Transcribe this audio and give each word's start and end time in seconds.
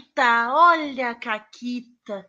Caquita, 0.00 0.52
olha 0.52 1.10
a 1.10 1.14
Caquita. 1.14 2.26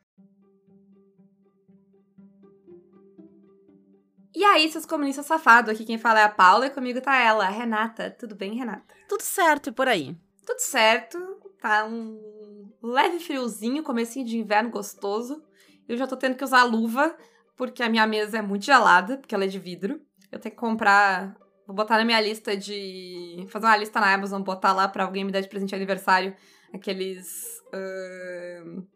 E 4.36 4.44
aí, 4.44 4.70
seus 4.72 4.86
comunistas 4.86 5.26
safados, 5.26 5.72
aqui 5.72 5.86
quem 5.86 5.98
fala 5.98 6.20
é 6.20 6.24
a 6.24 6.30
Paula 6.30 6.68
e 6.68 6.70
comigo 6.70 7.02
tá 7.02 7.18
ela, 7.18 7.46
a 7.46 7.50
Renata. 7.50 8.12
Tudo 8.12 8.36
bem, 8.36 8.56
Renata? 8.56 8.94
Tudo 9.08 9.22
certo 9.22 9.70
e 9.70 9.72
por 9.72 9.88
aí? 9.88 10.16
Tudo 10.46 10.60
certo, 10.60 11.18
tá 11.62 11.86
um 11.86 12.72
leve 12.82 13.20
friozinho, 13.20 13.84
comecinho 13.84 14.26
de 14.26 14.38
inverno 14.38 14.70
gostoso. 14.70 15.44
Eu 15.88 15.98
já 15.98 16.08
tô 16.08 16.18
tendo 16.18 16.36
que 16.36 16.44
usar 16.44 16.64
luva, 16.64 17.16
porque 17.56 17.84
a 17.84 17.90
minha 17.90 18.08
mesa 18.08 18.40
é 18.40 18.42
muito 18.42 18.66
gelada, 18.66 19.18
porque 19.18 19.36
ela 19.36 19.46
é 19.46 19.48
de 19.48 19.60
vidro. 19.60 20.02
Eu 20.32 20.40
tenho 20.40 20.56
que 20.56 20.60
comprar. 20.60 21.36
Vou 21.68 21.76
botar 21.76 21.98
na 21.98 22.06
minha 22.06 22.20
lista 22.20 22.56
de. 22.56 23.46
Fazer 23.50 23.66
uma 23.66 23.78
lista 23.78 24.00
na 24.00 24.14
Amazon, 24.14 24.42
botar 24.42 24.74
lá 24.74 24.88
pra 24.88 25.04
alguém 25.04 25.24
me 25.24 25.32
dar 25.32 25.42
de 25.42 25.50
presente 25.50 25.70
de 25.70 25.76
aniversário 25.76 26.36
aqueles. 26.74 27.62
Uh, 27.74 28.88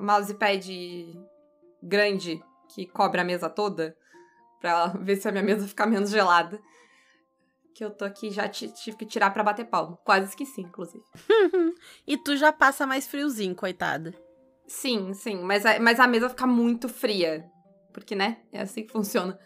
mousepad 0.00 0.64
grande 1.82 2.42
que 2.68 2.86
cobre 2.86 3.20
a 3.20 3.24
mesa 3.24 3.48
toda 3.48 3.96
pra 4.60 4.88
ver 5.00 5.16
se 5.16 5.28
a 5.28 5.32
minha 5.32 5.44
mesa 5.44 5.66
ficar 5.66 5.86
menos 5.86 6.10
gelada. 6.10 6.60
Que 7.74 7.84
eu 7.84 7.90
tô 7.90 8.04
aqui 8.04 8.30
já 8.30 8.48
tive 8.48 8.96
que 8.96 9.06
tirar 9.06 9.30
pra 9.30 9.44
bater 9.44 9.64
palmo. 9.64 9.98
Quase 10.04 10.30
esqueci, 10.30 10.62
inclusive. 10.62 11.04
e 12.06 12.16
tu 12.16 12.36
já 12.36 12.52
passa 12.52 12.84
mais 12.84 13.06
friozinho, 13.06 13.54
coitada. 13.54 14.12
Sim, 14.66 15.14
sim. 15.14 15.40
Mas 15.42 15.64
a, 15.64 15.78
mas 15.78 16.00
a 16.00 16.08
mesa 16.08 16.28
fica 16.28 16.46
muito 16.46 16.88
fria. 16.88 17.48
Porque, 17.92 18.16
né? 18.16 18.42
É 18.52 18.62
assim 18.62 18.84
que 18.84 18.92
funciona. 18.92 19.38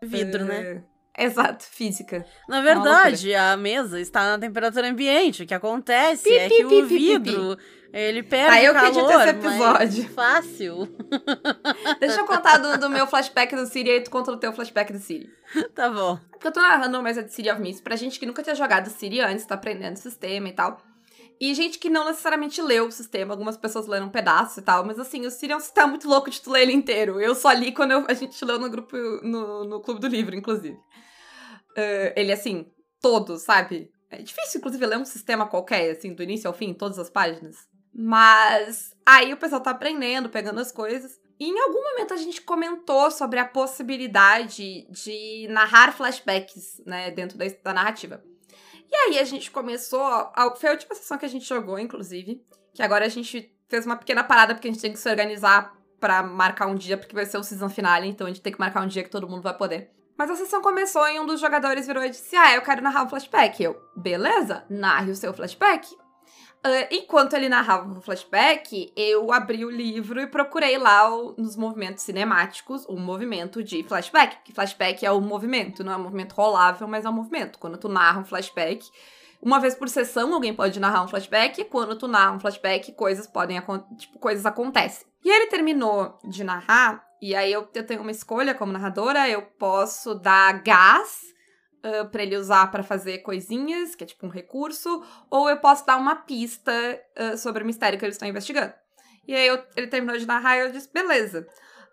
Vidro, 0.00 0.44
uh, 0.44 0.46
né? 0.46 0.84
Exato, 1.16 1.64
física. 1.64 2.24
Na 2.48 2.62
verdade, 2.62 3.34
a 3.34 3.56
mesa 3.56 4.00
está 4.00 4.24
na 4.24 4.38
temperatura 4.38 4.88
ambiente. 4.88 5.42
O 5.42 5.46
que 5.46 5.54
acontece 5.54 6.24
pi, 6.24 6.34
é 6.34 6.48
pi, 6.48 6.56
que 6.56 6.64
pi, 6.64 6.74
o 6.74 6.86
vidro 6.86 7.58
ele 7.92 8.22
perde 8.22 8.56
ah, 8.56 8.64
eu 8.64 8.72
calor, 8.72 9.20
esse 9.20 9.28
episódio. 9.28 10.08
fácil. 10.14 10.88
Deixa 12.00 12.20
eu 12.20 12.24
contar 12.24 12.56
do, 12.56 12.78
do, 12.78 12.88
meu 12.88 13.06
flashback 13.06 13.54
do 13.54 13.66
Siri 13.66 13.90
e 13.90 14.00
tu 14.00 14.10
conta 14.10 14.32
o 14.32 14.38
teu 14.38 14.52
flashback 14.52 14.92
do 14.92 14.98
Siri. 14.98 15.30
Tá 15.74 15.90
bom. 15.90 16.18
Porque 16.30 16.46
eu 16.48 16.52
tô 16.52 16.60
narrando 16.62 16.96
uma 16.96 17.02
mesa 17.02 17.22
de 17.22 17.30
Siri 17.32 17.50
of 17.50 17.60
Mist 17.60 17.82
pra 17.82 17.94
gente 17.94 18.18
que 18.18 18.24
nunca 18.24 18.42
tinha 18.42 18.54
jogado 18.54 18.88
Siri 18.88 19.20
antes, 19.20 19.44
tá 19.44 19.54
aprendendo 19.54 19.96
o 19.96 19.98
sistema 19.98 20.48
e 20.48 20.52
tal. 20.52 20.80
E 21.38 21.52
gente 21.54 21.78
que 21.78 21.90
não 21.90 22.06
necessariamente 22.06 22.62
leu 22.62 22.86
o 22.86 22.92
sistema, 22.92 23.34
algumas 23.34 23.58
pessoas 23.58 23.86
leram 23.86 24.06
um 24.06 24.10
pedaço 24.10 24.60
e 24.60 24.62
tal, 24.62 24.86
mas 24.86 24.98
assim, 24.98 25.26
o 25.26 25.30
Siri 25.30 25.52
é 25.52 25.56
um 25.56 25.60
sistema 25.60 25.88
muito 25.88 26.08
louco 26.08 26.30
de 26.30 26.40
tu 26.40 26.50
ler 26.50 26.62
ele 26.62 26.72
inteiro. 26.72 27.20
Eu 27.20 27.34
só 27.34 27.52
li 27.52 27.72
quando 27.72 27.90
eu, 27.90 28.06
a 28.08 28.14
gente 28.14 28.42
leu 28.42 28.58
no 28.58 28.70
grupo, 28.70 28.96
no, 29.22 29.64
no 29.64 29.80
Clube 29.80 30.00
do 30.00 30.06
Livro, 30.06 30.34
inclusive. 30.34 30.78
Uh, 31.76 32.12
ele, 32.14 32.32
assim, 32.32 32.70
todo, 33.00 33.36
sabe? 33.38 33.90
É 34.10 34.22
difícil, 34.22 34.58
inclusive, 34.58 34.86
ler 34.86 34.98
um 34.98 35.04
sistema 35.04 35.46
qualquer, 35.46 35.90
assim, 35.90 36.14
do 36.14 36.22
início 36.22 36.48
ao 36.48 36.54
fim, 36.54 36.74
todas 36.74 36.98
as 36.98 37.08
páginas. 37.08 37.56
Mas 37.94 38.94
aí 39.04 39.32
o 39.32 39.36
pessoal 39.36 39.60
tá 39.60 39.70
aprendendo, 39.70 40.28
pegando 40.28 40.60
as 40.60 40.72
coisas. 40.72 41.20
E 41.38 41.46
em 41.46 41.58
algum 41.58 41.82
momento 41.82 42.14
a 42.14 42.16
gente 42.16 42.40
comentou 42.40 43.10
sobre 43.10 43.38
a 43.38 43.44
possibilidade 43.44 44.86
de 44.90 45.46
narrar 45.50 45.92
flashbacks, 45.92 46.80
né, 46.86 47.10
dentro 47.10 47.36
da, 47.36 47.44
da 47.62 47.74
narrativa. 47.74 48.22
E 48.90 48.94
aí 48.94 49.18
a 49.18 49.24
gente 49.24 49.50
começou. 49.50 50.02
A, 50.02 50.54
foi 50.56 50.68
a 50.68 50.72
última 50.72 50.94
sessão 50.94 51.18
que 51.18 51.24
a 51.24 51.28
gente 51.28 51.46
jogou, 51.46 51.78
inclusive. 51.78 52.44
Que 52.74 52.82
agora 52.82 53.06
a 53.06 53.08
gente 53.08 53.52
fez 53.68 53.86
uma 53.86 53.96
pequena 53.96 54.22
parada 54.22 54.54
porque 54.54 54.68
a 54.68 54.70
gente 54.70 54.82
tem 54.82 54.92
que 54.92 54.98
se 54.98 55.08
organizar 55.08 55.74
para 55.98 56.22
marcar 56.22 56.66
um 56.66 56.74
dia, 56.74 56.98
porque 56.98 57.14
vai 57.14 57.24
ser 57.24 57.38
o 57.38 57.44
season 57.44 57.68
finale, 57.68 58.08
então 58.08 58.26
a 58.26 58.30
gente 58.30 58.42
tem 58.42 58.52
que 58.52 58.58
marcar 58.58 58.82
um 58.82 58.88
dia 58.88 59.02
que 59.02 59.10
todo 59.10 59.28
mundo 59.28 59.42
vai 59.42 59.56
poder. 59.56 59.90
Mas 60.16 60.30
a 60.30 60.36
sessão 60.36 60.60
começou 60.60 61.08
e 61.08 61.18
um 61.18 61.26
dos 61.26 61.40
jogadores 61.40 61.86
virou 61.86 62.04
e 62.04 62.10
disse: 62.10 62.36
Ah, 62.36 62.54
eu 62.54 62.62
quero 62.62 62.82
narrar 62.82 63.04
um 63.04 63.08
flashback. 63.08 63.62
Eu, 63.62 63.80
beleza, 63.96 64.64
narre 64.68 65.10
o 65.10 65.16
seu 65.16 65.32
flashback. 65.32 65.94
Uh, 66.64 66.86
enquanto 66.92 67.34
ele 67.34 67.48
narrava 67.48 67.90
o 67.90 68.00
flashback, 68.00 68.92
eu 68.96 69.32
abri 69.32 69.64
o 69.64 69.70
livro 69.70 70.20
e 70.20 70.28
procurei 70.28 70.78
lá 70.78 71.12
o, 71.12 71.34
nos 71.36 71.56
movimentos 71.56 72.04
cinemáticos 72.04 72.86
o 72.86 72.96
movimento 72.96 73.64
de 73.64 73.82
flashback. 73.82 74.36
Que 74.44 74.52
flashback 74.52 75.04
é 75.04 75.10
o 75.10 75.20
movimento, 75.20 75.82
não 75.82 75.92
é 75.92 75.96
um 75.96 76.02
movimento 76.04 76.34
rolável, 76.34 76.86
mas 76.86 77.04
é 77.04 77.08
um 77.08 77.12
movimento. 77.12 77.58
Quando 77.58 77.78
tu 77.78 77.88
narra 77.88 78.20
um 78.20 78.24
flashback, 78.24 78.88
uma 79.42 79.58
vez 79.58 79.74
por 79.74 79.88
sessão 79.88 80.32
alguém 80.32 80.54
pode 80.54 80.78
narrar 80.78 81.02
um 81.02 81.08
flashback, 81.08 81.60
e 81.60 81.64
quando 81.64 81.96
tu 81.96 82.06
narra 82.06 82.36
um 82.36 82.38
flashback, 82.38 82.92
coisas 82.92 83.26
podem 83.26 83.60
tipo, 83.98 84.20
coisas 84.20 84.46
acontecem. 84.46 85.04
E 85.24 85.28
ele 85.28 85.48
terminou 85.48 86.16
de 86.22 86.44
narrar, 86.44 87.04
e 87.22 87.36
aí 87.36 87.52
eu, 87.52 87.68
eu 87.72 87.86
tenho 87.86 88.02
uma 88.02 88.10
escolha 88.10 88.52
como 88.52 88.72
narradora, 88.72 89.28
eu 89.28 89.42
posso 89.42 90.12
dar 90.12 90.60
gás 90.60 91.20
uh, 91.84 92.10
para 92.10 92.24
ele 92.24 92.36
usar 92.36 92.68
para 92.72 92.82
fazer 92.82 93.18
coisinhas, 93.18 93.94
que 93.94 94.02
é 94.02 94.06
tipo 94.08 94.26
um 94.26 94.28
recurso, 94.28 95.04
ou 95.30 95.48
eu 95.48 95.56
posso 95.58 95.86
dar 95.86 95.98
uma 95.98 96.16
pista 96.16 96.72
uh, 97.16 97.38
sobre 97.38 97.62
o 97.62 97.66
mistério 97.66 97.96
que 97.96 98.04
eles 98.04 98.16
estão 98.16 98.28
investigando. 98.28 98.72
E 99.24 99.36
aí 99.36 99.46
eu, 99.46 99.62
ele 99.76 99.86
terminou 99.86 100.18
de 100.18 100.26
narrar 100.26 100.56
e 100.56 100.60
eu 100.62 100.72
disse, 100.72 100.92
beleza. 100.92 101.46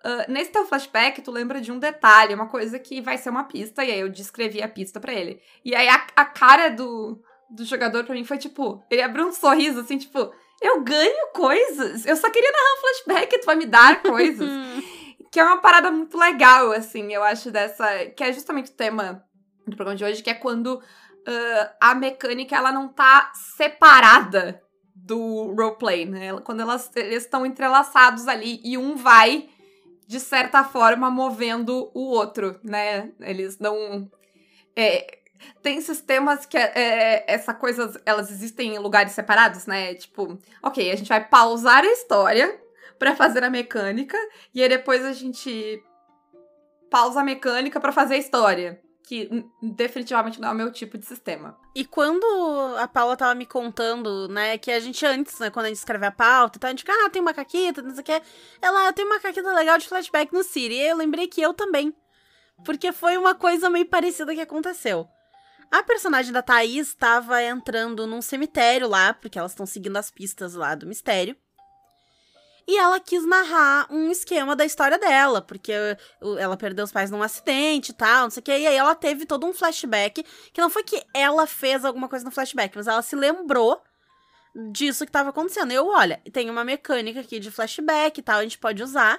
Uh, 0.04 0.32
nesse 0.32 0.50
teu 0.50 0.66
flashback, 0.66 1.22
tu 1.22 1.30
lembra 1.30 1.62
de 1.62 1.72
um 1.72 1.78
detalhe, 1.78 2.34
uma 2.34 2.48
coisa 2.48 2.80
que 2.80 3.00
vai 3.00 3.16
ser 3.16 3.30
uma 3.30 3.44
pista, 3.44 3.86
e 3.86 3.92
aí 3.92 4.00
eu 4.00 4.10
descrevi 4.10 4.64
a 4.64 4.68
pista 4.68 5.00
para 5.00 5.14
ele. 5.14 5.40
E 5.64 5.76
aí 5.76 5.88
a, 5.90 6.08
a 6.16 6.26
cara 6.26 6.70
do, 6.70 7.22
do 7.52 7.64
jogador 7.66 8.04
pra 8.04 8.16
mim 8.16 8.26
foi 8.26 8.40
tipo, 8.40 8.84
ele 8.90 9.04
abriu 9.04 9.28
um 9.28 9.32
sorriso 9.32 9.82
assim, 9.82 10.00
tipo, 10.00 10.34
eu 10.60 10.82
ganho 10.82 11.28
coisas, 11.36 12.04
eu 12.08 12.16
só 12.16 12.32
queria 12.32 12.52
narrar 12.52 12.74
um 12.74 12.82
flashback, 12.82 13.40
tu 13.42 13.46
vai 13.46 13.56
me 13.56 13.68
dar 13.68 14.02
coisas. 14.02 14.50
que 15.32 15.40
é 15.40 15.44
uma 15.44 15.58
parada 15.58 15.92
muito 15.92 16.18
legal, 16.18 16.72
assim, 16.72 17.14
eu 17.14 17.24
acho 17.24 17.52
dessa. 17.52 18.06
Que 18.16 18.24
é 18.24 18.34
justamente 18.34 18.72
o 18.72 18.76
tema 18.76 19.24
do 19.68 19.76
programa 19.76 19.98
de 19.98 20.04
hoje, 20.04 20.24
que 20.24 20.30
é 20.30 20.34
quando 20.34 20.76
uh, 20.76 21.70
a 21.80 21.94
mecânica 21.94 22.56
ela 22.56 22.72
não 22.72 22.88
tá 22.88 23.32
separada 23.34 24.62
do 24.96 25.54
roleplay, 25.56 26.06
né? 26.06 26.40
Quando 26.42 26.62
elas, 26.62 26.92
eles 26.96 27.24
estão 27.24 27.46
entrelaçados 27.46 28.28
ali 28.28 28.62
e 28.64 28.78
um 28.78 28.96
vai, 28.96 29.50
de 30.08 30.20
certa 30.20 30.64
forma, 30.64 31.10
movendo 31.10 31.92
o 31.94 32.10
outro, 32.10 32.60
né? 32.64 33.12
Eles 33.20 33.60
não. 33.60 34.10
É, 34.76 35.20
tem 35.62 35.80
sistemas 35.82 36.46
que 36.46 36.58
é, 36.58 36.72
é, 36.76 37.26
essa 37.28 37.54
coisa, 37.54 38.00
elas 38.06 38.30
existem 38.30 38.76
em 38.76 38.80
lugares 38.80 39.14
separados, 39.14 39.66
né? 39.66 39.94
Tipo, 39.96 40.38
ok, 40.62 40.92
a 40.92 40.96
gente 40.96 41.10
vai 41.10 41.28
pausar 41.28 41.84
a 41.84 41.92
história 41.92 42.60
para 43.00 43.16
fazer 43.16 43.44
a 43.44 43.50
mecânica 43.50 44.18
e 44.54 44.62
aí 44.62 44.70
depois 44.70 45.04
a 45.04 45.14
gente 45.14 45.82
pausa 46.92 47.22
a 47.22 47.24
mecânica 47.24 47.80
para 47.80 47.92
fazer 47.92 48.16
a 48.16 48.18
história 48.18 48.82
que 49.10 49.28
definitivamente 49.60 50.40
não 50.40 50.50
é 50.50 50.52
o 50.52 50.56
meu 50.56 50.72
tipo 50.72 50.96
de 50.96 51.04
sistema. 51.04 51.58
E 51.74 51.84
quando 51.84 52.24
a 52.78 52.88
Paula 52.88 53.18
tava 53.18 53.34
me 53.34 53.44
contando, 53.44 54.28
né, 54.28 54.56
que 54.60 54.70
a 54.72 54.80
gente 54.80 55.04
antes, 55.04 55.40
né, 55.40 55.50
quando 55.50 55.66
a 55.66 55.70
gente 55.70 55.80
escreve 55.80 56.06
a 56.06 56.12
pauta, 56.12 56.60
a 56.62 56.70
gente 56.70 56.82
fica, 56.82 56.94
ah, 56.94 57.10
tem 57.10 57.20
uma 57.20 57.34
caquita, 57.34 57.82
não 57.82 57.90
sei 57.90 58.02
o 58.02 58.04
que. 58.04 58.22
Ela, 58.62 58.94
tenho 58.94 59.08
uma 59.08 59.20
caquita 59.20 59.52
legal 59.52 59.80
de 59.80 59.88
flashback 59.88 60.32
no 60.32 60.44
Siri. 60.44 60.76
E 60.76 60.90
eu 60.90 60.96
lembrei 60.96 61.26
que 61.26 61.42
eu 61.42 61.56
também. 61.56 61.92
Porque 62.64 62.92
foi 62.92 63.18
uma 63.18 63.34
coisa 63.34 63.68
meio 63.68 63.88
parecida 63.88 64.36
que 64.36 64.42
aconteceu. 64.42 65.08
A 65.72 65.82
personagem 65.82 66.32
da 66.32 66.44
Thaís 66.44 66.90
estava 66.90 67.42
entrando 67.42 68.06
num 68.06 68.22
cemitério 68.22 68.88
lá, 68.88 69.12
porque 69.12 69.40
elas 69.40 69.54
estão 69.54 69.66
seguindo 69.66 69.98
as 69.98 70.12
pistas 70.12 70.54
lá 70.54 70.76
do 70.76 70.86
mistério. 70.86 71.36
E 72.70 72.78
ela 72.78 73.00
quis 73.00 73.26
narrar 73.26 73.88
um 73.90 74.12
esquema 74.12 74.56
da 74.56 74.64
história 74.64 75.00
dela, 75.00 75.42
porque 75.42 75.72
ela 76.38 76.56
perdeu 76.56 76.86
os 76.86 76.92
pais 76.92 77.10
num 77.10 77.24
acidente 77.24 77.90
e 77.90 77.96
tal, 77.96 78.26
não 78.26 78.30
sei 78.30 78.42
o 78.42 78.44
que. 78.44 78.52
E 78.52 78.68
aí 78.68 78.76
ela 78.76 78.94
teve 78.94 79.26
todo 79.26 79.48
um 79.48 79.52
flashback, 79.52 80.24
que 80.54 80.62
não 80.62 80.70
foi 80.70 80.84
que 80.84 81.04
ela 81.12 81.48
fez 81.48 81.84
alguma 81.84 82.08
coisa 82.08 82.24
no 82.24 82.30
flashback, 82.30 82.78
mas 82.78 82.86
ela 82.86 83.02
se 83.02 83.16
lembrou 83.16 83.82
disso 84.72 85.04
que 85.04 85.10
estava 85.10 85.32
acontecendo. 85.32 85.72
Eu, 85.72 85.88
olha, 85.88 86.22
tem 86.32 86.48
uma 86.48 86.64
mecânica 86.64 87.22
aqui 87.22 87.40
de 87.40 87.50
flashback 87.50 88.20
e 88.20 88.22
tal, 88.22 88.38
a 88.38 88.44
gente 88.44 88.60
pode 88.60 88.84
usar. 88.84 89.18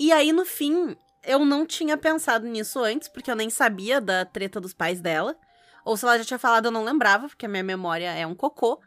E 0.00 0.10
aí, 0.10 0.32
no 0.32 0.44
fim, 0.44 0.96
eu 1.24 1.44
não 1.44 1.64
tinha 1.64 1.96
pensado 1.96 2.44
nisso 2.48 2.80
antes, 2.80 3.06
porque 3.06 3.30
eu 3.30 3.36
nem 3.36 3.50
sabia 3.50 4.00
da 4.00 4.24
treta 4.24 4.60
dos 4.60 4.74
pais 4.74 5.00
dela. 5.00 5.36
Ou 5.84 5.96
se 5.96 6.04
ela 6.04 6.18
já 6.18 6.24
tinha 6.24 6.38
falado, 6.40 6.64
eu 6.64 6.72
não 6.72 6.82
lembrava, 6.82 7.28
porque 7.28 7.46
a 7.46 7.48
minha 7.48 7.62
memória 7.62 8.10
é 8.10 8.26
um 8.26 8.34
cocô. 8.34 8.80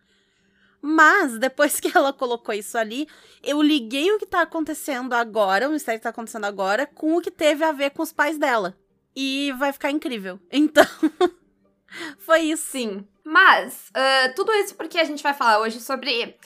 Mas, 0.81 1.37
depois 1.37 1.79
que 1.79 1.95
ela 1.95 2.11
colocou 2.11 2.55
isso 2.55 2.77
ali, 2.77 3.07
eu 3.43 3.61
liguei 3.61 4.11
o 4.11 4.17
que 4.17 4.25
tá 4.25 4.41
acontecendo 4.41 5.13
agora, 5.13 5.69
o 5.69 5.71
mistério 5.71 5.99
que 5.99 6.03
tá 6.03 6.09
acontecendo 6.09 6.45
agora, 6.45 6.87
com 6.87 7.15
o 7.15 7.21
que 7.21 7.29
teve 7.29 7.63
a 7.63 7.71
ver 7.71 7.91
com 7.91 8.01
os 8.01 8.11
pais 8.11 8.37
dela. 8.37 8.75
E 9.15 9.53
vai 9.59 9.71
ficar 9.71 9.91
incrível. 9.91 10.39
Então, 10.51 10.85
foi 12.19 12.41
isso. 12.41 12.71
Sim. 12.71 13.07
Mas, 13.23 13.89
uh, 13.89 14.33
tudo 14.35 14.51
isso 14.53 14.75
porque 14.75 14.97
a 14.97 15.03
gente 15.03 15.21
vai 15.21 15.33
falar 15.33 15.59
hoje 15.59 15.79
sobre. 15.79 16.37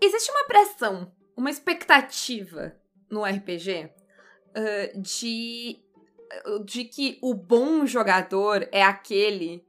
Existe 0.00 0.30
uma 0.30 0.46
pressão, 0.46 1.12
uma 1.36 1.50
expectativa 1.50 2.74
no 3.10 3.24
RPG 3.24 3.90
uh, 4.56 5.00
de, 5.00 5.78
de 6.64 6.84
que 6.84 7.18
o 7.22 7.34
bom 7.34 7.86
jogador 7.86 8.66
é 8.72 8.82
aquele 8.82 9.64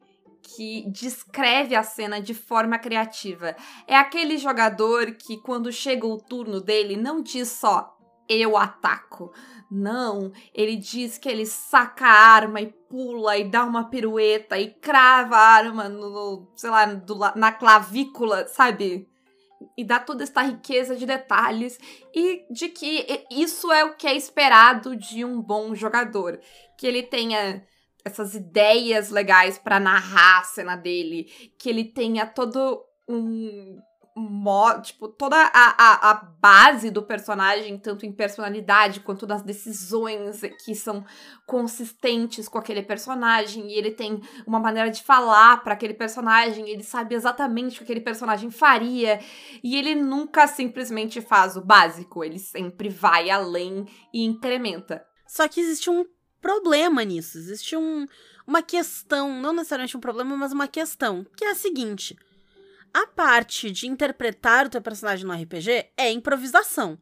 que 0.55 0.89
descreve 0.89 1.75
a 1.75 1.83
cena 1.83 2.21
de 2.21 2.33
forma 2.33 2.79
criativa. 2.79 3.55
É 3.85 3.95
aquele 3.95 4.37
jogador 4.37 5.11
que, 5.11 5.37
quando 5.37 5.71
chega 5.71 6.07
o 6.07 6.17
turno 6.17 6.61
dele, 6.61 6.95
não 6.95 7.21
diz 7.21 7.49
só 7.49 7.97
eu 8.29 8.57
ataco. 8.57 9.31
Não, 9.71 10.31
ele 10.53 10.75
diz 10.75 11.17
que 11.17 11.29
ele 11.29 11.45
saca 11.45 12.05
a 12.05 12.09
arma 12.09 12.61
e 12.61 12.67
pula 12.89 13.37
e 13.37 13.49
dá 13.49 13.63
uma 13.63 13.89
pirueta 13.89 14.57
e 14.57 14.69
crava 14.69 15.35
a 15.35 15.47
arma 15.47 15.89
no, 15.89 16.47
sei 16.55 16.69
lá, 16.69 16.85
do, 16.85 17.17
na 17.35 17.51
clavícula, 17.51 18.47
sabe? 18.47 19.07
e 19.75 19.83
dá 19.83 19.99
toda 19.99 20.23
esta 20.23 20.41
riqueza 20.41 20.95
de 20.95 21.05
detalhes 21.05 21.79
e 22.13 22.45
de 22.49 22.69
que 22.69 23.25
isso 23.31 23.71
é 23.71 23.83
o 23.83 23.95
que 23.95 24.07
é 24.07 24.15
esperado 24.15 24.95
de 24.95 25.25
um 25.25 25.41
bom 25.41 25.73
jogador, 25.73 26.39
que 26.77 26.85
ele 26.85 27.03
tenha 27.03 27.63
essas 28.07 28.33
ideias 28.33 29.09
legais 29.09 29.57
para 29.57 29.79
narrar 29.79 30.39
a 30.39 30.43
cena 30.43 30.75
dele, 30.75 31.25
que 31.59 31.69
ele 31.69 31.85
tenha 31.85 32.25
todo 32.25 32.83
um 33.07 33.79
modo, 34.17 34.81
tipo, 34.81 35.07
toda 35.07 35.35
a, 35.35 35.49
a, 35.53 36.11
a, 36.11 36.13
base 36.15 36.89
do 36.89 37.03
personagem, 37.03 37.77
tanto 37.77 38.05
em 38.05 38.11
personalidade 38.11 39.01
quanto 39.01 39.27
das 39.27 39.43
decisões 39.43 40.41
que 40.65 40.73
são 40.73 41.05
consistentes 41.45 42.49
com 42.49 42.57
aquele 42.57 42.81
personagem, 42.81 43.69
e 43.69 43.75
ele 43.75 43.91
tem 43.91 44.19
uma 44.47 44.59
maneira 44.59 44.89
de 44.89 45.03
falar 45.03 45.63
para 45.63 45.73
aquele 45.73 45.93
personagem, 45.93 46.67
ele 46.67 46.83
sabe 46.83 47.13
exatamente 47.13 47.75
o 47.75 47.77
que 47.77 47.83
aquele 47.83 48.01
personagem 48.01 48.49
faria, 48.49 49.19
e 49.63 49.75
ele 49.77 49.93
nunca 49.93 50.47
simplesmente 50.47 51.21
faz 51.21 51.55
o 51.55 51.63
básico, 51.63 52.23
ele 52.23 52.39
sempre 52.39 52.89
vai 52.89 53.29
além 53.29 53.85
e 54.11 54.25
incrementa. 54.25 55.05
Só 55.27 55.47
que 55.47 55.59
existe 55.59 55.89
um 55.89 56.03
problema 56.41 57.03
nisso, 57.03 57.37
existe 57.37 57.75
um, 57.75 58.05
uma 58.45 58.61
questão, 58.61 59.41
não 59.41 59.53
necessariamente 59.53 59.97
um 59.97 60.01
problema, 60.01 60.35
mas 60.35 60.51
uma 60.51 60.67
questão, 60.67 61.25
que 61.35 61.45
é 61.45 61.51
a 61.51 61.55
seguinte 61.55 62.17
a 62.97 63.05
parte 63.05 63.69
de 63.69 63.87
interpretar 63.87 64.65
o 64.65 64.69
teu 64.69 64.81
personagem 64.81 65.23
no 65.25 65.33
RPG 65.33 65.91
é 65.95 66.11
improvisação. 66.11 66.97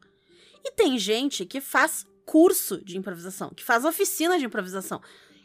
E 0.62 0.70
tem 0.72 0.98
gente 0.98 1.46
que 1.46 1.58
faz 1.58 2.06
curso 2.26 2.84
de 2.84 2.98
improvisação, 2.98 3.50
que 3.50 3.64
faz 3.64 3.84
oficina 3.84 4.38
de 4.38 4.44
improvisação. 4.44 5.00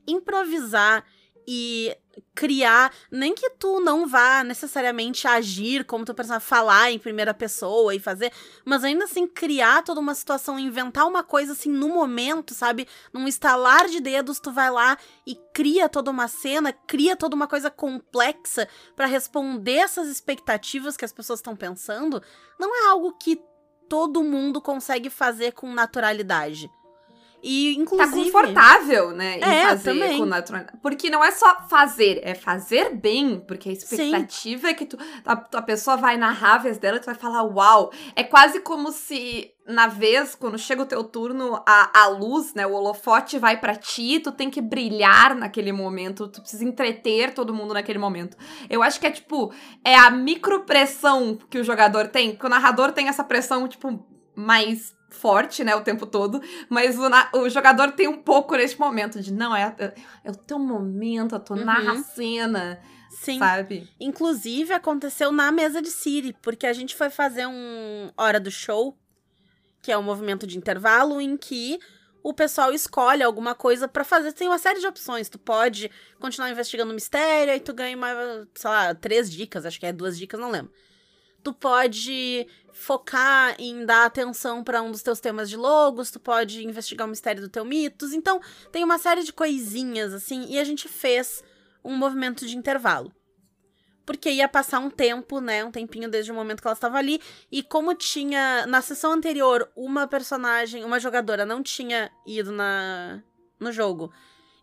Improvisar 0.05 1.05
e 1.47 1.95
criar, 2.35 2.93
nem 3.09 3.33
que 3.33 3.49
tu 3.51 3.79
não 3.79 4.07
vá 4.07 4.43
necessariamente 4.43 5.27
agir 5.27 5.85
como 5.85 6.05
tu 6.05 6.13
personagem, 6.13 6.47
falar 6.47 6.91
em 6.91 6.99
primeira 6.99 7.33
pessoa 7.33 7.93
e 7.95 7.99
fazer, 7.99 8.31
mas 8.65 8.83
ainda 8.83 9.05
assim 9.05 9.27
criar 9.27 9.83
toda 9.83 9.99
uma 9.99 10.15
situação, 10.15 10.59
inventar 10.59 11.07
uma 11.07 11.23
coisa 11.23 11.53
assim 11.53 11.71
no 11.71 11.89
momento, 11.89 12.53
sabe? 12.53 12.87
Num 13.13 13.27
estalar 13.27 13.87
de 13.87 13.99
dedos, 13.99 14.39
tu 14.39 14.51
vai 14.51 14.69
lá 14.69 14.97
e 15.25 15.35
cria 15.53 15.87
toda 15.87 16.11
uma 16.11 16.27
cena, 16.27 16.73
cria 16.73 17.15
toda 17.15 17.35
uma 17.35 17.47
coisa 17.47 17.69
complexa 17.69 18.67
para 18.95 19.05
responder 19.05 19.77
essas 19.77 20.07
expectativas 20.07 20.97
que 20.97 21.05
as 21.05 21.13
pessoas 21.13 21.39
estão 21.39 21.55
pensando, 21.55 22.21
não 22.59 22.75
é 22.75 22.89
algo 22.89 23.13
que 23.17 23.41
todo 23.89 24.23
mundo 24.23 24.61
consegue 24.61 25.09
fazer 25.09 25.51
com 25.51 25.73
naturalidade. 25.73 26.69
E, 27.43 27.75
tá 27.75 27.81
inclusive. 27.81 28.11
Tá 28.11 28.23
confortável, 28.23 29.11
né? 29.11 29.37
Em 29.37 29.43
é, 29.43 29.67
fazer 29.69 29.93
também. 29.93 30.17
com 30.17 30.25
naturalidade. 30.25 30.77
Porque 30.81 31.09
não 31.09 31.23
é 31.23 31.31
só 31.31 31.67
fazer, 31.67 32.19
é 32.23 32.35
fazer 32.35 32.95
bem. 32.95 33.39
Porque 33.39 33.69
a 33.69 33.71
expectativa 33.71 34.67
Sim. 34.67 34.67
é 34.67 34.73
que 34.73 34.85
tu, 34.85 34.97
a, 35.25 35.33
a 35.33 35.61
pessoa 35.61 35.97
vai 35.97 36.17
narrar 36.17 36.55
a 36.55 36.57
vez 36.59 36.77
dela 36.77 36.97
e 36.97 36.99
tu 36.99 37.05
vai 37.05 37.15
falar, 37.15 37.43
uau. 37.43 37.91
É 38.15 38.23
quase 38.23 38.59
como 38.59 38.91
se 38.91 39.51
na 39.65 39.87
vez, 39.87 40.35
quando 40.35 40.57
chega 40.57 40.81
o 40.81 40.85
teu 40.85 41.03
turno, 41.03 41.61
a, 41.65 42.01
a 42.03 42.07
luz, 42.07 42.53
né, 42.53 42.65
o 42.65 42.73
holofote 42.73 43.37
vai 43.37 43.59
para 43.59 43.75
ti, 43.75 44.19
tu 44.19 44.31
tem 44.31 44.49
que 44.49 44.61
brilhar 44.61 45.35
naquele 45.35 45.71
momento, 45.71 46.27
tu 46.27 46.41
precisa 46.41 46.63
entreter 46.63 47.33
todo 47.33 47.53
mundo 47.53 47.73
naquele 47.73 47.99
momento. 47.99 48.35
Eu 48.69 48.83
acho 48.83 48.99
que 48.99 49.07
é 49.07 49.11
tipo, 49.11 49.53
é 49.85 49.95
a 49.95 50.09
micropressão 50.09 51.37
que 51.49 51.59
o 51.59 51.63
jogador 51.63 52.07
tem, 52.07 52.35
que 52.35 52.45
o 52.45 52.49
narrador 52.49 52.91
tem 52.91 53.07
essa 53.07 53.23
pressão, 53.23 53.67
tipo, 53.67 54.05
mais 54.35 54.93
forte, 55.11 55.63
né, 55.63 55.75
o 55.75 55.83
tempo 55.83 56.05
todo, 56.05 56.41
mas 56.69 56.97
o, 56.97 57.39
o 57.39 57.49
jogador 57.49 57.91
tem 57.91 58.07
um 58.07 58.17
pouco 58.17 58.55
nesse 58.55 58.79
momento 58.79 59.21
de, 59.21 59.31
não, 59.31 59.55
é, 59.55 59.75
é, 59.77 59.93
é 60.23 60.31
o 60.31 60.35
teu 60.35 60.57
momento, 60.57 61.35
a 61.35 61.39
tua 61.39 61.57
uhum. 61.57 62.03
cena, 62.03 62.81
Sim. 63.09 63.37
sabe? 63.37 63.89
Inclusive, 63.99 64.73
aconteceu 64.73 65.31
na 65.31 65.51
mesa 65.51 65.81
de 65.81 65.89
Siri, 65.89 66.35
porque 66.41 66.65
a 66.65 66.73
gente 66.73 66.95
foi 66.95 67.09
fazer 67.09 67.45
um 67.45 68.09
Hora 68.17 68.39
do 68.39 68.49
Show, 68.49 68.97
que 69.81 69.91
é 69.91 69.97
um 69.97 70.03
movimento 70.03 70.47
de 70.47 70.57
intervalo 70.57 71.19
em 71.19 71.35
que 71.35 71.77
o 72.23 72.33
pessoal 72.33 72.71
escolhe 72.71 73.23
alguma 73.23 73.55
coisa 73.55 73.87
para 73.87 74.03
fazer. 74.03 74.31
Tem 74.31 74.47
uma 74.47 74.59
série 74.59 74.79
de 74.79 74.85
opções. 74.85 75.27
Tu 75.27 75.39
pode 75.39 75.89
continuar 76.19 76.51
investigando 76.51 76.91
o 76.91 76.95
mistério, 76.95 77.51
aí 77.51 77.59
tu 77.59 77.73
ganha, 77.73 77.97
uma, 77.97 78.47
sei 78.53 78.69
lá, 78.69 78.93
três 78.93 79.31
dicas, 79.31 79.65
acho 79.65 79.79
que 79.79 79.85
é 79.87 79.91
duas 79.91 80.17
dicas, 80.17 80.39
não 80.39 80.51
lembro 80.51 80.71
tu 81.43 81.53
pode 81.53 82.47
focar 82.73 83.55
em 83.59 83.85
dar 83.85 84.05
atenção 84.05 84.63
para 84.63 84.81
um 84.81 84.91
dos 84.91 85.01
teus 85.01 85.19
temas 85.19 85.49
de 85.49 85.57
logos, 85.57 86.11
tu 86.11 86.19
pode 86.19 86.65
investigar 86.65 87.07
o 87.07 87.09
mistério 87.09 87.41
do 87.41 87.49
teu 87.49 87.65
mitos. 87.65 88.13
Então, 88.13 88.39
tem 88.71 88.83
uma 88.83 88.97
série 88.97 89.23
de 89.23 89.33
coisinhas 89.33 90.13
assim, 90.13 90.45
e 90.49 90.59
a 90.59 90.63
gente 90.63 90.87
fez 90.87 91.43
um 91.83 91.95
movimento 91.95 92.45
de 92.45 92.57
intervalo. 92.57 93.11
Porque 94.05 94.29
ia 94.29 94.47
passar 94.47 94.79
um 94.79 94.89
tempo, 94.89 95.39
né, 95.39 95.63
um 95.63 95.71
tempinho 95.71 96.09
desde 96.09 96.31
o 96.31 96.35
momento 96.35 96.61
que 96.61 96.67
ela 96.67 96.73
estava 96.73 96.97
ali, 96.97 97.21
e 97.51 97.61
como 97.61 97.93
tinha 97.93 98.65
na 98.65 98.81
sessão 98.81 99.13
anterior 99.13 99.69
uma 99.75 100.07
personagem, 100.07 100.83
uma 100.83 100.99
jogadora 100.99 101.45
não 101.45 101.61
tinha 101.61 102.11
ido 102.25 102.51
na 102.51 103.21
no 103.59 103.71
jogo. 103.71 104.11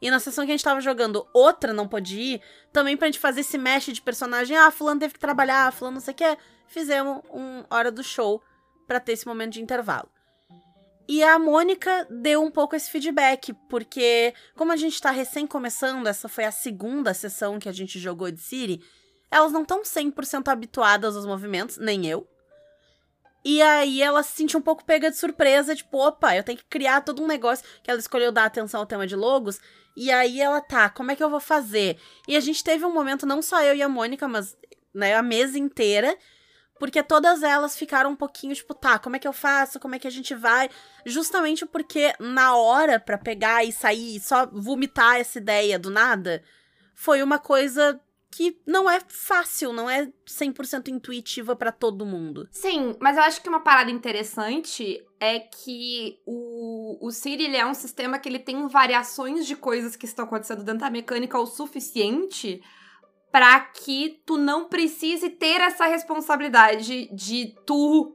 E 0.00 0.10
na 0.10 0.20
sessão 0.20 0.44
que 0.44 0.50
a 0.50 0.55
gente 0.55 0.64
tava 0.64 0.81
jogando, 0.81 1.26
outra 1.32 1.72
não 1.72 1.88
pôde 1.88 2.19
ir, 2.19 2.43
também 2.72 2.96
pra 2.96 3.08
gente 3.08 3.19
fazer 3.19 3.40
esse 3.40 3.58
mesh 3.58 3.87
de 3.87 4.02
personagem, 4.02 4.56
ah, 4.56 4.70
fulano 4.70 5.00
teve 5.00 5.14
que 5.14 5.20
trabalhar, 5.20 5.72
fulano 5.72 5.94
não 5.94 6.00
sei 6.00 6.14
o 6.14 6.16
que, 6.16 6.38
fizemos 6.69 7.23
um 7.32 7.65
hora 7.70 7.91
do 7.91 8.03
show 8.03 8.43
para 8.87 9.00
ter 9.00 9.12
esse 9.12 9.26
momento 9.26 9.55
de 9.55 9.62
intervalo. 9.62 10.09
E 11.09 11.23
a 11.23 11.38
Mônica 11.38 12.06
deu 12.11 12.43
um 12.43 12.50
pouco 12.50 12.76
esse 12.76 12.91
feedback, 12.91 13.55
porque 13.69 14.35
como 14.55 14.73
a 14.73 14.76
gente 14.76 15.00
tá 15.00 15.11
recém 15.11 15.47
começando, 15.47 16.06
essa 16.06 16.29
foi 16.29 16.44
a 16.44 16.53
segunda 16.53 17.15
sessão 17.15 17.59
que 17.59 17.69
a 17.69 17.73
gente 17.73 17.99
jogou 17.99 18.31
de 18.31 18.41
Siri, 18.41 18.82
elas 19.31 19.53
não 19.53 19.62
estão 19.62 19.82
100% 19.82 20.49
habituadas 20.49 21.17
aos 21.17 21.25
movimentos, 21.25 21.79
nem 21.79 22.06
eu. 22.06 22.29
E 23.44 23.62
aí 23.62 24.03
ela 24.03 24.23
se 24.23 24.32
sentiu 24.37 24.59
um 24.59 24.62
pouco 24.62 24.85
pega 24.85 25.11
de 25.11 25.17
surpresa, 25.17 25.75
tipo, 25.75 25.97
opa, 25.97 26.37
eu 26.37 26.43
tenho 26.43 26.59
que 26.59 26.65
criar 26.65 27.00
todo 27.00 27.23
um 27.23 27.26
negócio 27.26 27.65
que 27.82 27.91
ela 27.91 28.00
escolheu 28.00 28.31
dar 28.31 28.44
atenção 28.44 28.81
ao 28.81 28.87
tema 28.87 29.06
de 29.06 29.17
logos. 29.17 29.59
E 29.97 30.11
aí 30.11 30.41
ela 30.41 30.61
tá, 30.61 30.91
como 30.91 31.11
é 31.11 31.17
que 31.17 31.23
eu 31.25 31.31
vou 31.31 31.41
fazer? 31.41 31.99
E 32.26 32.37
a 32.37 32.41
gente 32.41 32.62
teve 32.62 32.85
um 32.85 32.93
momento, 32.93 33.25
não 33.25 33.41
só 33.41 33.62
eu 33.62 33.75
e 33.75 33.82
a 33.82 33.88
Mônica, 33.88 34.29
mas 34.29 34.55
né, 34.93 35.15
a 35.15 35.23
mesa 35.23 35.59
inteira, 35.59 36.17
porque 36.78 37.02
todas 37.02 37.42
elas 37.42 37.76
ficaram 37.76 38.10
um 38.10 38.16
pouquinho 38.16 38.54
tipo, 38.54 38.75
tá, 38.75 38.98
como 38.98 39.16
é 39.16 39.19
que 39.19 39.28
eu 39.28 39.32
faço? 39.32 39.80
Como 39.80 39.94
é 39.94 39.98
que 39.98 40.06
a 40.06 40.10
gente 40.10 40.34
vai? 40.34 40.70
Justamente 41.04 41.66
porque 41.66 42.12
na 42.19 42.56
hora 42.56 43.00
para 43.00 43.19
pegar 43.19 43.64
e 43.64 43.72
sair 43.72 44.16
e 44.16 44.20
só 44.20 44.46
vomitar 44.46 45.16
essa 45.16 45.38
ideia 45.38 45.78
do 45.78 45.90
nada, 45.90 46.42
foi 46.94 47.22
uma 47.22 47.38
coisa 47.38 48.00
que 48.30 48.60
não 48.66 48.88
é 48.88 49.00
fácil, 49.08 49.72
não 49.72 49.88
é 49.88 50.12
100% 50.26 50.88
intuitiva 50.88 51.56
para 51.56 51.72
todo 51.72 52.04
mundo. 52.04 52.46
Sim, 52.50 52.94
mas 53.00 53.17
eu 53.17 53.22
acho 53.22 53.43
que 53.43 53.48
uma 53.48 53.60
parada 53.60 53.91
interessante 53.91 55.03
é 55.19 55.41
que 55.41 56.20
o, 56.26 56.98
o 57.05 57.10
Siri 57.10 57.44
ele 57.44 57.56
é 57.56 57.67
um 57.67 57.74
sistema 57.74 58.19
que 58.19 58.29
ele 58.29 58.38
tem 58.38 58.69
variações 58.69 59.46
de 59.46 59.56
coisas 59.56 59.96
que 59.96 60.06
estão 60.06 60.24
acontecendo 60.24 60.62
dentro 60.62 60.81
da 60.81 60.91
mecânica 60.91 61.38
o 61.38 61.46
suficiente 61.46 62.62
para 63.31 63.61
que 63.61 64.20
tu 64.25 64.37
não 64.37 64.69
precise 64.69 65.31
ter 65.31 65.61
essa 65.61 65.87
responsabilidade 65.87 67.08
de 67.13 67.55
tu 67.67 68.15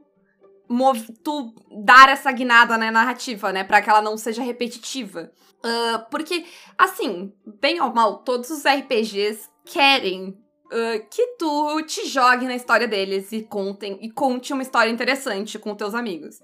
tu 1.22 1.54
dar 1.84 2.08
essa 2.08 2.32
guinada 2.32 2.78
na 2.78 2.90
narrativa, 2.90 3.52
né, 3.52 3.62
para 3.62 3.82
que 3.82 3.90
ela 3.90 4.00
não 4.00 4.16
seja 4.16 4.42
repetitiva. 4.42 5.30
Uh, 5.58 6.10
porque, 6.10 6.44
assim, 6.76 7.32
bem 7.60 7.80
ou 7.80 7.92
mal, 7.92 8.18
todos 8.18 8.50
os 8.50 8.64
RPGs 8.64 9.48
querem 9.64 10.30
uh, 10.66 11.08
que 11.10 11.26
tu 11.38 11.82
te 11.82 12.06
jogue 12.06 12.46
na 12.46 12.54
história 12.54 12.88
deles 12.88 13.32
e 13.32 13.42
contem 13.42 13.98
e 14.02 14.10
conte 14.10 14.52
uma 14.52 14.62
história 14.62 14.90
interessante 14.90 15.58
com 15.58 15.74
teus 15.74 15.94
amigos. 15.94 16.40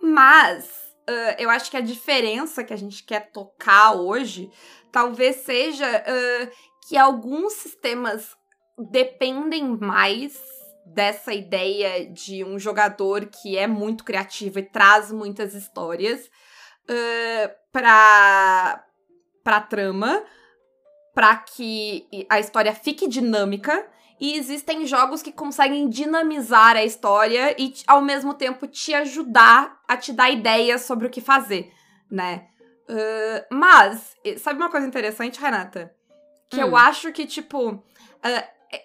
Mas 0.00 0.64
uh, 1.08 1.34
eu 1.38 1.50
acho 1.50 1.70
que 1.70 1.76
a 1.76 1.80
diferença 1.80 2.64
que 2.64 2.72
a 2.72 2.76
gente 2.76 3.04
quer 3.04 3.30
tocar 3.30 3.92
hoje 3.92 4.50
talvez 4.92 5.36
seja 5.36 5.86
que 6.88 6.96
alguns 6.96 7.54
sistemas 7.54 8.36
dependem 8.90 9.76
mais 9.76 10.40
dessa 10.86 11.34
ideia 11.34 12.06
de 12.06 12.44
um 12.44 12.58
jogador 12.58 13.26
que 13.26 13.56
é 13.58 13.66
muito 13.66 14.04
criativo 14.04 14.58
e 14.58 14.62
traz 14.62 15.12
muitas 15.12 15.54
histórias 15.54 16.26
uh, 16.26 17.50
para 17.72 18.84
para 19.44 19.60
trama, 19.62 20.22
para 21.14 21.34
que 21.36 22.06
a 22.28 22.38
história 22.38 22.74
fique 22.74 23.08
dinâmica. 23.08 23.86
E 24.20 24.34
existem 24.34 24.84
jogos 24.84 25.22
que 25.22 25.32
conseguem 25.32 25.88
dinamizar 25.88 26.76
a 26.76 26.84
história 26.84 27.54
e 27.58 27.72
ao 27.86 28.02
mesmo 28.02 28.34
tempo 28.34 28.66
te 28.66 28.92
ajudar 28.92 29.80
a 29.88 29.96
te 29.96 30.12
dar 30.12 30.28
ideias 30.28 30.82
sobre 30.82 31.06
o 31.06 31.10
que 31.10 31.20
fazer, 31.20 31.72
né? 32.10 32.48
Uh, 32.88 33.54
mas, 33.54 34.16
sabe 34.38 34.58
uma 34.58 34.70
coisa 34.70 34.86
interessante, 34.86 35.40
Renata? 35.40 35.94
Que 36.48 36.56
hum. 36.56 36.68
eu 36.68 36.76
acho 36.76 37.12
que, 37.12 37.26
tipo, 37.26 37.70
uh, 37.70 37.82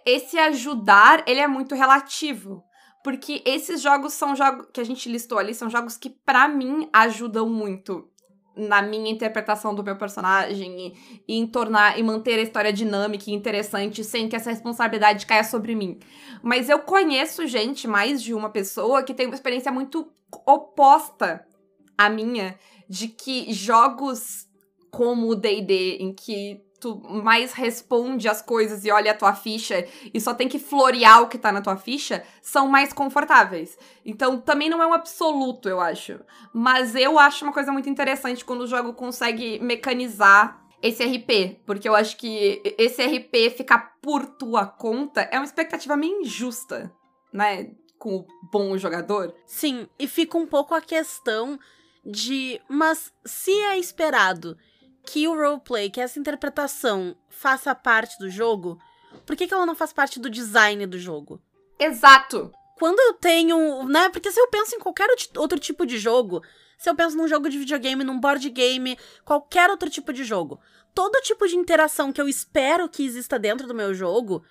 esse 0.05 0.37
ajudar, 0.37 1.23
ele 1.27 1.39
é 1.39 1.47
muito 1.47 1.73
relativo. 1.75 2.63
Porque 3.03 3.41
esses 3.45 3.81
jogos 3.81 4.13
são 4.13 4.33
jogos 4.33 4.67
que 4.71 4.79
a 4.79 4.83
gente 4.83 5.09
listou 5.09 5.37
ali, 5.37 5.53
são 5.53 5.69
jogos 5.69 5.97
que, 5.97 6.09
para 6.09 6.47
mim, 6.47 6.89
ajudam 6.93 7.49
muito. 7.49 8.09
na 8.55 8.81
minha 8.83 9.11
interpretação 9.11 9.73
do 9.73 9.83
meu 9.83 9.97
personagem 9.97 10.79
e, 10.79 11.23
e, 11.27 11.37
em 11.39 11.47
tornar 11.47 11.97
e 11.97 12.03
manter 12.03 12.37
a 12.37 12.43
história 12.43 12.71
dinâmica 12.71 13.25
e 13.27 13.33
interessante 13.33 14.03
sem 14.03 14.29
que 14.29 14.35
essa 14.35 14.51
responsabilidade 14.51 15.25
caia 15.25 15.43
sobre 15.43 15.73
mim. 15.73 15.99
Mas 16.43 16.69
eu 16.69 16.79
conheço 16.79 17.47
gente, 17.47 17.87
mais 17.87 18.21
de 18.21 18.33
uma 18.33 18.49
pessoa, 18.49 19.03
que 19.03 19.13
tem 19.13 19.25
uma 19.25 19.35
experiência 19.35 19.71
muito 19.71 20.07
oposta 20.45 21.45
à 21.97 22.09
minha, 22.09 22.55
de 22.93 23.07
que 23.07 23.51
jogos 23.51 24.47
como 24.91 25.27
o 25.29 25.35
D&D, 25.35 25.97
em 25.99 26.13
que 26.13 26.61
tu 26.79 27.01
mais 27.01 27.51
responde 27.51 28.29
as 28.29 28.39
coisas 28.39 28.85
e 28.85 28.91
olha 28.91 29.11
a 29.11 29.15
tua 29.15 29.33
ficha 29.33 29.87
e 30.13 30.21
só 30.21 30.31
tem 30.31 30.47
que 30.47 30.59
florear 30.59 31.23
o 31.23 31.27
que 31.27 31.39
tá 31.39 31.51
na 31.51 31.59
tua 31.59 31.75
ficha, 31.75 32.23
são 32.39 32.67
mais 32.67 32.93
confortáveis. 32.93 33.75
Então 34.05 34.39
também 34.39 34.69
não 34.69 34.79
é 34.79 34.85
um 34.85 34.93
absoluto, 34.93 35.67
eu 35.67 35.81
acho. 35.81 36.19
Mas 36.53 36.93
eu 36.93 37.17
acho 37.17 37.43
uma 37.43 37.53
coisa 37.53 37.71
muito 37.71 37.89
interessante 37.89 38.45
quando 38.45 38.61
o 38.61 38.67
jogo 38.67 38.93
consegue 38.93 39.57
mecanizar 39.59 40.63
esse 40.79 41.03
RP, 41.03 41.61
porque 41.65 41.89
eu 41.89 41.95
acho 41.95 42.15
que 42.15 42.61
esse 42.77 43.01
RP 43.01 43.57
ficar 43.57 43.95
por 44.03 44.23
tua 44.27 44.67
conta 44.67 45.21
é 45.31 45.39
uma 45.39 45.45
expectativa 45.45 45.97
meio 45.97 46.21
injusta, 46.21 46.93
né? 47.33 47.71
Com 47.97 48.17
o 48.17 48.27
bom 48.51 48.77
jogador. 48.77 49.33
Sim, 49.47 49.87
e 49.97 50.07
fica 50.07 50.37
um 50.37 50.45
pouco 50.45 50.75
a 50.75 50.81
questão 50.81 51.57
de. 52.05 52.59
Mas 52.67 53.11
se 53.25 53.51
é 53.51 53.77
esperado 53.77 54.57
que 55.05 55.27
o 55.27 55.35
roleplay, 55.35 55.89
que 55.89 56.01
essa 56.01 56.19
interpretação 56.19 57.15
faça 57.29 57.75
parte 57.75 58.17
do 58.19 58.29
jogo, 58.29 58.79
por 59.25 59.35
que, 59.35 59.47
que 59.47 59.53
ela 59.53 59.65
não 59.65 59.75
faz 59.75 59.93
parte 59.93 60.19
do 60.19 60.29
design 60.29 60.85
do 60.85 60.97
jogo? 60.97 61.41
Exato! 61.79 62.51
Quando 62.77 62.99
eu 62.99 63.13
tenho. 63.13 63.83
Né? 63.83 64.09
Porque 64.09 64.31
se 64.31 64.39
eu 64.39 64.47
penso 64.47 64.75
em 64.75 64.79
qualquer 64.79 65.07
outro 65.37 65.59
tipo 65.59 65.85
de 65.85 65.97
jogo, 65.97 66.41
se 66.77 66.89
eu 66.89 66.95
penso 66.95 67.15
num 67.15 67.27
jogo 67.27 67.49
de 67.49 67.57
videogame, 67.57 68.03
num 68.03 68.19
board 68.19 68.49
game, 68.49 68.97
qualquer 69.23 69.69
outro 69.69 69.89
tipo 69.89 70.11
de 70.11 70.23
jogo, 70.23 70.59
todo 70.93 71.21
tipo 71.21 71.47
de 71.47 71.55
interação 71.55 72.11
que 72.11 72.21
eu 72.21 72.27
espero 72.27 72.89
que 72.89 73.05
exista 73.05 73.39
dentro 73.39 73.67
do 73.67 73.73
meu 73.73 73.93
jogo, 73.93 74.43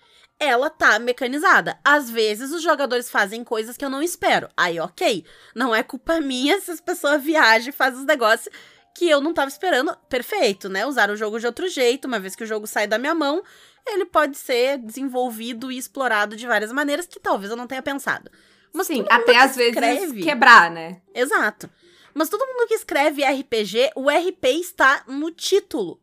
ela 0.45 0.71
tá 0.71 0.99
mecanizada. 0.99 1.79
Às 1.85 2.11
vezes 2.11 2.53
os 2.53 2.63
jogadores 2.63 3.11
fazem 3.11 3.45
coisas 3.45 3.77
que 3.77 3.85
eu 3.85 3.91
não 3.91 4.03
espero. 4.03 4.49
Aí, 4.57 4.79
ok. 4.81 5.25
Não 5.55 5.75
é 5.75 5.83
culpa 5.83 6.21
minha 6.21 6.61
se 6.61 6.71
as 6.71 6.81
pessoas 6.81 7.23
viajam 7.23 7.71
e 7.71 7.73
fazem 7.73 8.01
os 8.01 8.07
negócios 8.07 8.49
que 8.95 9.09
eu 9.09 9.21
não 9.21 9.33
tava 9.33 9.49
esperando. 9.49 9.97
Perfeito, 10.09 10.69
né? 10.69 10.87
Usar 10.87 11.11
o 11.11 11.17
jogo 11.17 11.39
de 11.39 11.47
outro 11.47 11.69
jeito, 11.69 12.07
uma 12.07 12.21
vez 12.21 12.37
que 12.37 12.45
o 12.45 12.47
jogo 12.47 12.67
sai 12.67 12.87
da 12.87 12.99
minha 12.99 13.15
mão, 13.15 13.43
ele 13.87 14.05
pode 14.05 14.37
ser 14.37 14.79
desenvolvido 14.79 15.73
e 15.73 15.79
explorado 15.79 16.37
de 16.37 16.47
várias 16.47 16.73
maneiras 16.73 17.07
que 17.07 17.21
talvez 17.21 17.51
eu 17.51 17.57
não 17.57 17.67
tenha 17.67 17.83
pensado. 17.83 18.31
Mas 18.73 18.87
Sim, 18.87 19.05
até 19.11 19.37
às 19.37 19.57
escreve... 19.57 20.07
vezes 20.07 20.25
quebrar, 20.25 20.71
né? 20.71 21.01
Exato. 21.15 21.69
Mas 22.15 22.29
todo 22.29 22.47
mundo 22.47 22.67
que 22.67 22.75
escreve 22.75 23.25
RPG, 23.25 23.93
o 23.95 24.09
RP 24.11 24.45
está 24.61 25.05
no 25.07 25.31
título. 25.31 26.01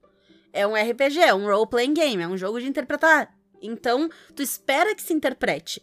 É 0.52 0.66
um 0.66 0.74
RPG, 0.74 1.20
é 1.20 1.34
um 1.34 1.46
role-playing 1.46 1.94
game, 1.94 2.24
é 2.24 2.28
um 2.28 2.38
jogo 2.38 2.60
de 2.60 2.68
interpretar. 2.68 3.32
Então, 3.62 4.10
tu 4.36 4.42
espera 4.42 4.96
que 4.96 5.02
se 5.02 5.14
interprete. 5.14 5.82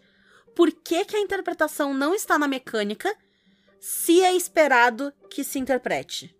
Por 0.54 0.72
que, 0.72 1.04
que 1.04 1.16
a 1.16 1.20
interpretação 1.20 1.92
não 1.92 2.14
está 2.14 2.38
na 2.38 2.48
mecânica 2.48 3.14
se 3.78 4.22
é 4.22 4.34
esperado 4.34 5.12
que 5.30 5.44
se 5.44 5.58
interprete? 5.58 6.34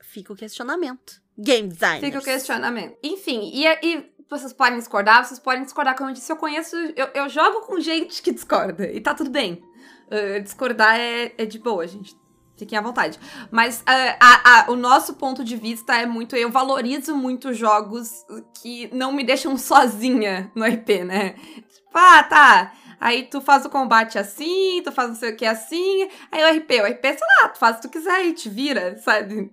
Fica 0.00 0.32
o 0.32 0.36
questionamento. 0.36 1.20
Game 1.38 1.68
design. 1.68 2.00
Fica 2.00 2.18
o 2.18 2.22
questionamento. 2.22 2.96
Enfim, 3.02 3.50
e, 3.52 3.66
e 3.66 4.12
vocês 4.28 4.52
podem 4.52 4.78
discordar, 4.78 5.24
vocês 5.24 5.38
podem 5.38 5.64
discordar. 5.64 5.96
Como 5.96 6.10
eu 6.10 6.14
disse, 6.14 6.32
eu 6.32 6.36
conheço. 6.36 6.76
Eu, 6.96 7.08
eu 7.14 7.28
jogo 7.28 7.60
com 7.66 7.78
gente 7.80 8.22
que 8.22 8.32
discorda. 8.32 8.90
E 8.90 9.00
tá 9.00 9.14
tudo 9.14 9.30
bem. 9.30 9.62
Uh, 10.06 10.42
discordar 10.42 10.98
é, 10.98 11.34
é 11.36 11.44
de 11.44 11.58
boa, 11.58 11.86
gente. 11.86 12.16
Fiquem 12.62 12.78
à 12.78 12.80
vontade. 12.80 13.18
Mas 13.50 13.80
uh, 13.80 14.16
a, 14.20 14.60
a, 14.60 14.70
o 14.70 14.76
nosso 14.76 15.14
ponto 15.14 15.42
de 15.42 15.56
vista 15.56 15.96
é 15.96 16.06
muito. 16.06 16.36
Eu 16.36 16.48
valorizo 16.48 17.16
muito 17.16 17.52
jogos 17.52 18.24
que 18.60 18.88
não 18.94 19.12
me 19.12 19.24
deixam 19.24 19.58
sozinha 19.58 20.50
no 20.54 20.64
RP, 20.64 21.04
né? 21.04 21.30
Tipo, 21.30 21.90
ah, 21.94 22.22
tá. 22.22 22.72
Aí 23.00 23.24
tu 23.24 23.40
faz 23.40 23.64
o 23.64 23.70
combate 23.70 24.16
assim, 24.16 24.80
tu 24.84 24.92
faz 24.92 25.08
não 25.08 25.16
sei 25.16 25.32
o 25.32 25.36
que 25.36 25.44
assim. 25.44 26.08
Aí 26.30 26.44
o 26.44 26.56
RP, 26.56 26.70
o 26.80 26.86
RP, 26.86 27.02
sei 27.02 27.26
lá, 27.42 27.48
tu 27.48 27.58
faz 27.58 27.76
o 27.76 27.80
que 27.80 27.88
tu 27.88 27.90
quiser 27.90 28.26
e 28.26 28.32
te 28.32 28.48
vira, 28.48 28.96
sabe? 28.98 29.50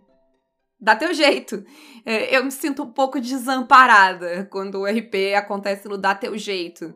dá 0.80 0.96
teu 0.96 1.14
jeito. 1.14 1.64
É, 2.06 2.36
eu 2.36 2.44
me 2.44 2.52
sinto 2.52 2.84
um 2.84 2.92
pouco 2.92 3.20
desamparada 3.20 4.48
quando 4.50 4.80
o 4.80 4.86
RP 4.86 5.36
acontece 5.36 5.88
no 5.88 5.98
dá 5.98 6.16
teu 6.16 6.38
jeito. 6.38 6.96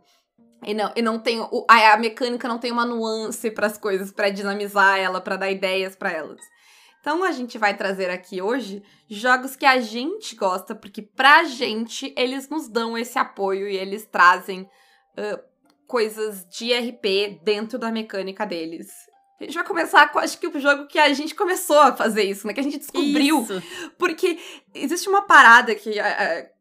E 0.66 0.74
não, 0.74 0.92
e 0.96 1.02
não 1.02 1.20
tem. 1.20 1.40
O, 1.40 1.66
a, 1.70 1.94
a 1.94 1.98
mecânica 1.98 2.48
não 2.48 2.58
tem 2.58 2.72
uma 2.72 2.86
nuance 2.86 3.52
para 3.52 3.68
as 3.68 3.78
coisas, 3.78 4.12
para 4.12 4.30
dinamizar 4.30 4.98
ela, 5.00 5.22
para 5.22 5.38
dar 5.38 5.52
ideias 5.52 5.96
para 5.96 6.12
elas. 6.12 6.40
Então 7.04 7.24
a 7.24 7.32
gente 7.32 7.58
vai 7.58 7.76
trazer 7.76 8.10
aqui 8.10 8.42
hoje 8.42 8.82
jogos 9.10 9.58
que 9.58 9.66
a 9.66 9.80
gente 9.82 10.36
gosta, 10.36 10.74
porque 10.74 11.02
pra 11.02 11.44
gente 11.44 12.14
eles 12.18 12.48
nos 12.48 12.70
dão 12.70 12.98
esse 12.98 13.20
apoio 13.20 13.68
e 13.68 13.76
eles 13.76 14.06
trazem 14.06 14.62
uh, 14.62 15.40
coisas 15.86 16.48
de 16.48 16.74
RP 16.74 17.42
dentro 17.44 17.78
da 17.78 17.92
mecânica 17.92 18.46
deles. 18.46 18.88
A 19.40 19.44
gente 19.44 19.56
vai 19.56 19.66
começar 19.66 20.10
com, 20.12 20.20
acho 20.20 20.40
que 20.40 20.48
o 20.48 20.60
jogo 20.60 20.88
que 20.88 20.98
a 20.98 21.12
gente 21.12 21.36
começou 21.36 21.78
a 21.78 21.94
fazer 21.94 22.24
isso, 22.24 22.48
né? 22.48 22.54
Que 22.54 22.62
a 22.62 22.64
gente 22.64 22.78
descobriu. 22.78 23.42
Isso. 23.42 23.62
Porque 23.98 24.40
existe 24.74 25.10
uma 25.10 25.24
parada 25.24 25.76
que. 25.76 25.90
Uh, 25.90 26.54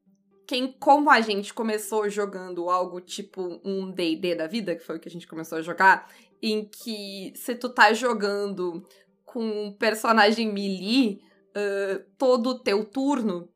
quem, 0.47 0.73
como 0.73 1.11
a 1.11 1.21
gente 1.21 1.53
começou 1.53 2.09
jogando 2.09 2.69
algo 2.71 3.01
tipo 3.01 3.61
um 3.65 3.91
D&D 3.91 4.35
da 4.35 4.47
vida, 4.47 4.75
que 4.75 4.85
foi 4.85 4.97
o 4.97 5.01
que 5.01 5.09
a 5.09 5.13
gente 5.13 5.27
começou 5.27 5.59
a 5.59 5.63
jogar, 5.63 6.11
em 6.43 6.65
que 6.65 7.33
se 7.37 7.55
tu 7.55 7.69
tá 7.69 7.93
jogando 7.93 8.85
com 9.25 9.67
um 9.67 9.73
personagem 9.73 10.53
melee, 10.53 11.21
uh, 11.57 12.05
todo 12.19 12.51
o 12.51 12.59
teu 12.59 12.85
turno, 12.85 13.49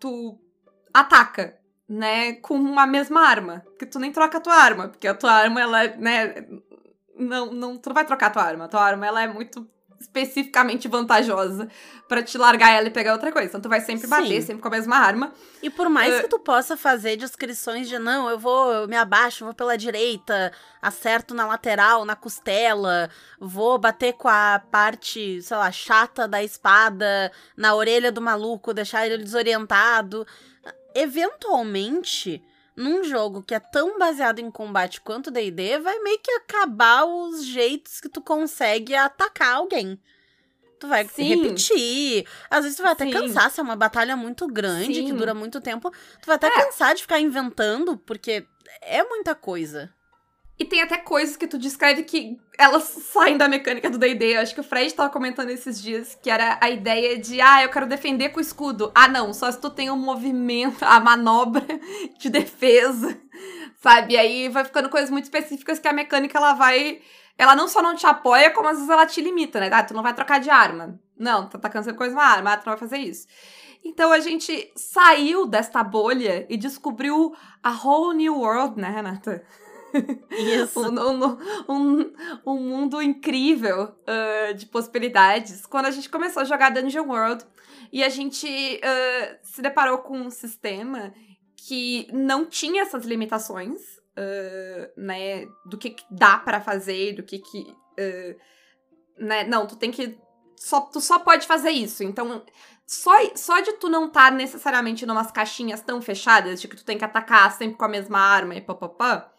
tu 0.00 0.38
ataca, 0.92 1.58
né, 1.88 2.34
com 2.34 2.54
uma 2.54 2.86
mesma 2.86 3.20
arma, 3.20 3.64
que 3.78 3.86
tu 3.86 3.98
nem 3.98 4.10
troca 4.10 4.38
a 4.38 4.40
tua 4.40 4.54
arma, 4.54 4.88
porque 4.88 5.06
a 5.06 5.14
tua 5.14 5.32
arma, 5.32 5.60
ela, 5.60 5.86
né, 5.96 6.46
não, 7.16 7.52
não, 7.52 7.76
tu 7.76 7.88
não 7.88 7.94
vai 7.94 8.04
trocar 8.04 8.26
a 8.26 8.30
tua 8.30 8.42
arma. 8.42 8.64
A 8.64 8.68
tua 8.68 8.82
arma, 8.82 9.06
ela 9.06 9.22
é 9.22 9.28
muito 9.28 9.68
especificamente 10.04 10.86
vantajosa 10.86 11.68
para 12.08 12.22
te 12.22 12.36
largar 12.36 12.70
ela 12.70 12.86
e 12.86 12.90
pegar 12.90 13.12
outra 13.12 13.32
coisa. 13.32 13.48
Então 13.48 13.60
tu 13.60 13.68
vai 13.68 13.80
sempre 13.80 14.06
bater, 14.06 14.40
Sim. 14.40 14.46
sempre 14.46 14.62
com 14.62 14.68
a 14.68 14.70
mesma 14.70 14.96
arma. 14.96 15.32
E 15.62 15.70
por 15.70 15.88
mais 15.88 16.18
uh, 16.18 16.22
que 16.22 16.28
tu 16.28 16.38
possa 16.38 16.76
fazer 16.76 17.16
descrições 17.16 17.88
de 17.88 17.98
não, 17.98 18.28
eu 18.28 18.38
vou, 18.38 18.72
eu 18.72 18.88
me 18.88 18.96
abaixo, 18.96 19.44
vou 19.44 19.54
pela 19.54 19.76
direita, 19.76 20.52
acerto 20.80 21.34
na 21.34 21.46
lateral, 21.46 22.04
na 22.04 22.14
costela, 22.14 23.10
vou 23.40 23.78
bater 23.78 24.12
com 24.12 24.28
a 24.28 24.60
parte, 24.70 25.42
sei 25.42 25.56
lá, 25.56 25.72
chata 25.72 26.28
da 26.28 26.42
espada 26.42 27.32
na 27.56 27.74
orelha 27.74 28.12
do 28.12 28.20
maluco, 28.20 28.74
deixar 28.74 29.06
ele 29.06 29.24
desorientado. 29.24 30.26
Eventualmente, 30.94 32.42
num 32.76 33.04
jogo 33.04 33.42
que 33.42 33.54
é 33.54 33.60
tão 33.60 33.98
baseado 33.98 34.38
em 34.38 34.50
combate 34.50 35.00
quanto 35.00 35.30
D&D, 35.30 35.78
vai 35.78 35.98
meio 36.00 36.18
que 36.18 36.30
acabar 36.32 37.04
os 37.04 37.44
jeitos 37.44 38.00
que 38.00 38.08
tu 38.08 38.20
consegue 38.20 38.94
atacar 38.94 39.56
alguém. 39.56 39.98
Tu 40.78 40.88
vai 40.88 41.06
Sim. 41.06 41.24
repetir. 41.24 42.26
Às 42.50 42.64
vezes 42.64 42.76
tu 42.76 42.82
vai 42.82 42.92
até 42.92 43.06
Sim. 43.06 43.12
cansar, 43.12 43.50
se 43.50 43.60
é 43.60 43.62
uma 43.62 43.76
batalha 43.76 44.16
muito 44.16 44.46
grande, 44.46 44.94
Sim. 44.94 45.06
que 45.06 45.12
dura 45.12 45.32
muito 45.32 45.60
tempo. 45.60 45.90
Tu 45.90 46.26
vai 46.26 46.36
até 46.36 46.48
é. 46.48 46.50
cansar 46.50 46.94
de 46.94 47.02
ficar 47.02 47.20
inventando, 47.20 47.96
porque 47.96 48.46
é 48.82 49.02
muita 49.04 49.34
coisa. 49.34 49.92
E 50.56 50.64
tem 50.64 50.80
até 50.80 50.96
coisas 50.96 51.36
que 51.36 51.48
tu 51.48 51.58
descreve 51.58 52.04
que 52.04 52.38
elas 52.56 52.84
saem 52.84 53.36
da 53.36 53.48
mecânica 53.48 53.90
do 53.90 53.98
D&D. 53.98 54.36
Acho 54.36 54.54
que 54.54 54.60
o 54.60 54.64
Fred 54.64 54.94
tava 54.94 55.10
comentando 55.10 55.50
esses 55.50 55.82
dias 55.82 56.16
que 56.22 56.30
era 56.30 56.58
a 56.60 56.70
ideia 56.70 57.18
de, 57.18 57.40
ah, 57.40 57.64
eu 57.64 57.68
quero 57.70 57.86
defender 57.86 58.28
com 58.28 58.38
o 58.38 58.42
escudo. 58.42 58.92
Ah, 58.94 59.08
não, 59.08 59.34
só 59.34 59.50
se 59.50 59.60
tu 59.60 59.68
tem 59.68 59.90
um 59.90 59.96
movimento, 59.96 60.84
a 60.84 61.00
manobra 61.00 61.66
de 62.18 62.30
defesa, 62.30 63.20
sabe? 63.82 64.14
E 64.14 64.16
aí 64.16 64.48
vai 64.48 64.64
ficando 64.64 64.88
coisas 64.88 65.10
muito 65.10 65.24
específicas 65.24 65.80
que 65.80 65.88
a 65.88 65.92
mecânica, 65.92 66.38
ela 66.38 66.54
vai... 66.54 67.00
Ela 67.36 67.56
não 67.56 67.66
só 67.66 67.82
não 67.82 67.96
te 67.96 68.06
apoia, 68.06 68.52
como 68.52 68.68
às 68.68 68.76
vezes 68.76 68.88
ela 68.88 69.06
te 69.06 69.20
limita, 69.20 69.58
né? 69.58 69.68
Ah, 69.72 69.82
tu 69.82 69.92
não 69.92 70.04
vai 70.04 70.14
trocar 70.14 70.38
de 70.38 70.50
arma. 70.50 71.00
Não, 71.18 71.48
tá 71.48 71.58
atacando 71.58 71.84
sempre 71.84 71.98
com 71.98 72.12
uma 72.12 72.22
arma, 72.22 72.52
ah, 72.52 72.56
tu 72.56 72.66
não 72.66 72.74
vai 72.74 72.78
fazer 72.78 72.98
isso. 72.98 73.26
Então 73.84 74.12
a 74.12 74.20
gente 74.20 74.72
saiu 74.76 75.46
desta 75.46 75.82
bolha 75.82 76.46
e 76.48 76.56
descobriu 76.56 77.34
a 77.60 77.70
whole 77.70 78.16
new 78.16 78.38
world, 78.38 78.80
né, 78.80 78.88
Renata? 78.88 79.44
Isso. 80.30 80.80
um, 80.80 81.38
um, 81.68 82.12
um, 82.46 82.54
mundo 82.56 83.00
incrível 83.00 83.94
uh, 84.02 84.54
de 84.54 84.66
possibilidades. 84.66 85.66
Quando 85.66 85.86
a 85.86 85.90
gente 85.90 86.08
começou 86.08 86.42
a 86.42 86.44
jogar 86.44 86.70
Dungeon 86.70 87.06
World 87.06 87.44
e 87.92 88.02
a 88.02 88.08
gente 88.08 88.46
uh, 88.46 89.38
se 89.42 89.62
deparou 89.62 89.98
com 89.98 90.18
um 90.18 90.30
sistema 90.30 91.12
que 91.56 92.08
não 92.12 92.44
tinha 92.44 92.82
essas 92.82 93.04
limitações, 93.04 93.80
uh, 94.18 94.92
né? 94.96 95.46
Do 95.66 95.78
que, 95.78 95.90
que 95.90 96.04
dá 96.10 96.38
para 96.38 96.60
fazer, 96.60 97.14
do 97.14 97.22
que 97.22 97.38
que. 97.38 97.74
né? 99.18 99.44
Não, 99.44 99.66
tu 99.66 99.76
tem 99.76 99.90
que. 99.90 100.18
Só, 100.56 100.80
tu 100.80 101.00
só 101.00 101.18
pode 101.18 101.46
fazer 101.46 101.70
isso. 101.70 102.02
Então, 102.02 102.42
só, 102.86 103.12
só 103.34 103.60
de 103.60 103.72
tu 103.74 103.88
não 103.88 104.06
estar 104.06 104.30
tá 104.30 104.36
necessariamente 104.36 105.06
numas 105.06 105.30
caixinhas 105.30 105.80
tão 105.80 106.02
fechadas, 106.02 106.60
de 106.60 106.68
que 106.68 106.76
tu 106.76 106.84
tem 106.84 106.98
que 106.98 107.04
atacar 107.04 107.50
sempre 107.52 107.78
com 107.78 107.84
a 107.84 107.88
mesma 107.88 108.18
arma 108.18 108.54
e 108.54 108.60
papapá, 108.60 109.32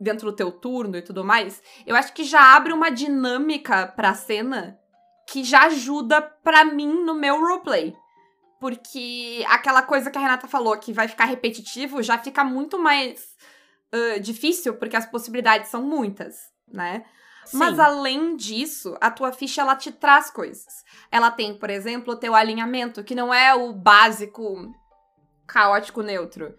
dentro 0.00 0.30
do 0.30 0.36
teu 0.36 0.52
turno 0.52 0.96
e 0.96 1.02
tudo 1.02 1.24
mais, 1.24 1.62
eu 1.86 1.96
acho 1.96 2.12
que 2.12 2.24
já 2.24 2.54
abre 2.54 2.72
uma 2.72 2.90
dinâmica 2.90 3.86
pra 3.86 4.14
cena 4.14 4.78
que 5.26 5.42
já 5.42 5.64
ajuda 5.64 6.20
pra 6.20 6.64
mim 6.64 7.04
no 7.04 7.14
meu 7.14 7.40
roleplay. 7.40 7.94
Porque 8.60 9.44
aquela 9.48 9.82
coisa 9.82 10.10
que 10.10 10.18
a 10.18 10.20
Renata 10.20 10.48
falou, 10.48 10.76
que 10.78 10.92
vai 10.92 11.08
ficar 11.08 11.24
repetitivo, 11.26 12.02
já 12.02 12.18
fica 12.18 12.42
muito 12.44 12.78
mais 12.78 13.26
uh, 13.92 14.20
difícil, 14.20 14.74
porque 14.74 14.96
as 14.96 15.06
possibilidades 15.06 15.68
são 15.68 15.82
muitas, 15.82 16.36
né? 16.68 17.04
Sim. 17.44 17.58
Mas 17.58 17.78
além 17.78 18.36
disso, 18.36 18.96
a 19.00 19.10
tua 19.10 19.32
ficha 19.32 19.60
ela 19.60 19.76
te 19.76 19.92
traz 19.92 20.30
coisas. 20.30 20.82
Ela 21.10 21.30
tem, 21.30 21.58
por 21.58 21.68
exemplo, 21.68 22.14
o 22.14 22.16
teu 22.16 22.34
alinhamento, 22.34 23.04
que 23.04 23.14
não 23.14 23.32
é 23.32 23.54
o 23.54 23.72
básico 23.72 24.72
caótico 25.46 26.02
neutro. 26.02 26.54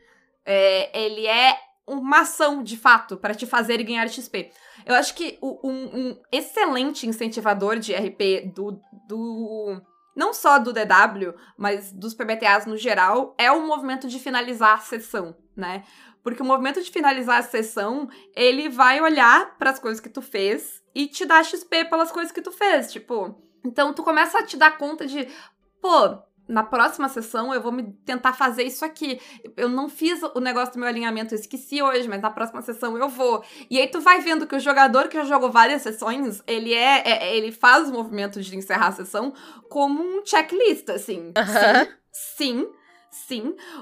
É, 0.46 1.06
ele 1.06 1.26
é 1.26 1.58
uma 1.88 2.22
ação, 2.22 2.64
de 2.64 2.78
fato, 2.78 3.18
para 3.18 3.36
te 3.36 3.46
fazer 3.46 3.82
ganhar 3.84 4.08
XP. 4.10 4.52
Eu 4.86 4.96
acho 4.96 5.14
que 5.14 5.38
um, 5.42 5.60
um 5.64 6.22
excelente 6.32 7.08
incentivador 7.08 7.78
de 7.78 7.94
RP 7.94 8.52
do, 8.54 8.80
do. 9.08 9.82
Não 10.16 10.34
só 10.34 10.58
do 10.58 10.74
DW, 10.74 11.34
mas 11.58 11.92
dos 11.92 12.14
PBTAs 12.14 12.66
no 12.66 12.78
geral, 12.78 13.36
é 13.38 13.52
o 13.52 13.68
movimento 13.68 14.08
de 14.08 14.20
finalizar 14.20 14.76
a 14.76 14.82
sessão, 14.82 15.36
né? 15.56 15.84
Porque 16.24 16.42
o 16.42 16.46
movimento 16.46 16.82
de 16.82 16.90
finalizar 16.90 17.40
a 17.40 17.44
sessão, 17.44 18.10
ele 18.36 18.70
vai 18.70 19.00
olhar 19.02 19.58
para 19.58 19.70
as 19.70 19.80
coisas 19.80 20.00
que 20.00 20.10
tu 20.10 20.22
fez 20.22 20.82
e 20.96 21.06
te 21.06 21.26
dar 21.26 21.44
XP 21.44 21.86
pelas 21.86 22.12
coisas 22.12 22.32
que 22.32 22.42
tu 22.42 22.52
fez, 22.52 22.92
tipo. 22.92 23.36
Então 23.64 23.94
tu 23.94 24.04
começa 24.04 24.40
a 24.40 24.44
te 24.44 24.58
dar 24.58 24.78
conta 24.78 25.06
de, 25.06 25.28
pô, 25.82 26.18
na 26.48 26.64
próxima 26.64 27.10
sessão 27.10 27.54
eu 27.54 27.62
vou 27.62 27.72
me 27.72 27.84
tentar 28.06 28.34
fazer 28.34 28.64
isso 28.64 28.84
aqui. 28.86 29.20
Eu 29.58 29.68
não 29.70 29.90
fiz 29.90 30.22
o 30.36 30.40
negócio 30.40 30.74
do 30.74 30.80
meu 30.80 30.88
alinhamento, 30.88 31.34
eu 31.34 31.40
esqueci 31.40 31.82
hoje, 31.82 32.08
mas 32.08 32.22
na 32.22 32.30
próxima 32.30 32.62
sessão 32.62 32.98
eu 32.98 33.10
vou. 33.10 33.44
E 33.70 33.80
aí 33.80 33.88
tu 33.88 34.00
vai 34.02 34.20
vendo 34.22 34.46
que 34.48 34.56
o 34.56 34.60
jogador 34.60 35.08
que 35.08 35.18
já 35.18 35.24
jogou 35.26 35.52
várias 35.52 35.82
sessões, 35.82 36.42
ele 36.48 36.74
é, 36.74 37.02
é- 37.06 37.38
ele 37.38 37.52
faz 37.52 37.90
o 37.90 37.94
movimento 37.94 38.42
de 38.42 38.56
encerrar 38.56 38.88
a 38.88 38.92
sessão 38.92 39.34
como 39.70 40.02
um 40.02 40.26
checklist, 40.26 40.90
assim. 40.90 41.32
Aham. 41.36 41.86
Sim, 41.86 41.92
sim. 42.62 42.68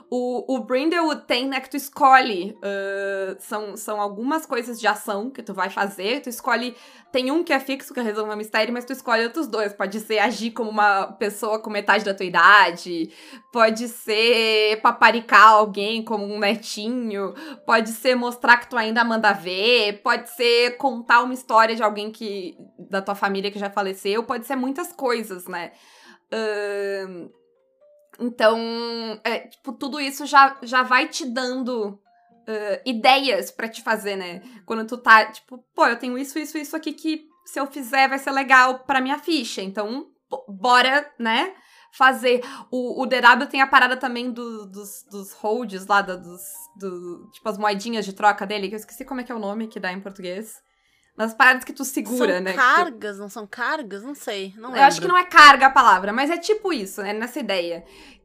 O, 0.09 0.55
o 0.55 0.59
Brindlewood 0.59 1.23
tem, 1.25 1.47
né, 1.47 1.59
que 1.59 1.69
tu 1.69 1.77
escolhe. 1.77 2.57
ah, 2.61 3.35
são, 3.39 3.75
são 3.75 3.99
algumas 3.99 4.45
coisas 4.45 4.79
de 4.79 4.87
ação 4.87 5.29
que 5.29 5.41
tu 5.41 5.53
vai 5.53 5.69
fazer. 5.69 6.21
Tu 6.21 6.29
escolhe. 6.29 6.75
Tem 7.11 7.31
um 7.31 7.43
que 7.43 7.53
é 7.53 7.59
fixo, 7.59 7.93
que 7.93 7.99
é 7.99 8.03
resolver 8.03 8.33
um 8.33 8.37
mistério, 8.37 8.73
mas 8.73 8.85
tu 8.85 8.93
escolhe 8.93 9.23
outros 9.23 9.47
dois. 9.47 9.73
Pode 9.73 9.99
ser 9.99 10.19
agir 10.19 10.51
como 10.51 10.69
uma 10.69 11.07
pessoa 11.13 11.59
com 11.59 11.69
metade 11.69 12.03
da 12.05 12.13
tua 12.13 12.25
idade. 12.25 13.11
Pode 13.51 13.87
ser 13.87 14.79
paparicar 14.81 15.49
alguém 15.49 16.03
como 16.03 16.25
um 16.25 16.39
netinho. 16.39 17.33
Pode 17.65 17.89
ser 17.89 18.15
mostrar 18.15 18.57
que 18.57 18.69
tu 18.69 18.77
ainda 18.77 19.03
manda 19.03 19.33
ver. 19.33 20.01
Pode 20.03 20.29
ser 20.29 20.77
contar 20.77 21.21
uma 21.21 21.33
história 21.33 21.75
de 21.75 21.83
alguém 21.83 22.11
que. 22.11 22.55
da 22.89 23.01
tua 23.01 23.15
família 23.15 23.51
que 23.51 23.59
já 23.59 23.69
faleceu. 23.69 24.23
Pode 24.23 24.45
ser 24.45 24.55
muitas 24.55 24.91
coisas, 24.93 25.47
né? 25.47 25.71
Ahn, 26.31 27.29
então, 28.19 28.57
é, 29.23 29.39
tipo, 29.47 29.73
tudo 29.73 29.99
isso 29.99 30.25
já, 30.25 30.57
já 30.63 30.83
vai 30.83 31.07
te 31.07 31.25
dando 31.25 31.99
ah, 32.47 32.81
ideias 32.85 33.51
pra 33.51 33.67
te 33.69 33.81
fazer, 33.81 34.15
né? 34.15 34.41
Quando 34.65 34.85
tu 34.87 34.97
tá, 34.97 35.25
tipo, 35.31 35.57
pô, 35.75 35.85
eu 35.87 35.97
tenho 35.97 36.17
isso, 36.17 36.37
isso, 36.39 36.57
isso 36.57 36.75
aqui 36.75 36.93
que 36.93 37.25
se 37.45 37.59
eu 37.59 37.67
fizer 37.67 38.07
vai 38.07 38.19
ser 38.19 38.31
legal 38.31 38.79
pra 38.79 39.01
minha 39.01 39.19
ficha. 39.19 39.61
Então, 39.61 40.07
bora, 40.47 41.11
né? 41.19 41.53
Fazer. 41.91 42.41
O, 42.71 43.03
o 43.03 43.05
DW 43.05 43.47
tem 43.49 43.61
a 43.61 43.67
parada 43.67 43.95
também 43.95 44.31
do- 44.31 44.65
dos, 44.65 45.03
dos 45.11 45.31
holds 45.33 45.85
lá, 45.85 46.01
da- 46.01 46.15
dos, 46.15 46.41
do, 46.79 47.29
tipo, 47.31 47.47
as 47.47 47.57
moedinhas 47.57 48.03
de 48.05 48.13
troca 48.13 48.45
dele, 48.47 48.67
que 48.67 48.73
eu 48.75 48.79
esqueci 48.79 49.05
como 49.05 49.21
é 49.21 49.23
que 49.23 49.31
é 49.31 49.35
o 49.35 49.39
nome 49.39 49.67
que 49.67 49.79
dá 49.79 49.91
em 49.91 49.99
português. 50.01 50.55
Mas 51.15 51.33
paradas 51.33 51.63
que 51.63 51.73
tu 51.73 51.85
segura, 51.85 52.35
são 52.35 52.41
né? 52.41 52.51
que 52.53 52.57
tu- 52.57 52.61
cargas, 52.61 53.19
não 53.19 53.29
são 53.29 53.45
cargas? 53.45 54.01
Não 54.03 54.15
sei, 54.15 54.53
não 54.57 54.75
eu 54.75 54.81
acho 54.83 54.99
que 54.99 55.07
não 55.07 55.17
é 55.17 55.23
carga 55.23 55.67
a 55.67 55.69
palavra, 55.69 56.11
mas 56.11 56.31
é 56.31 56.37
tipo 56.37 56.73
isso, 56.73 57.01
né? 57.03 57.13
Nessa 57.13 57.39
ideia. 57.39 57.83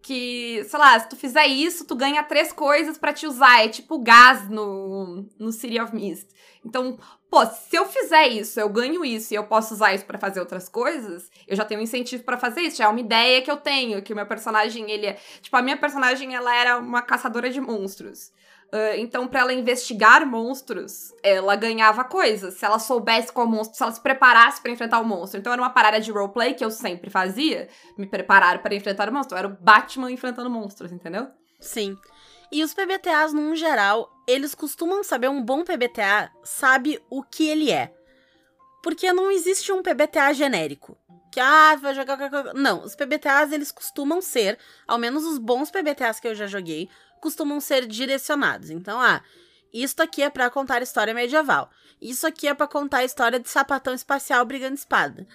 Que, 0.09 0.65
sei 0.65 0.79
lá, 0.79 0.99
se 0.99 1.07
tu 1.07 1.17
fizer 1.17 1.47
isso, 1.47 1.85
tu 1.85 1.95
ganha 1.95 2.23
três 2.23 2.50
coisas 2.50 2.97
pra 2.97 3.12
te 3.12 3.27
usar. 3.27 3.62
É 3.62 3.69
tipo 3.69 3.99
gás 3.99 4.49
no, 4.49 5.27
no 5.38 5.53
City 5.53 5.79
of 5.79 5.95
Mist. 5.95 6.27
Então, 6.65 6.99
pô, 7.31 7.45
se 7.45 7.77
eu 7.77 7.85
fizer 7.85 8.27
isso, 8.29 8.59
eu 8.59 8.71
ganho 8.71 9.05
isso 9.05 9.35
e 9.35 9.37
eu 9.37 9.45
posso 9.45 9.75
usar 9.75 9.93
isso 9.93 10.07
pra 10.07 10.19
fazer 10.19 10.41
outras 10.41 10.67
coisas, 10.67 11.31
eu 11.47 11.55
já 11.55 11.62
tenho 11.62 11.81
um 11.81 11.85
incentivo 11.85 12.25
pra 12.25 12.38
fazer 12.38 12.62
isso. 12.62 12.79
Já 12.79 12.87
é 12.87 12.88
uma 12.88 13.01
ideia 13.01 13.42
que 13.42 13.51
eu 13.51 13.59
tenho, 13.59 14.01
que 14.01 14.14
o 14.14 14.16
meu 14.16 14.25
personagem, 14.25 14.90
ele 14.90 15.09
é... 15.09 15.18
Tipo, 15.42 15.59
a 15.59 15.62
minha 15.62 15.77
personagem, 15.77 16.35
ela 16.35 16.57
era 16.57 16.79
uma 16.79 17.03
caçadora 17.03 17.51
de 17.51 17.61
monstros. 17.61 18.33
Ah, 18.71 18.97
então, 18.99 19.27
pra 19.27 19.40
ela 19.40 19.53
investigar 19.53 20.27
monstros, 20.27 21.12
ela 21.23 21.57
ganhava 21.57 22.05
coisas. 22.05 22.55
Se 22.55 22.64
ela 22.64 22.79
soubesse 22.79 23.33
qual 23.33 23.47
monstro, 23.47 23.77
se 23.77 23.83
ela 23.83 23.92
se 23.92 24.01
preparasse 24.01 24.61
pra 24.61 24.71
enfrentar 24.71 25.01
o 25.01 25.05
monstro. 25.05 25.40
Então, 25.40 25.53
era 25.53 25.62
uma 25.62 25.71
parada 25.71 26.01
de 26.01 26.11
roleplay 26.11 26.55
que 26.55 26.64
eu 26.64 26.71
sempre 26.71 27.11
fazia. 27.11 27.68
Me 27.97 28.07
preparar 28.07 28.62
para 28.62 28.75
enfrentar 28.75 29.09
o 29.09 29.12
monstro. 29.12 29.35
Eu 29.35 29.38
era 29.38 29.49
o 29.49 29.57
Batman 29.59 29.97
enfrentando 30.06 30.50
monstros, 30.50 30.92
entendeu? 30.92 31.28
Sim. 31.58 31.96
E 32.52 32.62
os 32.62 32.74
PBTAs, 32.74 33.32
num 33.32 33.56
geral, 33.56 34.11
eles 34.26 34.54
costumam 34.54 35.02
saber, 35.02 35.28
um 35.28 35.42
bom 35.42 35.64
PBTA 35.64 36.30
sabe 36.42 37.00
o 37.08 37.22
que 37.22 37.48
ele 37.48 37.70
é. 37.70 37.94
Porque 38.82 39.12
não 39.12 39.30
existe 39.30 39.72
um 39.72 39.82
PBTA 39.82 40.32
genérico. 40.32 40.96
Que, 41.32 41.40
ah, 41.40 41.76
vai 41.76 41.94
jogar. 41.94 42.54
Não, 42.54 42.82
os 42.82 42.94
PBTAs, 42.94 43.52
eles 43.52 43.70
costumam 43.70 44.20
ser, 44.22 44.58
ao 44.87 44.98
menos 44.98 45.24
os 45.24 45.38
bons 45.38 45.70
PBTAs 45.70 46.20
que 46.20 46.28
eu 46.28 46.34
já 46.34 46.46
joguei, 46.46 46.88
costumam 47.20 47.61
ser 47.61 47.87
direcionados. 47.87 48.70
Então, 48.70 49.00
ah, 49.00 49.22
isso 49.72 50.00
aqui 50.02 50.22
é 50.22 50.30
pra 50.30 50.48
contar 50.48 50.80
história 50.80 51.12
medieval. 51.12 51.70
Isso 52.00 52.26
aqui 52.26 52.48
é 52.48 52.54
pra 52.54 52.66
contar 52.66 53.04
história 53.04 53.38
de 53.38 53.48
sapatão 53.48 53.92
espacial 53.92 54.44
brigando 54.44 54.74
espada. 54.74 55.26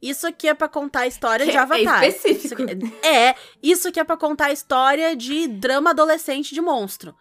Isso 0.00 0.26
aqui 0.26 0.48
é 0.48 0.54
pra 0.54 0.68
contar 0.68 1.00
a 1.00 1.06
história 1.06 1.44
de 1.46 1.52
É 1.52 1.58
Avatar. 1.58 2.04
específico. 2.04 2.62
Isso 2.62 2.92
é, 3.02 3.34
isso 3.62 3.88
aqui 3.88 3.98
é 4.00 4.04
pra 4.04 4.16
contar 4.16 4.46
a 4.46 4.52
história 4.52 5.16
de 5.16 5.48
drama 5.48 5.90
adolescente 5.90 6.54
de 6.54 6.60
monstro. 6.60 7.14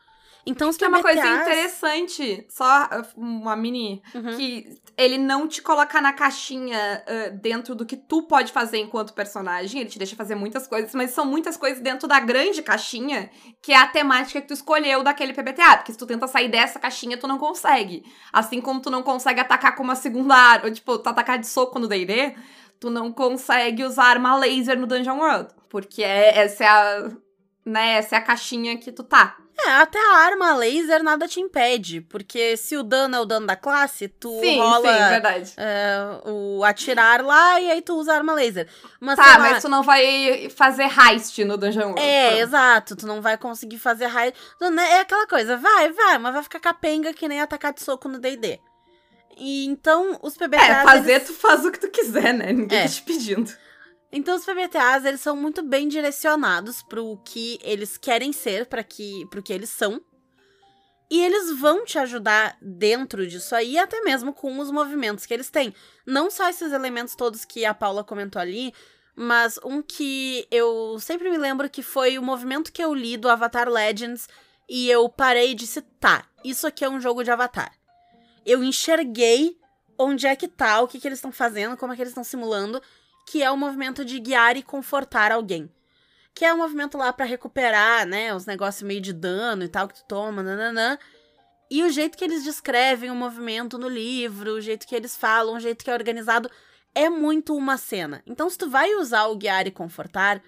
Então, 0.49 0.69
os 0.69 0.77
Que 0.77 0.85
é 0.85 0.87
uma 0.87 1.01
coisa 1.01 1.19
interessante, 1.41 2.45
só 2.49 2.85
uh, 2.85 3.19
uma 3.21 3.53
mini, 3.55 4.01
Uhum. 4.15 4.37
que 4.37 4.65
ele 4.97 5.17
não 5.17 5.45
te 5.45 5.61
coloca 5.61 5.99
na 5.99 6.13
caixinha 6.13 7.03
uh, 7.05 7.37
dentro 7.41 7.75
do 7.75 7.85
que 7.85 7.97
tu 7.97 8.23
pode 8.23 8.53
fazer 8.53 8.77
enquanto 8.77 9.13
personagem, 9.13 9.81
ele 9.81 9.89
te 9.89 9.97
deixa 9.97 10.15
fazer 10.15 10.35
muitas 10.35 10.65
coisas, 10.65 10.93
mas 10.95 11.11
são 11.11 11.25
muitas 11.25 11.57
coisas 11.57 11.81
dentro 11.83 12.07
da 12.07 12.19
grande 12.21 12.61
caixinha, 12.61 13.29
que 13.61 13.73
é 13.73 13.77
a 13.77 13.87
temática 13.87 14.39
que 14.39 14.47
tu 14.47 14.53
escolheu 14.53 15.03
daquele 15.03 15.33
PBTA, 15.33 15.77
porque 15.77 15.91
se 15.91 15.97
tu 15.97 16.05
tenta 16.05 16.27
sair 16.27 16.47
dessa 16.47 16.79
caixinha, 16.79 17.17
tu 17.17 17.27
não 17.27 17.37
consegue. 17.37 18.03
Assim 18.31 18.61
como 18.61 18.79
tu 18.79 18.89
não 18.89 19.03
consegue 19.03 19.41
atacar 19.41 19.75
com 19.75 19.83
uma 19.83 19.95
segunda 19.95 20.33
arma, 20.33 20.71
tipo, 20.71 20.97
tu 20.97 21.09
atacar 21.09 21.37
de 21.37 21.47
soco 21.47 21.77
no 21.77 21.89
D&D, 21.89 22.35
tu 22.79 22.89
não 22.89 23.11
consegue 23.11 23.83
usar 23.83 24.05
arma 24.05 24.35
laser 24.37 24.77
no 24.77 24.87
Dungeon 24.87 25.17
World, 25.17 25.49
porque 25.69 26.03
é, 26.03 26.37
essa 26.39 26.63
é 26.63 26.67
a... 26.67 27.11
Né, 27.65 27.95
essa 27.95 28.15
é 28.15 28.19
a 28.19 28.21
caixinha 28.21 28.77
que 28.77 28.93
tu 28.93 29.03
tá. 29.03 29.35
É, 29.59 29.71
até 29.81 29.99
a 29.99 30.17
arma 30.19 30.55
laser 30.55 31.03
nada 31.03 31.27
te 31.27 31.41
impede. 31.41 31.99
Porque 31.99 32.55
se 32.55 32.77
o 32.77 32.83
dano 32.83 33.15
é 33.15 33.19
o 33.19 33.25
dano 33.25 33.47
da 33.47 33.55
classe, 33.55 34.07
tu 34.07 34.39
sim, 34.39 34.59
rola 34.59 34.87
sim, 34.87 35.09
verdade. 35.09 35.53
é, 35.57 35.97
o 36.25 36.63
atirar 36.63 37.21
lá 37.25 37.59
e 37.59 37.71
aí 37.71 37.81
tu 37.81 37.95
usa 37.95 38.13
a 38.13 38.15
arma 38.17 38.33
laser. 38.33 38.69
Mas, 39.01 39.17
Tá, 39.17 39.23
sei 39.23 39.33
lá, 39.33 39.39
mas 39.39 39.61
tu 39.63 39.67
não 39.67 39.83
vai 39.83 40.47
fazer 40.55 40.83
heist 40.83 41.37
no 41.43 41.57
Dungeon 41.57 41.87
World. 41.87 42.01
É, 42.01 42.27
Pronto. 42.27 42.41
exato. 42.41 42.95
Tu 42.95 43.07
não 43.07 43.21
vai 43.21 43.37
conseguir 43.37 43.79
fazer. 43.79 44.07
Não, 44.61 44.69
né, 44.69 44.89
É 44.91 44.99
aquela 45.01 45.27
coisa, 45.27 45.57
vai, 45.57 45.91
vai, 45.91 46.17
mas 46.19 46.33
vai 46.35 46.43
ficar 46.43 46.59
capenga 46.59 47.11
que 47.13 47.27
nem 47.27 47.41
atacar 47.41 47.73
de 47.73 47.81
soco 47.81 48.07
no 48.07 48.19
DD. 48.19 48.61
E 49.39 49.65
então 49.65 50.19
os 50.21 50.35
PBTAs. 50.35 50.69
É, 50.69 50.83
fazer, 50.83 51.11
eles- 51.13 51.27
tu 51.27 51.33
faz 51.33 51.65
o 51.65 51.71
que 51.71 51.79
tu 51.79 51.89
quiser, 51.89 52.33
né? 52.33 52.51
Ninguém 52.51 52.79
É. 52.79 52.83
tá 52.83 52.89
te 52.89 53.01
pedindo. 53.03 53.51
Então 54.11 54.35
os 54.35 54.45
PBTAs, 54.45 55.05
eles 55.05 55.21
são 55.21 55.35
muito 55.35 55.61
bem 55.61 55.87
direcionados 55.87 56.81
pro 56.81 57.17
que 57.25 57.59
eles 57.61 57.97
querem 57.97 58.31
ser, 58.31 58.65
para 58.65 58.83
que 58.83 59.25
pro 59.29 59.43
que 59.43 59.51
eles 59.53 59.69
são. 59.69 60.01
E 61.09 61.23
eles 61.23 61.57
vão 61.57 61.85
te 61.85 61.97
ajudar 61.99 62.57
dentro 62.61 63.25
disso 63.27 63.55
aí, 63.55 63.77
até 63.77 64.01
mesmo 64.01 64.33
com 64.33 64.59
os 64.59 64.69
movimentos 64.71 65.25
que 65.25 65.33
eles 65.33 65.49
têm. 65.49 65.73
Não 66.05 66.29
só 66.29 66.49
esses 66.49 66.71
elementos 66.73 67.15
todos 67.15 67.45
que 67.45 67.63
a 67.63 67.73
Paula 67.73 68.03
comentou 68.03 68.41
ali, 68.41 68.73
mas 69.15 69.57
um 69.63 69.81
que 69.81 70.45
eu 70.51 70.97
sempre 70.99 71.29
me 71.29 71.37
lembro 71.37 71.69
que 71.69 71.81
foi 71.81 72.17
o 72.17 72.23
movimento 72.23 72.71
que 72.73 72.83
eu 72.83 72.93
li 72.93 73.15
do 73.15 73.29
Avatar 73.29 73.69
Legends 73.69 74.27
e 74.69 74.89
eu 74.89 75.07
parei 75.07 75.51
e 75.51 75.55
disse, 75.55 75.81
tá, 75.81 76.25
isso 76.43 76.67
aqui 76.67 76.83
é 76.83 76.89
um 76.89 76.99
jogo 76.99 77.23
de 77.23 77.31
Avatar. 77.31 77.71
Eu 78.47 78.63
enxerguei 78.63 79.59
onde 79.99 80.25
é 80.25 80.33
que 80.33 80.47
tá, 80.47 80.81
o 80.81 80.87
que, 80.87 81.01
que 81.01 81.07
eles 81.07 81.17
estão 81.17 81.33
fazendo, 81.33 81.75
como 81.75 81.91
é 81.91 81.95
que 81.97 82.01
eles 82.01 82.11
estão 82.11 82.23
simulando, 82.23 82.81
que 83.27 83.43
é 83.43 83.51
o 83.51 83.57
movimento 83.57 84.05
de 84.05 84.17
guiar 84.21 84.55
e 84.55 84.63
confortar 84.63 85.33
alguém. 85.33 85.69
Que 86.33 86.45
é 86.45 86.53
o 86.53 86.57
movimento 86.57 86.97
lá 86.97 87.11
pra 87.11 87.25
recuperar, 87.25 88.07
né, 88.07 88.33
os 88.33 88.45
negócios 88.45 88.83
meio 88.83 89.01
de 89.01 89.11
dano 89.11 89.65
e 89.65 89.67
tal 89.67 89.85
que 89.85 89.95
tu 89.95 90.05
toma, 90.07 90.41
nananã. 90.41 90.97
E 91.69 91.83
o 91.83 91.89
jeito 91.89 92.17
que 92.17 92.23
eles 92.23 92.45
descrevem 92.45 93.11
o 93.11 93.15
movimento 93.15 93.77
no 93.77 93.89
livro, 93.89 94.53
o 94.53 94.61
jeito 94.61 94.87
que 94.87 94.95
eles 94.95 95.17
falam, 95.17 95.55
o 95.55 95.59
jeito 95.59 95.83
que 95.83 95.91
é 95.91 95.93
organizado, 95.93 96.49
é 96.95 97.09
muito 97.09 97.53
uma 97.53 97.75
cena. 97.75 98.23
Então, 98.25 98.49
se 98.49 98.57
tu 98.57 98.69
vai 98.69 98.95
usar 98.95 99.25
o 99.25 99.35
guiar 99.35 99.67
e 99.67 99.71
confortar, 99.71 100.41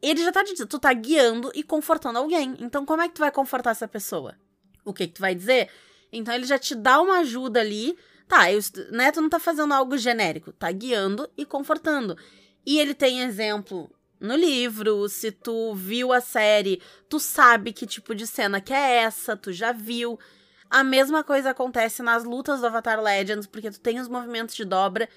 ele 0.00 0.22
já 0.22 0.30
tá 0.30 0.44
te 0.44 0.52
dizendo, 0.52 0.68
tu 0.68 0.78
tá 0.78 0.92
guiando 0.92 1.50
e 1.52 1.64
confortando 1.64 2.20
alguém. 2.20 2.54
Então, 2.60 2.86
como 2.86 3.02
é 3.02 3.08
que 3.08 3.14
tu 3.14 3.20
vai 3.20 3.32
confortar 3.32 3.70
essa 3.70 3.88
pessoa? 3.88 4.36
O 4.84 4.94
que 4.94 5.08
que 5.08 5.14
tu 5.14 5.20
vai 5.20 5.34
dizer? 5.34 5.68
Então, 6.12 6.34
ele 6.34 6.44
já 6.44 6.58
te 6.58 6.74
dá 6.74 7.00
uma 7.00 7.18
ajuda 7.18 7.60
ali 7.60 7.96
Tá, 8.28 8.52
eu, 8.52 8.60
né, 8.90 9.10
tu 9.10 9.22
não 9.22 9.30
tá 9.30 9.40
fazendo 9.40 9.72
algo 9.72 9.96
genérico, 9.96 10.52
tá 10.52 10.70
guiando 10.70 11.28
e 11.34 11.46
confortando. 11.46 12.16
E 12.64 12.78
ele 12.78 12.92
tem 12.92 13.22
exemplo 13.22 13.90
no 14.20 14.36
livro, 14.36 15.08
se 15.08 15.32
tu 15.32 15.74
viu 15.74 16.12
a 16.12 16.20
série, 16.20 16.82
tu 17.08 17.18
sabe 17.18 17.72
que 17.72 17.86
tipo 17.86 18.14
de 18.14 18.26
cena 18.26 18.60
que 18.60 18.74
é 18.74 18.96
essa, 18.96 19.34
tu 19.34 19.50
já 19.50 19.72
viu. 19.72 20.20
A 20.68 20.84
mesma 20.84 21.24
coisa 21.24 21.50
acontece 21.50 22.02
nas 22.02 22.24
lutas 22.24 22.60
do 22.60 22.66
Avatar 22.66 23.00
Legends, 23.00 23.46
porque 23.46 23.70
tu 23.70 23.80
tem 23.80 23.98
os 23.98 24.08
movimentos 24.08 24.54
de 24.54 24.66
dobra 24.66 25.08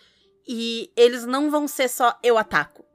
e 0.47 0.89
eles 0.95 1.25
não 1.25 1.51
vão 1.51 1.67
ser 1.67 1.89
só 1.89 2.17
eu 2.23 2.37
ataco. 2.37 2.85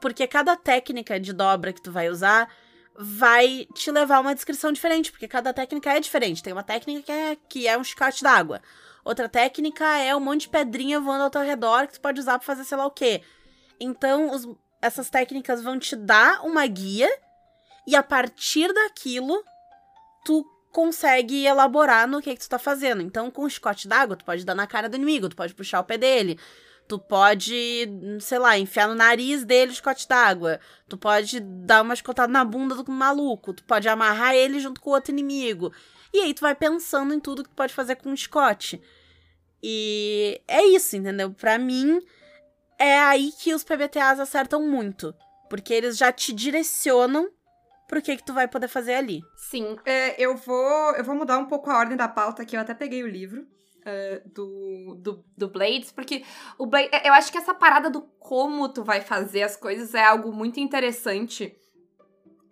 Porque 0.00 0.26
cada 0.26 0.56
técnica 0.56 1.20
de 1.20 1.34
dobra 1.34 1.74
que 1.74 1.82
tu 1.82 1.92
vai 1.92 2.08
usar 2.08 2.50
vai 2.98 3.66
te 3.74 3.90
levar 3.90 4.16
a 4.16 4.20
uma 4.20 4.34
descrição 4.34 4.72
diferente, 4.72 5.10
porque 5.10 5.28
cada 5.28 5.52
técnica 5.52 5.92
é 5.92 6.00
diferente. 6.00 6.42
Tem 6.42 6.52
uma 6.52 6.62
técnica 6.62 7.02
que 7.02 7.12
é, 7.12 7.36
que 7.48 7.68
é 7.68 7.78
um 7.78 7.84
chicote 7.84 8.22
d'água. 8.22 8.62
Outra 9.04 9.28
técnica 9.28 9.84
é 9.98 10.14
um 10.16 10.20
monte 10.20 10.42
de 10.42 10.48
pedrinha 10.48 10.98
voando 11.00 11.24
ao 11.24 11.30
teu 11.30 11.42
redor 11.42 11.86
que 11.86 11.94
tu 11.94 12.00
pode 12.00 12.20
usar 12.20 12.38
pra 12.38 12.46
fazer 12.46 12.64
sei 12.64 12.76
lá 12.76 12.86
o 12.86 12.90
quê. 12.90 13.22
Então, 13.78 14.30
os, 14.32 14.48
essas 14.80 15.10
técnicas 15.10 15.62
vão 15.62 15.78
te 15.78 15.94
dar 15.94 16.44
uma 16.44 16.66
guia 16.66 17.08
e 17.86 17.94
a 17.94 18.02
partir 18.02 18.72
daquilo, 18.72 19.44
tu 20.24 20.44
consegue 20.72 21.46
elaborar 21.46 22.08
no 22.08 22.20
que, 22.20 22.34
que 22.34 22.40
tu 22.40 22.48
tá 22.48 22.58
fazendo. 22.58 23.00
Então, 23.00 23.30
com 23.30 23.44
o 23.44 23.50
chicote 23.50 23.86
d'água, 23.86 24.16
tu 24.16 24.24
pode 24.24 24.44
dar 24.44 24.54
na 24.54 24.66
cara 24.66 24.88
do 24.88 24.96
inimigo, 24.96 25.28
tu 25.28 25.36
pode 25.36 25.54
puxar 25.54 25.80
o 25.80 25.84
pé 25.84 25.96
dele, 25.96 26.38
tu 26.88 26.98
pode, 26.98 27.88
sei 28.20 28.38
lá, 28.38 28.58
enfiar 28.58 28.88
no 28.88 28.94
nariz 28.94 29.44
dele 29.44 29.72
o 29.72 29.74
chicote 29.74 30.08
d'água, 30.08 30.60
tu 30.88 30.96
pode 30.96 31.40
dar 31.40 31.82
uma 31.82 31.96
chicotada 31.96 32.32
na 32.32 32.44
bunda 32.44 32.74
do 32.74 32.90
maluco, 32.90 33.52
tu 33.52 33.64
pode 33.64 33.88
amarrar 33.88 34.34
ele 34.34 34.60
junto 34.60 34.80
com 34.80 34.90
o 34.90 34.92
outro 34.92 35.12
inimigo. 35.12 35.72
E 36.12 36.20
aí 36.20 36.32
tu 36.32 36.40
vai 36.40 36.54
pensando 36.54 37.12
em 37.12 37.20
tudo 37.20 37.42
que 37.42 37.50
tu 37.50 37.56
pode 37.56 37.74
fazer 37.74 37.96
com 37.96 38.12
o 38.12 38.16
chicote. 38.16 38.80
E 39.62 40.40
é 40.46 40.64
isso, 40.64 40.96
entendeu? 40.96 41.32
Para 41.32 41.58
mim, 41.58 42.00
é 42.78 42.98
aí 43.00 43.32
que 43.32 43.54
os 43.54 43.64
PBTAs 43.64 44.20
acertam 44.20 44.62
muito. 44.62 45.14
Porque 45.48 45.72
eles 45.72 45.96
já 45.96 46.12
te 46.12 46.32
direcionam 46.32 47.28
pro 47.88 48.02
que, 48.02 48.16
que 48.16 48.24
tu 48.24 48.32
vai 48.32 48.48
poder 48.48 48.68
fazer 48.68 48.94
ali. 48.94 49.22
Sim, 49.36 49.76
é, 49.84 50.20
eu, 50.20 50.36
vou, 50.36 50.92
eu 50.92 51.04
vou 51.04 51.14
mudar 51.14 51.38
um 51.38 51.46
pouco 51.46 51.70
a 51.70 51.78
ordem 51.78 51.96
da 51.96 52.08
pauta 52.08 52.42
aqui. 52.42 52.56
Eu 52.56 52.60
até 52.60 52.74
peguei 52.74 53.02
o 53.02 53.08
livro. 53.08 53.46
Uh, 53.86 54.28
do, 54.28 54.96
do, 54.96 55.24
do 55.36 55.48
Blades, 55.48 55.92
porque 55.92 56.24
o 56.58 56.66
Blade, 56.66 56.90
eu 57.04 57.12
acho 57.12 57.30
que 57.30 57.38
essa 57.38 57.54
parada 57.54 57.88
do 57.88 58.02
como 58.18 58.68
tu 58.68 58.82
vai 58.82 59.00
fazer 59.00 59.44
as 59.44 59.54
coisas 59.54 59.94
é 59.94 60.04
algo 60.04 60.32
muito 60.32 60.58
interessante 60.58 61.56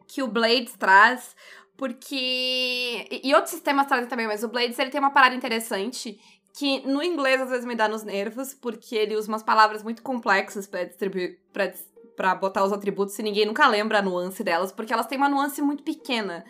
que 0.07 0.23
o 0.23 0.29
Blades 0.29 0.75
traz, 0.75 1.35
porque. 1.77 3.21
E 3.21 3.35
outros 3.35 3.51
sistemas 3.51 3.87
trazem 3.87 4.09
também, 4.09 4.29
mas 4.29 4.45
o 4.45 4.49
Blades 4.49 4.79
ele 4.79 4.91
tem 4.91 5.01
uma 5.01 5.11
parada 5.11 5.35
interessante 5.35 6.21
que 6.57 6.87
no 6.87 7.03
inglês 7.03 7.41
às 7.41 7.51
vezes 7.51 7.65
me 7.65 7.75
dá 7.75 7.89
nos 7.89 8.05
nervos, 8.05 8.55
porque 8.55 8.95
ele 8.95 9.17
usa 9.17 9.29
umas 9.29 9.43
palavras 9.43 9.83
muito 9.83 10.03
complexas 10.03 10.69
para 10.69 10.85
distribuir. 10.85 11.41
Pra, 11.53 11.73
pra 12.17 12.35
botar 12.37 12.63
os 12.63 12.73
atributos 12.73 13.19
e 13.19 13.23
ninguém 13.25 13.45
nunca 13.45 13.67
lembra 13.67 13.99
a 13.99 14.03
nuance 14.03 14.45
delas, 14.45 14.71
porque 14.71 14.93
elas 14.93 15.09
têm 15.09 15.19
uma 15.19 15.29
nuance 15.29 15.61
muito 15.61 15.83
pequena. 15.83 16.45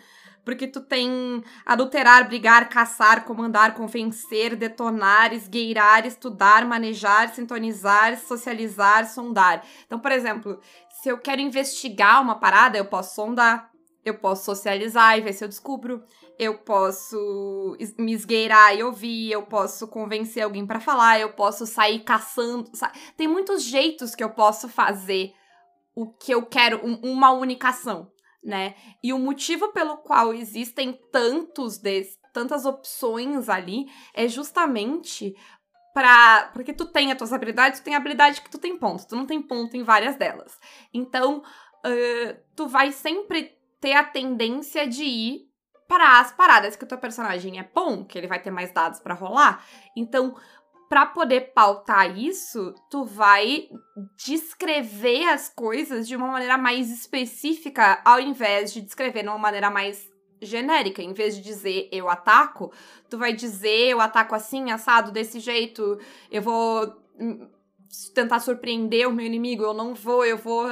Porque 0.45 0.67
tu 0.67 0.79
tem 0.79 1.43
adulterar, 1.65 2.27
brigar, 2.27 2.69
caçar, 2.69 3.25
comandar, 3.25 3.73
convencer, 3.73 4.55
detonar, 4.55 5.33
esgueirar, 5.33 6.05
estudar, 6.05 6.63
manejar, 6.65 7.33
sintonizar, 7.33 8.17
socializar, 8.19 9.07
sondar. 9.07 9.65
Então, 9.87 9.99
por 9.99 10.11
exemplo, 10.11 10.61
se 11.01 11.09
eu 11.09 11.17
quero 11.17 11.41
investigar 11.41 12.21
uma 12.21 12.35
parada, 12.35 12.77
eu 12.77 12.85
posso 12.85 13.15
sondar, 13.15 13.71
eu 14.05 14.19
posso 14.19 14.45
socializar 14.45 15.17
e 15.17 15.21
ver 15.21 15.33
se 15.33 15.43
eu 15.43 15.47
descubro, 15.47 16.03
eu 16.37 16.59
posso 16.59 17.75
me 17.97 18.13
esgueirar 18.13 18.75
e 18.75 18.83
ouvir, 18.83 19.31
eu 19.31 19.43
posso 19.43 19.87
convencer 19.87 20.43
alguém 20.43 20.65
para 20.65 20.79
falar, 20.79 21.19
eu 21.19 21.33
posso 21.33 21.65
sair 21.65 22.01
caçando. 22.01 22.69
Tem 23.17 23.27
muitos 23.27 23.63
jeitos 23.63 24.13
que 24.13 24.23
eu 24.23 24.29
posso 24.29 24.69
fazer 24.69 25.33
o 25.95 26.07
que 26.07 26.31
eu 26.31 26.45
quero, 26.45 26.85
um, 26.85 26.99
uma 27.03 27.31
única 27.31 27.69
ação 27.69 28.11
né? 28.45 28.75
E 29.03 29.11
o 29.11 29.19
motivo 29.19 29.73
pelo 29.73 29.97
qual 29.97 30.33
existem 30.33 30.93
tantos 31.11 31.79
des, 31.79 32.17
tantas 32.31 32.65
opções 32.65 33.49
ali 33.49 33.87
é 34.13 34.27
justamente 34.27 35.35
para 35.93 36.49
porque 36.53 36.73
tu 36.73 36.85
tem 36.85 37.11
as 37.11 37.17
tuas 37.17 37.33
habilidades, 37.33 37.79
tu 37.79 37.83
tem 37.83 37.95
habilidade 37.95 38.41
que 38.41 38.49
tu 38.49 38.59
tem 38.59 38.77
pontos, 38.77 39.05
tu 39.05 39.15
não 39.15 39.25
tem 39.25 39.41
ponto 39.41 39.75
em 39.75 39.83
várias 39.83 40.15
delas. 40.15 40.59
Então, 40.93 41.39
uh, 41.39 42.37
tu 42.55 42.67
vai 42.67 42.91
sempre 42.91 43.57
ter 43.81 43.93
a 43.93 44.03
tendência 44.03 44.87
de 44.87 45.03
ir 45.03 45.49
para 45.87 46.19
as 46.19 46.31
paradas 46.31 46.75
que 46.75 46.83
o 46.83 46.87
teu 46.87 46.97
personagem 46.97 47.59
é 47.59 47.69
bom, 47.73 48.03
que 48.03 48.17
ele 48.17 48.27
vai 48.27 48.41
ter 48.41 48.51
mais 48.51 48.71
dados 48.71 48.99
para 48.99 49.13
rolar. 49.13 49.65
Então, 49.95 50.35
para 50.95 51.07
poder 51.07 51.51
pautar 51.53 52.17
isso, 52.17 52.73
tu 52.89 53.03
vai 53.03 53.67
descrever 54.15 55.27
as 55.27 55.49
coisas 55.49 56.07
de 56.07 56.15
uma 56.15 56.27
maneira 56.27 56.57
mais 56.57 56.89
específica, 56.89 58.01
ao 58.05 58.17
invés 58.21 58.71
de 58.71 58.79
descrever 58.79 59.23
de 59.23 59.27
uma 59.27 59.37
maneira 59.37 59.69
mais 59.69 60.09
genérica. 60.41 61.01
Em 61.01 61.11
vez 61.11 61.35
de 61.35 61.41
dizer 61.41 61.89
eu 61.91 62.09
ataco, 62.09 62.71
tu 63.09 63.17
vai 63.17 63.33
dizer 63.33 63.89
eu 63.89 63.99
ataco 63.99 64.33
assim, 64.35 64.71
assado, 64.71 65.11
desse 65.11 65.41
jeito, 65.41 65.99
eu 66.31 66.41
vou 66.41 66.95
hum, 67.19 67.45
tentar 68.13 68.39
surpreender 68.39 69.05
o 69.05 69.11
meu 69.11 69.25
inimigo, 69.25 69.63
eu 69.63 69.73
não 69.73 69.93
vou, 69.93 70.25
eu 70.25 70.37
vou 70.37 70.69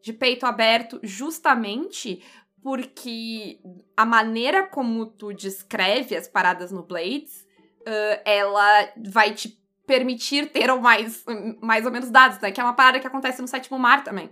de 0.00 0.12
peito 0.12 0.46
aberto, 0.46 1.00
justamente 1.02 2.22
porque 2.62 3.58
a 3.96 4.06
maneira 4.06 4.68
como 4.68 5.04
tu 5.04 5.32
descreve 5.32 6.14
as 6.14 6.28
paradas 6.28 6.70
no 6.70 6.84
Blades 6.84 7.44
uh, 7.84 8.20
ela 8.24 8.88
vai 9.04 9.34
te 9.34 9.63
permitir 9.86 10.50
ter 10.50 10.70
ou 10.70 10.80
mais, 10.80 11.24
mais 11.60 11.84
ou 11.84 11.92
menos 11.92 12.10
dados, 12.10 12.38
né? 12.40 12.50
Que 12.50 12.60
é 12.60 12.64
uma 12.64 12.74
parada 12.74 13.00
que 13.00 13.06
acontece 13.06 13.40
no 13.40 13.48
sétimo 13.48 13.78
mar 13.78 14.02
também. 14.04 14.30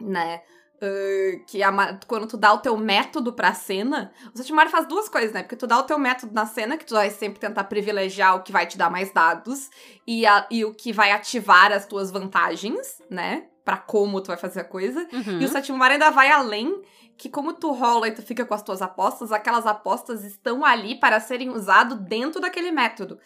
Né? 0.00 0.40
Uh, 0.76 1.44
que 1.46 1.60
a, 1.60 1.98
quando 2.06 2.28
tu 2.28 2.36
dá 2.36 2.52
o 2.52 2.58
teu 2.58 2.76
método 2.76 3.32
pra 3.32 3.52
cena, 3.52 4.12
o 4.32 4.38
sétimo 4.38 4.56
mar 4.56 4.68
faz 4.68 4.86
duas 4.86 5.08
coisas, 5.08 5.32
né? 5.32 5.42
Porque 5.42 5.56
tu 5.56 5.66
dá 5.66 5.78
o 5.78 5.82
teu 5.82 5.98
método 5.98 6.32
na 6.32 6.46
cena, 6.46 6.76
que 6.76 6.84
tu 6.84 6.94
vai 6.94 7.10
sempre 7.10 7.40
tentar 7.40 7.64
privilegiar 7.64 8.36
o 8.36 8.42
que 8.42 8.52
vai 8.52 8.64
te 8.64 8.78
dar 8.78 8.88
mais 8.88 9.12
dados 9.12 9.68
e, 10.06 10.24
a, 10.24 10.46
e 10.50 10.64
o 10.64 10.72
que 10.72 10.92
vai 10.92 11.10
ativar 11.10 11.72
as 11.72 11.84
tuas 11.84 12.12
vantagens, 12.12 13.02
né? 13.10 13.46
Pra 13.64 13.76
como 13.76 14.20
tu 14.20 14.28
vai 14.28 14.36
fazer 14.36 14.60
a 14.60 14.64
coisa. 14.64 15.00
Uhum. 15.12 15.40
E 15.40 15.44
o 15.44 15.48
sétimo 15.48 15.76
mar 15.76 15.90
ainda 15.90 16.10
vai 16.10 16.30
além 16.30 16.80
que 17.18 17.28
como 17.28 17.52
tu 17.52 17.72
rola 17.72 18.06
e 18.06 18.12
tu 18.12 18.22
fica 18.22 18.46
com 18.46 18.54
as 18.54 18.62
tuas 18.62 18.80
apostas, 18.80 19.32
aquelas 19.32 19.66
apostas 19.66 20.24
estão 20.24 20.64
ali 20.64 20.94
para 20.94 21.18
serem 21.18 21.50
usadas 21.50 21.98
dentro 21.98 22.40
daquele 22.40 22.70
método. 22.70 23.18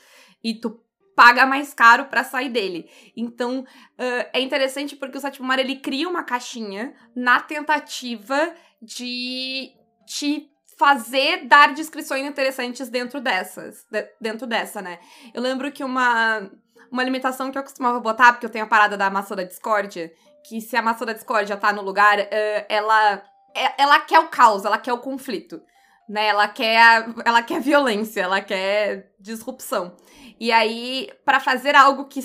E 0.43 0.55
tu 0.55 0.81
paga 1.15 1.47
mais 1.47 1.75
caro 1.75 2.07
para 2.07 2.25
sair 2.25 2.49
dele. 2.49 2.89
Então, 3.17 3.61
uh, 3.61 4.29
é 4.33 4.41
interessante 4.41 4.97
porque 4.97 5.19
o 5.19 5.21
sétimo 5.21 5.47
mar 5.47 5.59
ele 5.59 5.77
cria 5.77 6.09
uma 6.09 6.23
caixinha 6.23 6.95
na 7.15 7.41
tentativa 7.41 8.55
de 8.81 9.71
te 10.07 10.51
fazer 10.79 11.47
dar 11.47 11.75
descrições 11.75 12.27
interessantes 12.27 12.89
dentro 12.89 13.21
dessas, 13.21 13.85
de, 13.91 14.09
dentro 14.21 14.47
dessa, 14.47 14.83
né? 14.83 14.99
Eu 15.33 15.43
lembro 15.43 15.71
que 15.71 15.85
uma 15.85 16.51
uma 16.91 17.03
limitação 17.03 17.51
que 17.51 17.57
eu 17.57 17.63
costumava 17.63 17.99
botar, 18.01 18.33
porque 18.33 18.45
eu 18.45 18.51
tenho 18.51 18.67
a 18.67 18.69
parada 18.69 18.99
da 18.99 19.09
massa 19.09 19.35
da 19.35 19.45
discórdia, 19.45 20.13
que 20.47 20.61
se 20.61 20.77
a 20.77 20.83
massa 20.83 21.07
da 21.07 21.15
discórdia 21.15 21.57
tá 21.57 21.73
no 21.73 21.81
lugar, 21.81 22.19
uh, 22.19 22.67
ela 22.69 23.23
é, 23.55 23.83
ela 23.83 24.01
quer 24.01 24.19
o 24.19 24.29
caos, 24.29 24.65
ela 24.65 24.79
quer 24.79 24.93
o 24.93 24.99
conflito. 24.99 25.63
Né? 26.09 26.27
Ela 26.27 26.49
quer 26.49 26.79
a, 26.79 27.15
ela 27.25 27.43
quer 27.43 27.61
violência, 27.61 28.21
ela 28.23 28.41
quer 28.41 29.13
disrupção. 29.19 29.97
E 30.39 30.51
aí, 30.51 31.09
para 31.25 31.39
fazer 31.39 31.77
algo 31.77 32.07
que, 32.07 32.21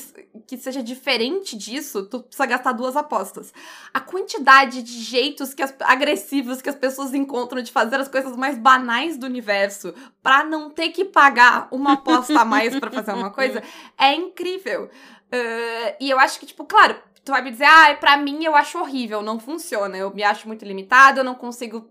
que 0.47 0.57
seja 0.57 0.81
diferente 0.81 1.55
disso, 1.55 2.03
tu 2.07 2.23
precisa 2.23 2.47
gastar 2.47 2.71
duas 2.71 2.97
apostas. 2.97 3.53
A 3.93 3.99
quantidade 3.99 4.81
de 4.81 4.99
jeitos 5.03 5.53
que 5.53 5.61
as, 5.61 5.75
agressivos 5.81 6.59
que 6.59 6.69
as 6.69 6.75
pessoas 6.75 7.13
encontram 7.13 7.61
de 7.61 7.71
fazer 7.71 7.97
as 7.97 8.07
coisas 8.07 8.35
mais 8.35 8.57
banais 8.57 9.17
do 9.17 9.27
universo 9.27 9.93
para 10.23 10.43
não 10.43 10.71
ter 10.71 10.89
que 10.89 11.05
pagar 11.05 11.67
uma 11.71 11.93
aposta 11.93 12.41
a 12.41 12.45
mais 12.45 12.79
para 12.79 12.89
fazer 12.89 13.13
uma 13.13 13.29
coisa 13.29 13.61
é 13.99 14.15
incrível. 14.15 14.85
Uh, 14.85 15.95
e 15.99 16.09
eu 16.09 16.17
acho 16.19 16.39
que, 16.39 16.47
tipo, 16.47 16.65
claro, 16.65 16.95
tu 17.23 17.31
vai 17.31 17.43
me 17.43 17.51
dizer, 17.51 17.65
ah, 17.65 17.93
pra 17.99 18.17
mim 18.17 18.43
eu 18.43 18.55
acho 18.55 18.79
horrível, 18.79 19.21
não 19.21 19.37
funciona, 19.37 19.95
eu 19.95 20.11
me 20.11 20.23
acho 20.23 20.47
muito 20.47 20.65
limitado, 20.65 21.19
eu 21.19 21.23
não 21.23 21.35
consigo 21.35 21.87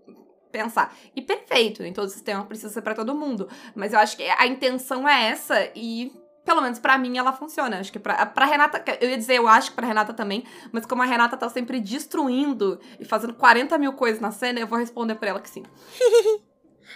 pensar. 0.51 0.95
E 1.15 1.21
perfeito, 1.21 1.81
nem 1.81 1.93
todo 1.93 2.09
sistema 2.09 2.45
precisa 2.45 2.69
ser 2.73 2.81
para 2.81 2.95
todo 2.95 3.15
mundo. 3.15 3.47
Mas 3.75 3.93
eu 3.93 3.99
acho 3.99 4.17
que 4.17 4.23
a 4.23 4.47
intenção 4.47 5.07
é 5.07 5.29
essa 5.29 5.71
e. 5.75 6.11
Pelo 6.45 6.61
menos 6.61 6.79
para 6.79 6.97
mim 6.97 7.17
ela 7.17 7.33
funciona. 7.33 7.79
Acho 7.79 7.91
que 7.91 7.99
pra, 7.99 8.25
pra 8.25 8.45
Renata. 8.45 8.83
Eu 9.01 9.09
ia 9.09 9.17
dizer, 9.17 9.35
eu 9.35 9.47
acho 9.47 9.71
que 9.71 9.75
pra 9.75 9.87
Renata 9.87 10.13
também. 10.13 10.45
Mas 10.71 10.85
como 10.85 11.03
a 11.03 11.05
Renata 11.05 11.35
tá 11.35 11.49
sempre 11.49 11.79
destruindo 11.79 12.79
e 12.99 13.05
fazendo 13.05 13.33
40 13.33 13.77
mil 13.77 13.93
coisas 13.93 14.21
na 14.21 14.31
cena, 14.31 14.59
eu 14.59 14.67
vou 14.67 14.79
responder 14.79 15.15
pra 15.15 15.29
ela 15.29 15.41
que 15.41 15.49
sim. 15.49 15.63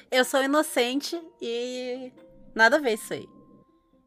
eu 0.10 0.24
sou 0.24 0.44
inocente 0.44 1.22
e. 1.42 2.12
Nada 2.56 2.78
a 2.78 2.80
ver 2.80 2.94
isso 2.94 3.14
aí. 3.14 3.28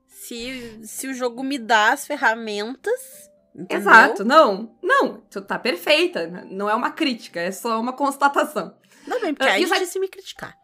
Se, 0.06 0.80
se 0.82 1.06
o 1.08 1.14
jogo 1.14 1.42
me 1.42 1.58
dá 1.58 1.92
as 1.92 2.06
ferramentas, 2.06 3.28
Entendeu? 3.54 3.78
Exato, 3.78 4.24
não, 4.24 4.74
não, 4.82 5.22
tu 5.30 5.40
tá 5.40 5.56
perfeita, 5.56 6.26
não 6.50 6.68
é 6.68 6.74
uma 6.74 6.90
crítica, 6.90 7.38
é 7.38 7.52
só 7.52 7.80
uma 7.80 7.92
constatação. 7.92 8.74
Não 9.06 9.20
bem, 9.20 9.34
porque 9.34 9.48
uh, 9.50 9.54
aí 9.54 9.64
a 9.64 9.78
gente 9.78 9.98
me 9.98 10.08
criticar. 10.08 10.56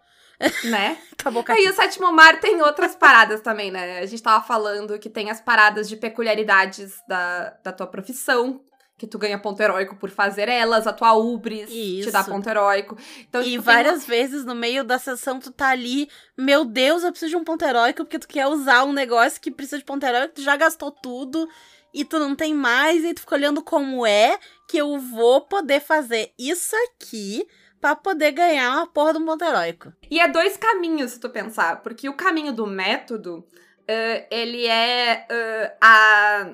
né? 0.64 0.96
Acabou 1.18 1.44
com 1.44 1.52
a 1.52 1.54
Aí 1.54 1.68
o 1.68 1.74
sétimo 1.74 2.10
mar 2.12 2.40
tem 2.40 2.60
outras 2.62 2.96
paradas 2.96 3.40
também, 3.42 3.70
né? 3.70 3.98
A 3.98 4.06
gente 4.06 4.22
tava 4.22 4.42
falando 4.44 4.98
que 4.98 5.10
tem 5.10 5.30
as 5.30 5.40
paradas 5.40 5.88
de 5.88 5.96
peculiaridades 5.96 6.94
da, 7.06 7.50
da 7.62 7.72
tua 7.72 7.86
profissão, 7.86 8.62
que 8.96 9.06
tu 9.06 9.18
ganha 9.18 9.38
ponto 9.38 9.60
heróico 9.62 9.96
por 9.96 10.10
fazer 10.10 10.48
elas, 10.48 10.86
a 10.86 10.92
tua 10.92 11.14
ubris 11.14 11.68
te 11.70 12.10
dá 12.10 12.20
Isso. 12.20 12.30
ponto 12.30 12.48
heróico. 12.48 12.96
Então, 13.20 13.40
E 13.42 13.44
tipo, 13.52 13.56
tem- 13.64 13.74
várias 13.74 14.06
vezes 14.06 14.44
no 14.44 14.54
meio 14.54 14.84
da 14.84 14.98
sessão 14.98 15.38
tu 15.38 15.50
tá 15.50 15.68
ali, 15.68 16.08
meu 16.38 16.64
Deus, 16.64 17.02
eu 17.02 17.10
preciso 17.10 17.30
de 17.30 17.36
um 17.36 17.44
ponto 17.44 17.64
heróico, 17.64 18.04
porque 18.04 18.18
tu 18.18 18.28
quer 18.28 18.46
usar 18.46 18.84
um 18.84 18.92
negócio 18.92 19.40
que 19.40 19.50
precisa 19.50 19.78
de 19.78 19.84
ponto 19.84 20.04
heróico, 20.04 20.34
tu 20.34 20.42
já 20.42 20.56
gastou 20.56 20.90
tudo 20.90 21.48
e 21.94 22.04
tu 22.04 22.18
não 22.18 22.36
tem 22.36 22.54
mais, 22.54 23.02
e 23.04 23.12
tu 23.14 23.20
fica 23.22 23.34
olhando 23.34 23.62
como 23.62 24.06
é 24.06 24.38
que 24.68 24.76
eu 24.78 24.98
vou 24.98 25.40
poder 25.42 25.80
fazer 25.80 26.32
isso 26.38 26.76
aqui 26.88 27.46
pra 27.80 27.96
poder 27.96 28.32
ganhar 28.32 28.70
uma 28.76 28.86
porra 28.86 29.18
um 29.18 29.24
ponto 29.24 29.44
heróico. 29.44 29.92
E 30.10 30.20
é 30.20 30.28
dois 30.28 30.56
caminhos, 30.56 31.12
se 31.12 31.20
tu 31.20 31.30
pensar. 31.30 31.82
Porque 31.82 32.08
o 32.08 32.14
caminho 32.14 32.52
do 32.52 32.66
método, 32.66 33.46
eh, 33.88 34.26
ele 34.30 34.66
é 34.66 35.26
eh, 35.28 35.76
a, 35.80 36.50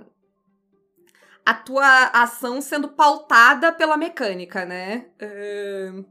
a 1.44 1.54
tua 1.54 2.04
ação 2.12 2.60
sendo 2.60 2.88
pautada 2.88 3.72
pela 3.72 3.96
mecânica, 3.96 4.64
né? 4.64 5.06
Eh, 5.18 6.04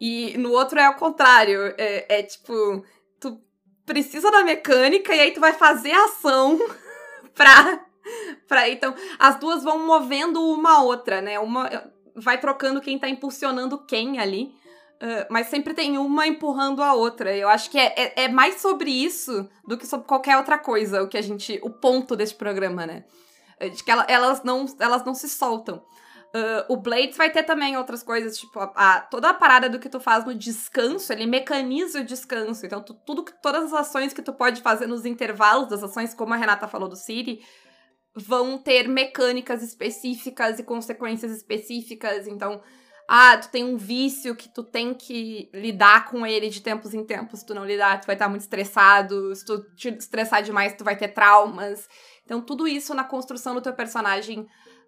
e 0.00 0.36
no 0.36 0.52
outro 0.52 0.78
é 0.78 0.88
o 0.88 0.96
contrário. 0.96 1.74
É, 1.78 2.18
é 2.18 2.22
tipo, 2.22 2.84
tu 3.18 3.40
precisa 3.86 4.30
da 4.30 4.44
mecânica 4.44 5.14
e 5.14 5.20
aí 5.20 5.32
tu 5.32 5.40
vai 5.40 5.54
fazer 5.54 5.92
a 5.92 6.04
ação 6.04 6.58
pra, 7.34 7.80
pra. 8.46 8.68
Então, 8.68 8.94
as 9.18 9.36
duas 9.36 9.64
vão 9.64 9.86
movendo 9.86 10.42
uma 10.42 10.82
outra, 10.82 11.22
né? 11.22 11.38
Uma 11.38 11.93
vai 12.16 12.38
trocando 12.40 12.80
quem 12.80 12.98
tá 12.98 13.08
impulsionando 13.08 13.78
quem 13.78 14.18
ali. 14.18 14.54
Uh, 15.02 15.26
mas 15.28 15.48
sempre 15.48 15.74
tem 15.74 15.98
uma 15.98 16.26
empurrando 16.26 16.82
a 16.82 16.94
outra. 16.94 17.36
Eu 17.36 17.48
acho 17.48 17.68
que 17.70 17.78
é, 17.78 17.92
é, 17.96 18.24
é 18.24 18.28
mais 18.28 18.60
sobre 18.60 18.90
isso 18.90 19.48
do 19.66 19.76
que 19.76 19.86
sobre 19.86 20.06
qualquer 20.06 20.36
outra 20.36 20.56
coisa, 20.56 21.02
o 21.02 21.08
que 21.08 21.18
a 21.18 21.22
gente. 21.22 21.58
o 21.62 21.70
ponto 21.70 22.14
desse 22.16 22.34
programa, 22.34 22.86
né? 22.86 23.04
É 23.58 23.68
De 23.68 23.82
que 23.84 23.90
ela- 23.90 24.06
elas, 24.08 24.42
não, 24.44 24.64
elas 24.78 25.04
não 25.04 25.14
se 25.14 25.28
soltam. 25.28 25.82
Uh, 26.34 26.72
o 26.72 26.76
Blades 26.76 27.16
vai 27.16 27.30
ter 27.30 27.42
também 27.44 27.76
outras 27.76 28.02
coisas, 28.02 28.36
tipo, 28.36 28.58
a, 28.58 28.72
a- 28.74 29.00
toda 29.02 29.30
a 29.30 29.34
parada 29.34 29.68
do 29.68 29.78
que 29.78 29.88
tu 29.88 30.00
faz 30.00 30.24
no 30.24 30.34
descanso, 30.34 31.12
ele 31.12 31.26
mecaniza 31.26 32.00
o 32.00 32.04
descanso. 32.04 32.64
Então, 32.66 32.80
tu- 32.82 32.94
tudo 33.06 33.24
todas 33.42 33.64
as 33.66 33.72
ações 33.72 34.12
que 34.12 34.22
tu 34.22 34.32
pode 34.32 34.60
fazer 34.60 34.86
nos 34.88 35.04
intervalos 35.04 35.68
das 35.68 35.82
ações, 35.82 36.12
como 36.14 36.34
a 36.34 36.36
Renata 36.36 36.66
falou 36.66 36.88
do 36.88 36.96
Siri, 36.96 37.44
vão 38.14 38.58
ter 38.58 38.88
mecânicas 38.88 39.62
específicas 39.62 40.58
e 40.58 40.62
consequências 40.62 41.32
específicas. 41.32 42.26
Então, 42.26 42.62
ah, 43.08 43.36
tu 43.36 43.50
tem 43.50 43.64
um 43.64 43.76
vício 43.76 44.36
que 44.36 44.48
tu 44.48 44.62
tem 44.62 44.94
que 44.94 45.50
lidar 45.52 46.08
com 46.08 46.24
ele 46.24 46.48
de 46.48 46.62
tempos 46.62 46.94
em 46.94 47.04
tempos. 47.04 47.40
Se 47.40 47.46
tu 47.46 47.54
não 47.54 47.64
lidar, 47.64 48.00
tu 48.00 48.06
vai 48.06 48.14
estar 48.14 48.28
muito 48.28 48.42
estressado. 48.42 49.34
Se 49.34 49.44
tu 49.44 49.62
te 49.74 49.88
estressar 49.88 50.42
demais, 50.42 50.74
tu 50.74 50.84
vai 50.84 50.96
ter 50.96 51.08
traumas. 51.08 51.88
Então, 52.24 52.40
tudo 52.40 52.66
isso 52.68 52.94
na 52.94 53.04
construção 53.04 53.54
do 53.54 53.60
teu 53.60 53.74
personagem 53.74 54.46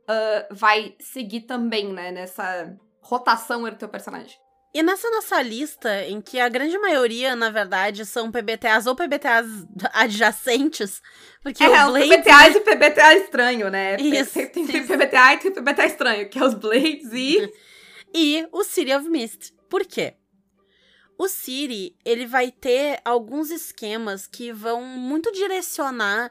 ah, 0.08 0.46
vai 0.50 0.94
seguir 1.00 1.42
também, 1.42 1.92
né? 1.92 2.12
Nessa 2.12 2.76
rotação 3.00 3.66
entre 3.66 3.76
o 3.76 3.78
teu 3.78 3.88
personagem. 3.88 4.45
E 4.76 4.82
nessa 4.82 5.10
nossa 5.10 5.40
lista, 5.40 6.04
em 6.04 6.20
que 6.20 6.38
a 6.38 6.50
grande 6.50 6.78
maioria, 6.78 7.34
na 7.34 7.48
verdade, 7.48 8.04
são 8.04 8.30
PBTAs 8.30 8.86
ou 8.86 8.94
PBTAs 8.94 9.46
adjacentes, 9.90 11.00
porque 11.42 11.64
é, 11.64 11.68
o 11.68 11.86
os 11.86 11.92
Blades... 11.92 12.10
PBTA 12.10 12.48
e 12.50 12.60
PBTA 12.60 13.14
estranho, 13.14 13.70
né? 13.70 13.96
Isso, 13.96 14.34
Tem, 14.34 14.48
tem, 14.48 14.66
tem. 14.66 14.86
PBTA 14.86 15.32
e 15.32 15.38
tem 15.38 15.50
PBTA 15.50 15.86
estranho, 15.86 16.28
que 16.28 16.38
é 16.38 16.44
os 16.44 16.52
Blades 16.52 17.10
e... 17.14 17.50
e 18.14 18.46
o 18.52 18.62
City 18.64 18.92
of 18.92 19.08
Mist. 19.08 19.54
Por 19.70 19.82
quê? 19.86 20.12
O 21.16 21.26
City, 21.26 21.96
ele 22.04 22.26
vai 22.26 22.50
ter 22.50 23.00
alguns 23.02 23.50
esquemas 23.50 24.26
que 24.26 24.52
vão 24.52 24.82
muito 24.82 25.32
direcionar 25.32 26.30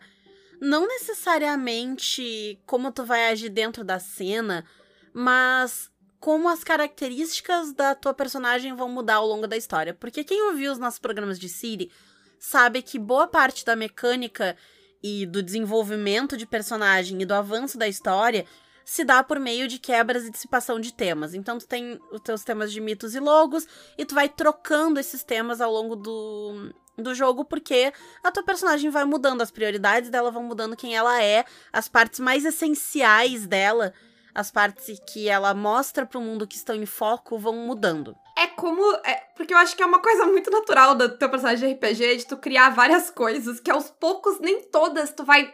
não 0.61 0.87
necessariamente 0.87 2.61
como 2.67 2.91
tu 2.91 3.03
vai 3.03 3.27
agir 3.31 3.49
dentro 3.49 3.83
da 3.83 3.97
cena, 3.97 4.63
mas 5.11 5.89
como 6.25 6.49
as 6.49 6.63
características 6.63 7.71
da 7.71 7.93
tua 7.93 8.11
personagem 8.11 8.75
vão 8.75 8.89
mudar 8.89 9.17
ao 9.17 9.27
longo 9.27 9.45
da 9.45 9.55
história. 9.55 9.93
Porque 9.93 10.23
quem 10.23 10.41
ouviu 10.47 10.71
os 10.71 10.79
nossos 10.79 10.97
programas 10.97 11.37
de 11.37 11.47
City 11.47 11.91
sabe 12.39 12.81
que 12.81 12.97
boa 12.97 13.27
parte 13.27 13.63
da 13.63 13.75
mecânica 13.75 14.57
e 15.03 15.27
do 15.27 15.43
desenvolvimento 15.43 16.35
de 16.35 16.47
personagem 16.47 17.21
e 17.21 17.25
do 17.27 17.35
avanço 17.35 17.77
da 17.77 17.87
história 17.87 18.43
se 18.83 19.05
dá 19.05 19.21
por 19.21 19.39
meio 19.39 19.67
de 19.67 19.77
quebras 19.77 20.25
e 20.25 20.31
dissipação 20.31 20.79
de 20.79 20.91
temas. 20.91 21.35
Então 21.35 21.59
tu 21.59 21.67
tem 21.67 21.99
os 22.11 22.21
teus 22.21 22.43
temas 22.43 22.73
de 22.73 22.81
mitos 22.81 23.13
e 23.13 23.19
logos 23.19 23.67
e 23.95 24.03
tu 24.03 24.15
vai 24.15 24.27
trocando 24.27 24.99
esses 24.99 25.23
temas 25.23 25.61
ao 25.61 25.71
longo 25.71 25.95
do, 25.95 26.73
do 26.97 27.13
jogo 27.13 27.45
porque 27.45 27.93
a 28.23 28.31
tua 28.31 28.41
personagem 28.41 28.89
vai 28.89 29.05
mudando, 29.05 29.43
as 29.43 29.51
prioridades 29.51 30.09
dela 30.09 30.31
vão 30.31 30.41
mudando 30.41 30.75
quem 30.75 30.95
ela 30.95 31.21
é, 31.21 31.45
as 31.71 31.87
partes 31.87 32.19
mais 32.19 32.45
essenciais 32.45 33.45
dela, 33.45 33.93
as 34.35 34.51
partes 34.51 34.99
que 35.11 35.29
ela 35.29 35.53
mostra 35.53 36.05
pro 36.05 36.19
mundo 36.21 36.45
que 36.45 36.57
estão 36.57 36.75
em 36.75 36.85
foco 36.85 37.39
vão 37.39 37.53
mudando. 37.55 38.13
É 38.37 38.47
como. 38.47 38.83
é- 39.05 39.23
porque 39.35 39.53
eu 39.53 39.57
acho 39.57 39.75
que 39.75 39.81
é 39.81 39.85
uma 39.85 40.01
coisa 40.01 40.25
muito 40.25 40.51
natural 40.51 40.93
do 40.93 41.17
teu 41.17 41.29
personagem 41.29 41.69
de 41.69 41.73
RPG, 41.75 42.17
de 42.17 42.27
tu 42.27 42.35
criar 42.37 42.69
várias 42.69 43.09
coisas 43.09 43.59
que 43.61 43.71
aos 43.71 43.89
poucos 43.89 44.39
nem 44.39 44.61
todas 44.69 45.13
tu 45.13 45.23
vai 45.23 45.53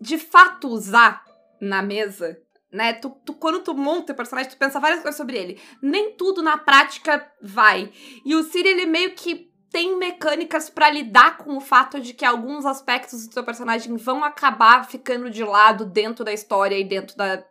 de 0.00 0.16
fato 0.18 0.68
usar 0.68 1.22
na 1.60 1.82
mesa. 1.82 2.38
Né? 2.72 2.92
Tu, 2.94 3.10
tu- 3.26 3.34
quando 3.34 3.60
tu 3.60 3.74
monta 3.74 4.12
o 4.12 4.16
personagem, 4.16 4.50
tu 4.50 4.56
pensa 4.56 4.78
várias 4.80 5.00
coisas 5.02 5.16
sobre 5.16 5.36
ele. 5.36 5.60
Nem 5.82 6.14
tudo 6.16 6.40
na 6.40 6.56
prática 6.56 7.30
vai. 7.42 7.92
E 8.24 8.34
o 8.34 8.42
Siri, 8.44 8.68
ele 8.68 8.86
meio 8.86 9.14
que 9.14 9.49
tem 9.70 9.96
mecânicas 9.96 10.68
pra 10.68 10.90
lidar 10.90 11.38
com 11.38 11.56
o 11.56 11.60
fato 11.60 12.00
de 12.00 12.12
que 12.12 12.24
alguns 12.24 12.66
aspectos 12.66 13.26
do 13.26 13.34
teu 13.34 13.44
personagem 13.44 13.96
vão 13.96 14.24
acabar 14.24 14.84
ficando 14.84 15.30
de 15.30 15.44
lado 15.44 15.84
dentro 15.84 16.24
da 16.24 16.32
história 16.32 16.76
e 16.76 16.84
dentro 16.84 17.16
da, 17.16 17.44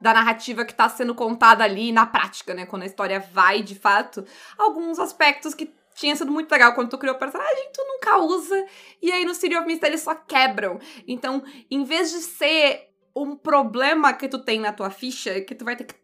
da 0.00 0.14
narrativa 0.14 0.64
que 0.64 0.74
tá 0.74 0.88
sendo 0.88 1.14
contada 1.14 1.64
ali 1.64 1.90
na 1.90 2.06
prática, 2.06 2.54
né? 2.54 2.64
Quando 2.64 2.82
a 2.82 2.86
história 2.86 3.18
vai 3.18 3.60
de 3.60 3.74
fato. 3.74 4.24
Alguns 4.56 5.00
aspectos 5.00 5.52
que 5.52 5.74
tinha 5.94 6.14
sido 6.14 6.30
muito 6.30 6.50
legal 6.50 6.74
quando 6.74 6.90
tu 6.90 6.98
criou 6.98 7.16
o 7.16 7.18
personagem, 7.18 7.70
tu 7.72 7.84
nunca 7.86 8.18
usa. 8.18 8.66
E 9.00 9.10
aí 9.10 9.24
no 9.24 9.34
City 9.34 9.56
of 9.56 9.66
Mist 9.66 9.82
eles 9.84 10.00
só 10.00 10.14
quebram. 10.14 10.78
Então, 11.08 11.42
em 11.68 11.82
vez 11.82 12.12
de 12.12 12.18
ser 12.18 12.88
um 13.14 13.36
problema 13.36 14.12
que 14.12 14.28
tu 14.28 14.38
tem 14.38 14.60
na 14.60 14.72
tua 14.72 14.90
ficha, 14.90 15.40
que 15.40 15.54
tu 15.54 15.64
vai 15.64 15.76
ter 15.76 15.84
que, 15.84 15.94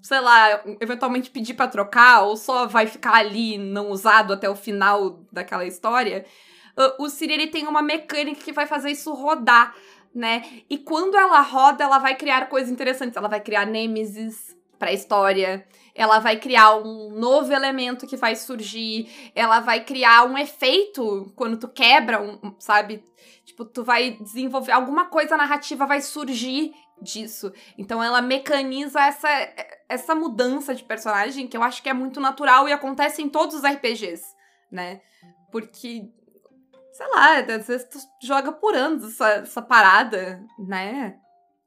sei 0.00 0.20
lá, 0.20 0.62
eventualmente 0.80 1.30
pedir 1.30 1.54
pra 1.54 1.68
trocar, 1.68 2.22
ou 2.22 2.36
só 2.36 2.66
vai 2.66 2.86
ficar 2.86 3.14
ali 3.14 3.58
não 3.58 3.90
usado 3.90 4.32
até 4.32 4.48
o 4.48 4.56
final 4.56 5.20
daquela 5.32 5.66
história, 5.66 6.24
o 6.98 7.08
Siri 7.08 7.32
ele 7.32 7.46
tem 7.48 7.66
uma 7.66 7.82
mecânica 7.82 8.40
que 8.40 8.52
vai 8.52 8.66
fazer 8.66 8.90
isso 8.90 9.12
rodar, 9.12 9.74
né? 10.14 10.44
E 10.70 10.78
quando 10.78 11.16
ela 11.16 11.40
roda, 11.40 11.82
ela 11.82 11.98
vai 11.98 12.14
criar 12.14 12.48
coisas 12.48 12.70
interessantes. 12.70 13.16
Ela 13.16 13.28
vai 13.28 13.40
criar 13.40 13.66
nêmesis 13.66 14.56
pra 14.78 14.92
história, 14.92 15.66
ela 15.92 16.20
vai 16.20 16.36
criar 16.36 16.76
um 16.76 17.10
novo 17.10 17.52
elemento 17.52 18.06
que 18.06 18.16
vai 18.16 18.36
surgir, 18.36 19.10
ela 19.34 19.58
vai 19.58 19.84
criar 19.84 20.24
um 20.24 20.38
efeito 20.38 21.32
quando 21.34 21.56
tu 21.56 21.66
quebra, 21.66 22.22
um, 22.22 22.54
sabe? 22.60 23.04
Tipo, 23.44 23.64
tu 23.64 23.82
vai 23.82 24.12
desenvolver 24.12 24.70
alguma 24.70 25.06
coisa 25.06 25.36
narrativa 25.36 25.84
vai 25.84 26.00
surgir 26.00 26.72
disso. 27.02 27.52
Então 27.76 28.02
ela 28.02 28.22
mecaniza 28.22 29.00
essa 29.00 29.28
essa 29.88 30.14
mudança 30.14 30.74
de 30.74 30.84
personagem 30.84 31.46
que 31.46 31.56
eu 31.56 31.62
acho 31.62 31.82
que 31.82 31.88
é 31.88 31.94
muito 31.94 32.20
natural 32.20 32.68
e 32.68 32.72
acontece 32.72 33.22
em 33.22 33.28
todos 33.28 33.56
os 33.56 33.62
RPGs, 33.62 34.22
né? 34.70 35.00
Porque 35.50 36.10
sei 36.92 37.06
lá, 37.08 37.38
às 37.38 37.66
vezes 37.68 37.88
tu 37.88 37.98
joga 38.22 38.50
por 38.50 38.74
anos 38.74 39.04
essa, 39.04 39.28
essa 39.34 39.62
parada, 39.62 40.44
né? 40.58 41.16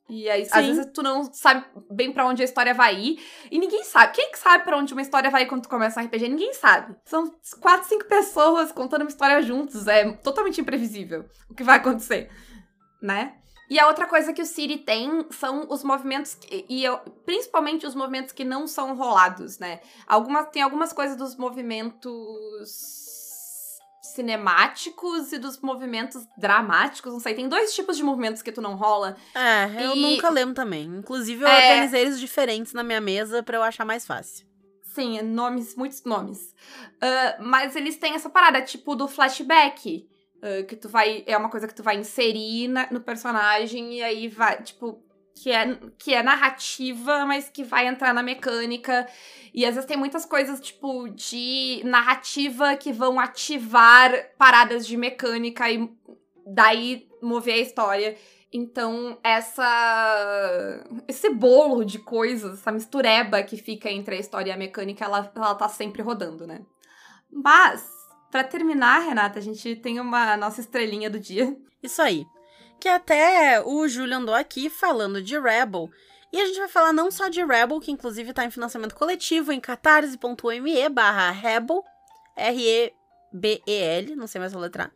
E 0.09 0.29
aí, 0.29 0.41
às 0.41 0.49
Sim. 0.49 0.73
vezes 0.73 0.91
tu 0.93 1.01
não 1.01 1.33
sabe 1.33 1.65
bem 1.89 2.11
pra 2.11 2.25
onde 2.25 2.41
a 2.41 2.45
história 2.45 2.73
vai 2.73 2.99
ir. 2.99 3.23
E 3.49 3.57
ninguém 3.57 3.81
sabe. 3.85 4.11
Quem 4.13 4.29
que 4.29 4.37
sabe 4.37 4.65
pra 4.65 4.75
onde 4.75 4.91
uma 4.91 5.01
história 5.01 5.29
vai 5.29 5.43
ir 5.43 5.45
quando 5.45 5.61
tu 5.61 5.69
começa 5.69 6.01
um 6.01 6.03
RPG? 6.03 6.27
Ninguém 6.27 6.53
sabe. 6.53 6.97
São 7.05 7.33
quatro, 7.61 7.87
cinco 7.87 8.03
pessoas 8.03 8.73
contando 8.73 9.03
uma 9.03 9.09
história 9.09 9.41
juntos. 9.41 9.87
É 9.87 10.11
totalmente 10.17 10.59
imprevisível 10.59 11.23
o 11.49 11.55
que 11.55 11.63
vai 11.63 11.77
acontecer, 11.77 12.29
né? 13.01 13.40
E 13.71 13.79
a 13.79 13.87
outra 13.87 14.05
coisa 14.05 14.33
que 14.33 14.41
o 14.41 14.45
Siri 14.45 14.79
tem 14.79 15.25
são 15.31 15.65
os 15.69 15.81
movimentos, 15.81 16.35
que- 16.35 16.65
e 16.67 16.83
eu, 16.83 16.97
principalmente 17.25 17.87
os 17.87 17.95
movimentos 17.95 18.33
que 18.33 18.43
não 18.43 18.67
são 18.67 18.93
rolados, 18.97 19.59
né? 19.59 19.79
Algumas, 20.05 20.49
tem 20.49 20.61
algumas 20.61 20.91
coisas 20.91 21.15
dos 21.15 21.37
movimentos 21.37 22.09
cinemáticos 24.01 25.31
e 25.31 25.37
dos 25.37 25.57
movimentos 25.61 26.27
dramáticos, 26.37 27.13
não 27.13 27.19
sei. 27.21 27.33
Tem 27.33 27.47
dois 27.47 27.73
tipos 27.73 27.95
de 27.95 28.03
movimentos 28.03 28.41
que 28.41 28.51
tu 28.51 28.61
não 28.61 28.75
rola. 28.75 29.15
É, 29.33 29.85
eu 29.85 29.95
E- 29.95 30.01
nunca 30.01 30.29
lembro 30.29 30.53
também. 30.53 30.83
Inclusive, 30.85 31.41
eu 31.43 31.47
É. 31.47 31.69
organizei 31.71 32.01
eles 32.01 32.19
diferentes 32.19 32.73
na 32.73 32.83
minha 32.83 32.99
mesa 32.99 33.41
pra 33.41 33.57
eu 33.57 33.63
achar 33.63 33.85
mais 33.85 34.05
fácil. 34.05 34.45
Sim, 34.93 35.21
nomes, 35.21 35.75
muitos 35.77 36.03
nomes. 36.03 36.53
Ah, 36.99 37.37
mas 37.39 37.73
eles 37.77 37.95
têm 37.95 38.15
essa 38.15 38.29
parada, 38.29 38.61
tipo 38.61 38.95
do 38.95 39.07
flashback. 39.07 40.05
Ah, 40.41 40.63
que 40.63 40.75
tu 40.75 40.89
vai. 40.89 41.23
É 41.27 41.37
uma 41.37 41.49
coisa 41.49 41.67
que 41.67 41.73
tu 41.75 41.83
vai 41.83 41.97
inserir 41.97 42.67
na- 42.67 42.87
no 42.91 43.01
personagem 43.01 43.93
e 43.97 44.03
aí 44.03 44.27
vai, 44.27 44.61
tipo. 44.63 45.01
que 45.33 45.49
é, 45.51 45.75
que 45.97 46.13
é 46.13 46.21
narrativa, 46.21 47.25
mas 47.25 47.49
que 47.49 47.63
vai 47.63 47.87
entrar 47.87 48.13
na 48.13 48.21
mecânica. 48.21 49.07
E 49.53 49.65
às 49.65 49.73
vezes 49.75 49.87
tem 49.87 49.97
muitas 49.97 50.25
coisas, 50.25 50.59
tipo, 50.59 51.07
de 51.09 51.81
narrativa 51.85 52.75
que 52.75 52.91
vão 52.91 53.19
ativar 53.19 54.11
paradas 54.37 54.85
de 54.85 54.95
mecânica 54.97 55.69
e 55.71 55.89
daí 56.45 57.07
mover 57.23 57.55
a 57.55 57.57
história. 57.57 58.17
Então, 58.53 59.17
essa 59.23 60.83
esse 61.07 61.29
bolo 61.29 61.83
de 61.85 61.97
coisas, 61.99 62.59
essa 62.59 62.71
mistureba 62.71 63.41
que 63.41 63.57
fica 63.57 63.89
entre 63.89 64.15
a 64.15 64.19
história 64.19 64.51
e 64.51 64.53
a 64.53 64.57
mecânica, 64.57 65.05
ela, 65.05 65.31
ela 65.35 65.55
tá 65.55 65.69
sempre 65.69 66.01
rodando, 66.01 66.45
né? 66.45 66.61
Mas, 67.31 67.89
para 68.31 68.43
terminar, 68.43 68.99
Renata, 68.99 69.39
a 69.39 69.41
gente 69.41 69.75
tem 69.75 69.99
uma 69.99 70.37
nossa 70.37 70.61
estrelinha 70.61 71.09
do 71.09 71.19
dia. 71.19 71.55
Isso 71.83 72.01
aí. 72.01 72.25
Que 72.79 72.87
até 72.87 73.61
o 73.63 73.87
Júlio 73.87 74.17
andou 74.17 74.33
aqui 74.33 74.69
falando 74.69 75.21
de 75.21 75.37
Rebel. 75.37 75.89
E 76.33 76.39
a 76.39 76.45
gente 76.45 76.59
vai 76.59 76.69
falar 76.69 76.93
não 76.93 77.11
só 77.11 77.27
de 77.27 77.43
Rebel, 77.43 77.79
que 77.79 77.91
inclusive 77.91 78.33
tá 78.33 78.45
em 78.45 78.51
financiamento 78.51 78.95
coletivo 78.95 79.51
em 79.51 79.59
catarse.me 79.59 80.89
barra 80.89 81.29
Rebel, 81.31 81.83
R-E-B-E-L, 82.37 84.15
não 84.15 84.27
sei 84.27 84.39
mais 84.39 84.53
letrar. 84.53 84.91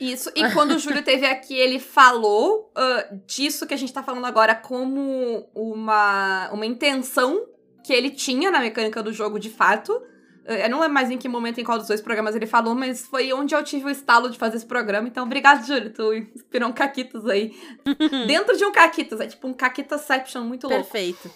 Isso, 0.00 0.30
e 0.34 0.50
quando 0.52 0.72
o 0.72 0.78
Júlio 0.78 1.04
teve 1.04 1.24
aqui, 1.24 1.54
ele 1.54 1.78
falou 1.78 2.72
uh, 2.76 3.20
disso 3.26 3.66
que 3.66 3.72
a 3.72 3.76
gente 3.76 3.92
tá 3.92 4.02
falando 4.02 4.26
agora 4.26 4.54
como 4.54 5.48
uma, 5.54 6.50
uma 6.50 6.66
intenção 6.66 7.46
que 7.84 7.92
ele 7.92 8.10
tinha 8.10 8.50
na 8.50 8.58
mecânica 8.58 9.02
do 9.02 9.12
jogo 9.12 9.38
de 9.38 9.50
fato. 9.50 10.02
Eu 10.46 10.68
não 10.68 10.78
lembro 10.78 10.92
mais 10.94 11.10
em 11.10 11.16
que 11.16 11.28
momento, 11.28 11.58
em 11.58 11.64
qual 11.64 11.78
dos 11.78 11.88
dois 11.88 12.02
programas 12.02 12.36
ele 12.36 12.46
falou, 12.46 12.74
mas 12.74 13.06
foi 13.06 13.32
onde 13.32 13.54
eu 13.54 13.64
tive 13.64 13.86
o 13.86 13.90
estalo 13.90 14.28
de 14.28 14.38
fazer 14.38 14.58
esse 14.58 14.66
programa. 14.66 15.08
Então, 15.08 15.24
obrigado, 15.24 15.66
Júlio. 15.66 15.90
Tu 15.90 16.14
inspirou 16.34 16.68
um 16.68 16.72
Caquitas 16.72 17.26
aí. 17.26 17.56
Dentro 18.26 18.56
de 18.56 18.64
um 18.64 18.72
Caquitas. 18.72 19.20
É 19.20 19.26
tipo 19.26 19.48
um 19.48 19.54
Caquitaception 19.54 20.42
muito 20.42 20.68
louco. 20.68 20.82
Perfeito. 20.82 21.30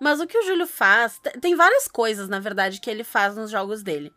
Mas 0.00 0.18
o 0.18 0.26
que 0.26 0.36
o 0.36 0.42
Júlio 0.42 0.66
faz. 0.66 1.20
Tem 1.40 1.54
várias 1.54 1.86
coisas, 1.86 2.28
na 2.28 2.40
verdade, 2.40 2.80
que 2.80 2.90
ele 2.90 3.04
faz 3.04 3.36
nos 3.36 3.50
jogos 3.50 3.82
dele. 3.82 4.12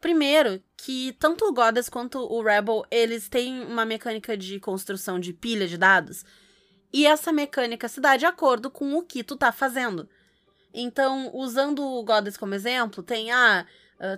Primeiro, 0.00 0.62
que 0.76 1.12
tanto 1.18 1.44
o 1.44 1.52
Goddess 1.52 1.88
quanto 1.88 2.18
o 2.18 2.42
Rebel, 2.42 2.84
eles 2.90 3.28
têm 3.28 3.64
uma 3.64 3.84
mecânica 3.84 4.36
de 4.36 4.60
construção 4.60 5.18
de 5.18 5.32
pilha 5.32 5.66
de 5.66 5.78
dados. 5.78 6.24
E 6.92 7.06
essa 7.06 7.32
mecânica 7.32 7.88
se 7.88 8.00
dá 8.00 8.16
de 8.16 8.26
acordo 8.26 8.70
com 8.70 8.94
o 8.94 9.02
que 9.02 9.24
tu 9.24 9.36
tá 9.36 9.50
fazendo. 9.50 10.08
Então, 10.74 11.30
usando 11.34 11.82
o 11.84 12.04
Goddess 12.04 12.36
como 12.36 12.54
exemplo, 12.54 13.02
tem, 13.02 13.30
ah, 13.30 13.66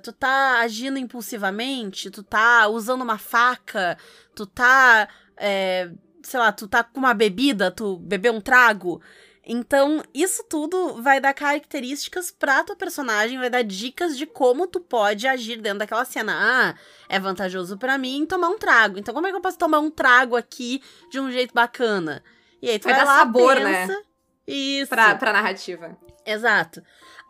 tu 0.03 0.13
tá 0.13 0.61
agindo 0.61 0.99
impulsivamente, 0.99 2.11
tu 2.11 2.23
tá 2.23 2.69
usando 2.69 3.03
uma 3.03 3.19
faca, 3.19 3.99
tu 4.35 4.47
tá, 4.47 5.09
é, 5.37 5.91
sei 6.23 6.41
lá, 6.41 6.53
tu 6.53 6.67
tá 6.69 6.83
com 6.83 7.01
uma 7.01 7.13
bebida, 7.15 7.71
tu 7.71 7.99
bebeu 7.99 8.33
um 8.33 8.41
trago. 8.41 9.03
Então, 9.47 10.03
isso 10.15 10.43
tudo 10.49 11.03
vai 11.03 11.21
dar 11.21 11.35
características 11.35 12.31
pra 12.31 12.65
tua 12.65 12.75
personagem, 12.75 13.39
vai 13.39 13.51
dar 13.51 13.63
dicas 13.63 14.17
de 14.17 14.25
como 14.25 14.67
tu 14.67 14.81
pode 14.81 15.27
agir 15.27 15.61
dentro 15.61 15.81
daquela 15.81 16.07
cena. 16.07 16.33
Ah, 16.35 16.75
é 17.11 17.21
vantajoso 17.21 17.77
para 17.77 17.99
mim 17.99 18.25
tomar 18.25 18.49
um 18.49 18.59
trago. 18.59 18.99
Então, 18.99 19.13
como 19.13 19.27
é 19.27 19.31
que 19.31 19.37
eu 19.37 19.43
posso 19.43 19.59
tomar 19.59 19.81
um 19.81 19.91
trago 19.91 20.35
aqui 20.35 20.83
de 21.11 21.21
um 21.21 21.31
jeito 21.31 21.53
bacana? 21.53 22.25
E 22.63 22.71
aí 22.71 22.79
tu 22.79 22.85
vai, 22.85 22.95
vai 22.95 23.05
dar 23.05 23.11
lá, 23.11 23.19
sabor, 23.19 23.57
pensa, 23.57 23.69
né? 23.89 24.03
Isso. 24.47 24.89
Pra, 24.89 25.15
pra 25.15 25.33
narrativa. 25.33 25.97
Exato. 26.25 26.83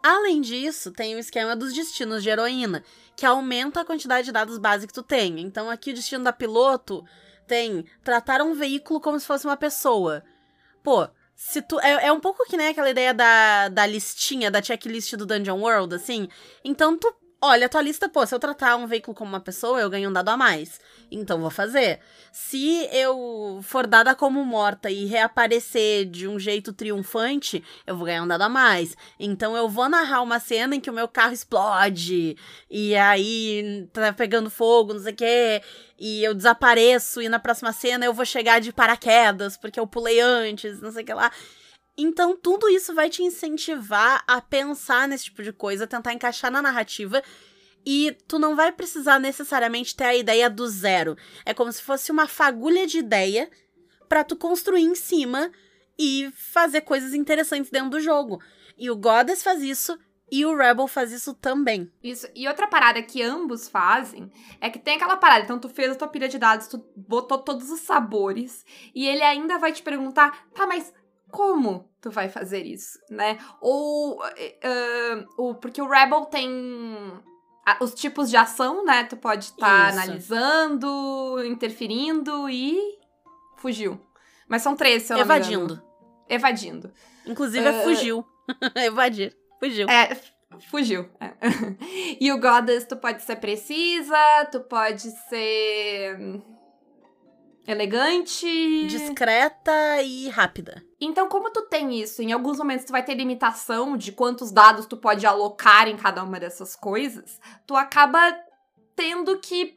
Além 0.02 0.40
disso, 0.40 0.92
tem 0.92 1.14
o 1.14 1.18
esquema 1.18 1.56
dos 1.56 1.72
destinos 1.72 2.22
de 2.22 2.28
heroína, 2.28 2.84
que 3.16 3.24
aumenta 3.24 3.80
a 3.80 3.84
quantidade 3.84 4.26
de 4.26 4.32
dados 4.32 4.58
base 4.58 4.86
que 4.86 4.92
tu 4.92 5.02
tem. 5.02 5.40
Então, 5.40 5.70
aqui 5.70 5.90
o 5.90 5.94
destino 5.94 6.22
da 6.22 6.32
piloto 6.32 7.04
tem 7.46 7.84
tratar 8.02 8.42
um 8.42 8.54
veículo 8.54 9.00
como 9.00 9.18
se 9.18 9.26
fosse 9.26 9.46
uma 9.46 9.56
pessoa. 9.56 10.22
Pô, 10.82 11.08
se 11.34 11.62
tu. 11.62 11.80
É, 11.80 12.06
é 12.06 12.12
um 12.12 12.20
pouco 12.20 12.44
que 12.46 12.56
nem 12.56 12.68
aquela 12.68 12.90
ideia 12.90 13.14
da, 13.14 13.68
da 13.68 13.86
listinha, 13.86 14.50
da 14.50 14.62
checklist 14.62 15.14
do 15.16 15.26
Dungeon 15.26 15.60
World, 15.60 15.94
assim. 15.94 16.28
Então 16.62 16.98
tu 16.98 17.14
olha, 17.44 17.66
a 17.66 17.68
tua 17.68 17.82
lista, 17.82 18.08
pô, 18.08 18.26
se 18.26 18.34
eu 18.34 18.38
tratar 18.38 18.76
um 18.76 18.86
veículo 18.86 19.14
como 19.14 19.28
uma 19.28 19.40
pessoa, 19.40 19.80
eu 19.80 19.90
ganho 19.90 20.08
um 20.08 20.12
dado 20.12 20.30
a 20.30 20.36
mais. 20.36 20.80
Então 21.10 21.40
vou 21.40 21.50
fazer. 21.50 22.00
Se 22.32 22.88
eu 22.92 23.60
for 23.62 23.86
dada 23.86 24.14
como 24.14 24.44
morta 24.44 24.90
e 24.90 25.04
reaparecer 25.06 26.06
de 26.06 26.26
um 26.26 26.38
jeito 26.38 26.72
triunfante, 26.72 27.62
eu 27.86 27.96
vou 27.96 28.06
ganhar 28.06 28.22
um 28.22 28.26
dado 28.26 28.42
a 28.42 28.48
mais. 28.48 28.96
Então 29.18 29.56
eu 29.56 29.68
vou 29.68 29.88
narrar 29.88 30.22
uma 30.22 30.40
cena 30.40 30.74
em 30.74 30.80
que 30.80 30.90
o 30.90 30.94
meu 30.94 31.08
carro 31.08 31.32
explode 31.32 32.36
e 32.70 32.94
aí 32.96 33.88
tá 33.92 34.12
pegando 34.12 34.50
fogo, 34.50 34.94
não 34.94 35.00
sei 35.00 35.12
o 35.12 35.16
quê. 35.16 35.62
E 35.98 36.24
eu 36.24 36.34
desapareço 36.34 37.22
e 37.22 37.28
na 37.28 37.38
próxima 37.38 37.72
cena 37.72 38.04
eu 38.04 38.12
vou 38.12 38.24
chegar 38.24 38.60
de 38.60 38.72
paraquedas 38.72 39.56
porque 39.56 39.78
eu 39.78 39.86
pulei 39.86 40.20
antes, 40.20 40.80
não 40.80 40.90
sei 40.90 41.02
o 41.02 41.06
que 41.06 41.14
lá. 41.14 41.30
Então, 41.96 42.36
tudo 42.36 42.68
isso 42.68 42.92
vai 42.92 43.08
te 43.08 43.22
incentivar 43.22 44.24
a 44.26 44.40
pensar 44.40 45.06
nesse 45.06 45.26
tipo 45.26 45.42
de 45.42 45.52
coisa, 45.52 45.86
tentar 45.86 46.12
encaixar 46.12 46.50
na 46.50 46.60
narrativa. 46.60 47.22
E 47.86 48.16
tu 48.26 48.38
não 48.38 48.56
vai 48.56 48.72
precisar 48.72 49.18
necessariamente 49.18 49.94
ter 49.94 50.04
a 50.04 50.16
ideia 50.16 50.48
do 50.48 50.66
zero. 50.66 51.16
É 51.44 51.52
como 51.52 51.72
se 51.72 51.82
fosse 51.82 52.10
uma 52.10 52.26
fagulha 52.26 52.86
de 52.86 52.98
ideia 52.98 53.50
para 54.08 54.24
tu 54.24 54.36
construir 54.36 54.82
em 54.82 54.94
cima 54.94 55.50
e 55.98 56.30
fazer 56.34 56.82
coisas 56.82 57.14
interessantes 57.14 57.70
dentro 57.70 57.90
do 57.90 58.00
jogo. 58.00 58.40
E 58.76 58.90
o 58.90 58.96
Goddess 58.96 59.42
faz 59.42 59.62
isso 59.62 59.98
e 60.30 60.44
o 60.44 60.56
Rebel 60.56 60.88
faz 60.88 61.12
isso 61.12 61.34
também. 61.34 61.90
Isso. 62.02 62.26
E 62.34 62.48
outra 62.48 62.66
parada 62.66 63.02
que 63.02 63.22
ambos 63.22 63.68
fazem 63.68 64.32
é 64.60 64.70
que 64.70 64.78
tem 64.78 64.96
aquela 64.96 65.16
parada. 65.16 65.44
Então, 65.44 65.58
tu 65.58 65.68
fez 65.68 65.92
a 65.92 65.94
tua 65.94 66.08
pilha 66.08 66.28
de 66.28 66.38
dados, 66.38 66.66
tu 66.66 66.84
botou 66.96 67.38
todos 67.38 67.70
os 67.70 67.80
sabores, 67.80 68.64
e 68.94 69.06
ele 69.06 69.22
ainda 69.22 69.58
vai 69.58 69.72
te 69.72 69.82
perguntar: 69.82 70.48
tá, 70.54 70.66
mas 70.66 70.92
como 71.30 71.88
tu 72.00 72.10
vai 72.10 72.28
fazer 72.28 72.64
isso, 72.64 72.98
né? 73.10 73.38
Ou, 73.60 74.20
uh, 74.22 75.26
o, 75.36 75.54
porque 75.54 75.80
o 75.80 75.88
Rebel 75.88 76.24
tem 76.26 76.48
os 77.80 77.94
tipos 77.94 78.30
de 78.30 78.36
ação, 78.36 78.84
né? 78.84 79.04
Tu 79.04 79.16
pode 79.16 79.44
estar 79.44 79.66
tá 79.66 79.88
analisando, 79.88 81.42
interferindo 81.44 82.48
e 82.48 82.78
fugiu. 83.56 84.00
Mas 84.48 84.62
são 84.62 84.76
três, 84.76 85.04
se 85.04 85.12
eu 85.12 85.16
não 85.16 85.24
Evadindo. 85.24 85.82
Evadindo. 86.28 86.92
Inclusive, 87.26 87.64
uh, 87.64 87.68
é 87.68 87.82
fugiu. 87.82 88.26
Evadir. 88.76 89.36
Fugiu. 89.58 89.88
É, 89.88 90.16
fugiu. 90.70 91.08
É. 91.20 91.32
e 92.20 92.30
o 92.30 92.38
Goddess, 92.38 92.84
tu 92.84 92.96
pode 92.96 93.22
ser 93.22 93.36
precisa, 93.36 94.44
tu 94.50 94.60
pode 94.60 95.10
ser 95.28 96.42
elegante, 97.66 98.86
discreta 98.86 100.02
e 100.02 100.28
rápida. 100.28 100.82
Então, 101.00 101.28
como 101.28 101.50
tu 101.50 101.62
tem 101.62 102.00
isso, 102.00 102.22
em 102.22 102.32
alguns 102.32 102.58
momentos 102.58 102.84
tu 102.84 102.92
vai 102.92 103.02
ter 103.02 103.14
limitação 103.14 103.96
de 103.96 104.12
quantos 104.12 104.50
dados 104.50 104.86
tu 104.86 104.96
pode 104.96 105.26
alocar 105.26 105.88
em 105.88 105.96
cada 105.96 106.22
uma 106.22 106.38
dessas 106.38 106.76
coisas, 106.76 107.40
tu 107.66 107.74
acaba 107.74 108.36
tendo 108.94 109.38
que 109.38 109.74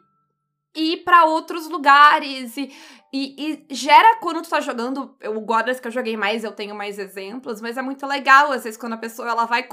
ir 0.77 0.97
para 0.97 1.25
outros 1.25 1.67
lugares 1.67 2.55
e, 2.55 2.71
e, 3.11 3.65
e, 3.69 3.73
gera 3.73 4.17
quando 4.17 4.41
tu 4.43 4.49
tá 4.49 4.61
jogando 4.61 5.17
o 5.25 5.41
Goddess 5.41 5.79
que 5.79 5.87
eu 5.87 5.91
joguei 5.91 6.15
mais 6.15 6.43
eu 6.43 6.51
tenho 6.51 6.75
mais 6.75 6.99
exemplos 6.99 7.59
mas 7.61 7.77
é 7.77 7.81
muito 7.81 8.05
legal 8.05 8.51
às 8.51 8.63
vezes 8.63 8.77
quando 8.77 8.93
a 8.93 8.97
pessoa 8.97 9.27
ela 9.27 9.45
vai 9.45 9.67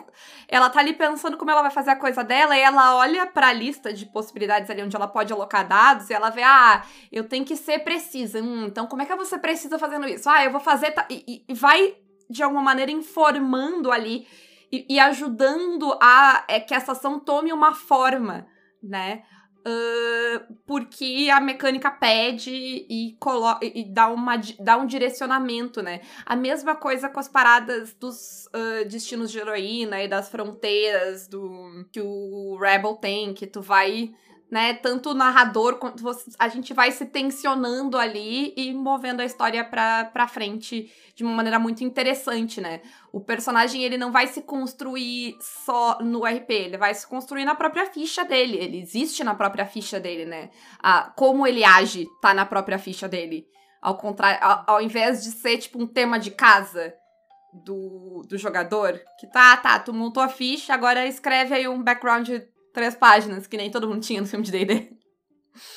ela 0.48 0.70
tá 0.70 0.80
ali 0.80 0.94
pensando 0.94 1.36
como 1.36 1.50
ela 1.50 1.60
vai 1.60 1.70
fazer 1.70 1.90
a 1.90 1.96
coisa 1.96 2.24
dela 2.24 2.56
e 2.56 2.60
ela 2.60 2.96
olha 2.96 3.26
para 3.26 3.48
a 3.48 3.52
lista 3.52 3.92
de 3.92 4.06
possibilidades 4.06 4.70
ali 4.70 4.82
onde 4.82 4.96
ela 4.96 5.08
pode 5.08 5.32
alocar 5.32 5.68
dados 5.68 6.08
e 6.08 6.14
ela 6.14 6.30
vê 6.30 6.42
ah 6.42 6.84
eu 7.12 7.28
tenho 7.28 7.44
que 7.44 7.56
ser 7.56 7.80
precisa 7.80 8.40
hum, 8.40 8.66
então 8.66 8.86
como 8.86 9.02
é 9.02 9.06
que 9.06 9.24
ser 9.24 9.38
precisa 9.38 9.78
fazendo 9.78 10.06
isso? 10.06 10.28
Ah 10.28 10.44
eu 10.44 10.50
vou 10.50 10.60
fazer 10.60 10.94
e, 11.10 11.44
e 11.48 11.54
vai 11.54 11.96
de 12.30 12.42
alguma 12.42 12.62
maneira 12.62 12.90
informando 12.90 13.92
ali 13.92 14.26
e, 14.72 14.86
e 14.88 14.98
ajudando 14.98 15.96
a 16.00 16.44
é, 16.48 16.60
que 16.60 16.74
essa 16.74 16.92
ação 16.92 17.20
tome 17.20 17.52
uma 17.52 17.74
forma 17.74 18.46
né 18.82 19.22
Uh, 19.66 20.54
porque 20.66 21.30
a 21.32 21.40
mecânica 21.40 21.90
pede 21.90 22.50
e, 22.50 23.16
e, 23.62 23.84
dá, 23.84 24.08
uma, 24.08 24.36
dá 24.60 24.76
um 24.76 24.84
direcionamento, 24.84 25.80
né? 25.80 26.02
A 26.26 26.36
mesma 26.36 26.76
coisa 26.76 27.08
com 27.08 27.18
as 27.18 27.28
paradas 27.28 27.94
dos 27.94 28.46
uh, 28.46 28.86
destinos 28.86 29.32
de 29.32 29.38
heroína 29.38 30.02
e 30.02 30.08
das 30.08 30.28
fronteiras 30.28 31.26
do 31.26 31.86
que 31.90 32.00
o 32.00 32.58
Rebel 32.60 32.94
tem, 32.96 33.32
que 33.32 33.46
tu 33.46 33.62
vai 33.62 34.12
né? 34.50 34.74
Tanto 34.74 35.10
o 35.10 35.14
narrador 35.14 35.76
quanto 35.76 36.02
você, 36.02 36.30
a 36.38 36.48
gente 36.48 36.72
vai 36.72 36.92
se 36.92 37.06
tensionando 37.06 37.96
ali 37.96 38.52
e 38.56 38.72
movendo 38.72 39.20
a 39.20 39.24
história 39.24 39.64
pra 39.64 40.28
frente 40.28 40.92
de 41.14 41.24
uma 41.24 41.32
maneira 41.32 41.58
muito 41.58 41.82
interessante, 41.82 42.60
né? 42.60 42.80
O 43.12 43.20
personagem, 43.20 43.82
ele 43.82 43.96
não 43.96 44.12
vai 44.12 44.26
se 44.26 44.42
construir 44.42 45.36
só 45.40 45.98
no 46.00 46.24
RP, 46.24 46.50
ele 46.50 46.78
vai 46.78 46.94
se 46.94 47.06
construir 47.06 47.44
na 47.44 47.54
própria 47.54 47.86
ficha 47.86 48.24
dele, 48.24 48.56
ele 48.58 48.80
existe 48.80 49.24
na 49.24 49.34
própria 49.34 49.66
ficha 49.66 49.98
dele, 49.98 50.24
né? 50.24 50.50
A, 50.82 51.10
como 51.16 51.46
ele 51.46 51.64
age 51.64 52.06
tá 52.20 52.34
na 52.34 52.46
própria 52.46 52.78
ficha 52.78 53.08
dele. 53.08 53.46
Ao 53.80 53.96
contrário, 53.96 54.38
ao, 54.42 54.64
ao 54.66 54.82
invés 54.82 55.22
de 55.22 55.30
ser, 55.30 55.58
tipo, 55.58 55.82
um 55.82 55.86
tema 55.86 56.18
de 56.18 56.30
casa, 56.30 56.94
do, 57.54 58.22
do 58.28 58.36
jogador, 58.36 59.00
que 59.18 59.26
tá, 59.28 59.56
tá, 59.56 59.78
tu 59.78 59.92
montou 59.92 60.22
a 60.22 60.28
ficha, 60.28 60.74
agora 60.74 61.06
escreve 61.06 61.54
aí 61.54 61.68
um 61.68 61.82
background 61.82 62.28
três 62.74 62.94
páginas, 62.94 63.46
que 63.46 63.56
nem 63.56 63.70
todo 63.70 63.88
mundo 63.88 64.02
tinha 64.02 64.20
no 64.20 64.26
filme 64.26 64.44
de 64.44 64.52
D&D. 64.52 64.92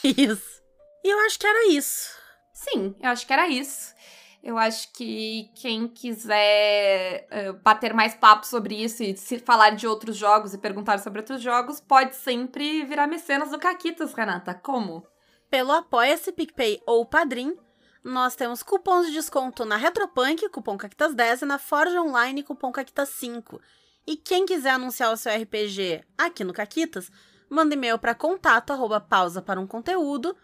Isso. 0.04 0.62
E 1.06 1.10
eu 1.10 1.20
acho 1.20 1.39
que 1.39 1.48
era 1.48 1.68
isso. 1.70 2.10
Sim, 2.52 2.95
eu 3.00 3.10
acho 3.10 3.26
que 3.26 3.32
era 3.32 3.48
isso. 3.48 3.95
Eu 4.43 4.58
acho 4.58 4.91
que 4.93 5.50
quem 5.56 5.88
quiser 5.88 7.28
uh, 7.32 7.54
bater 7.62 7.93
mais 7.93 8.16
papo 8.16 8.45
sobre 8.45 8.76
isso 8.76 9.04
e 9.04 9.16
se 9.16 9.39
falar 9.39 9.72
de 9.72 9.88
outros 9.88 10.16
jogos 10.16 10.54
e 10.54 10.58
perguntar 10.58 11.00
sobre 11.00 11.20
outros 11.20 11.41
jogos, 11.41 11.80
pode 11.80 12.16
sempre 12.16 12.84
virar 12.84 13.08
mecenas 13.08 13.52
do 13.52 13.60
Caquitas, 13.60 14.14
Renata. 14.14 14.54
Como? 14.54 15.06
Pelo 15.50 15.72
Apoia-se, 15.72 16.32
PicPay 16.32 16.82
ou 16.86 17.06
Padrim, 17.06 17.58
nós 18.04 18.36
temos 18.36 18.64
cupons 18.64 19.06
de 19.06 19.14
desconto 19.14 19.66
na 19.66 19.76
Retropunk, 19.76 20.50
cupom 20.50 20.78
Caquitas10, 20.78 21.41
e 21.41 21.45
na 21.45 21.60
Forge 21.60 21.98
Online, 21.98 22.41
cupom 22.41 22.72
Caquitas5. 22.72 23.60
E 24.08 24.16
quem 24.16 24.45
quiser 24.45 24.72
anunciar 24.72 25.12
o 25.12 25.18
seu 25.18 25.36
RPG 25.36 26.01
aqui 26.18 26.45
no 26.45 26.53
Caquitas, 26.53 27.12
manda 27.49 27.74
e-mail 27.74 27.99
para 27.99 28.16
contato 28.16 28.72
arroba 28.72 29.01
pausa 29.01 29.41
para 29.41 29.60
um 29.60 29.68
conteúdo.com.br. 29.68 30.38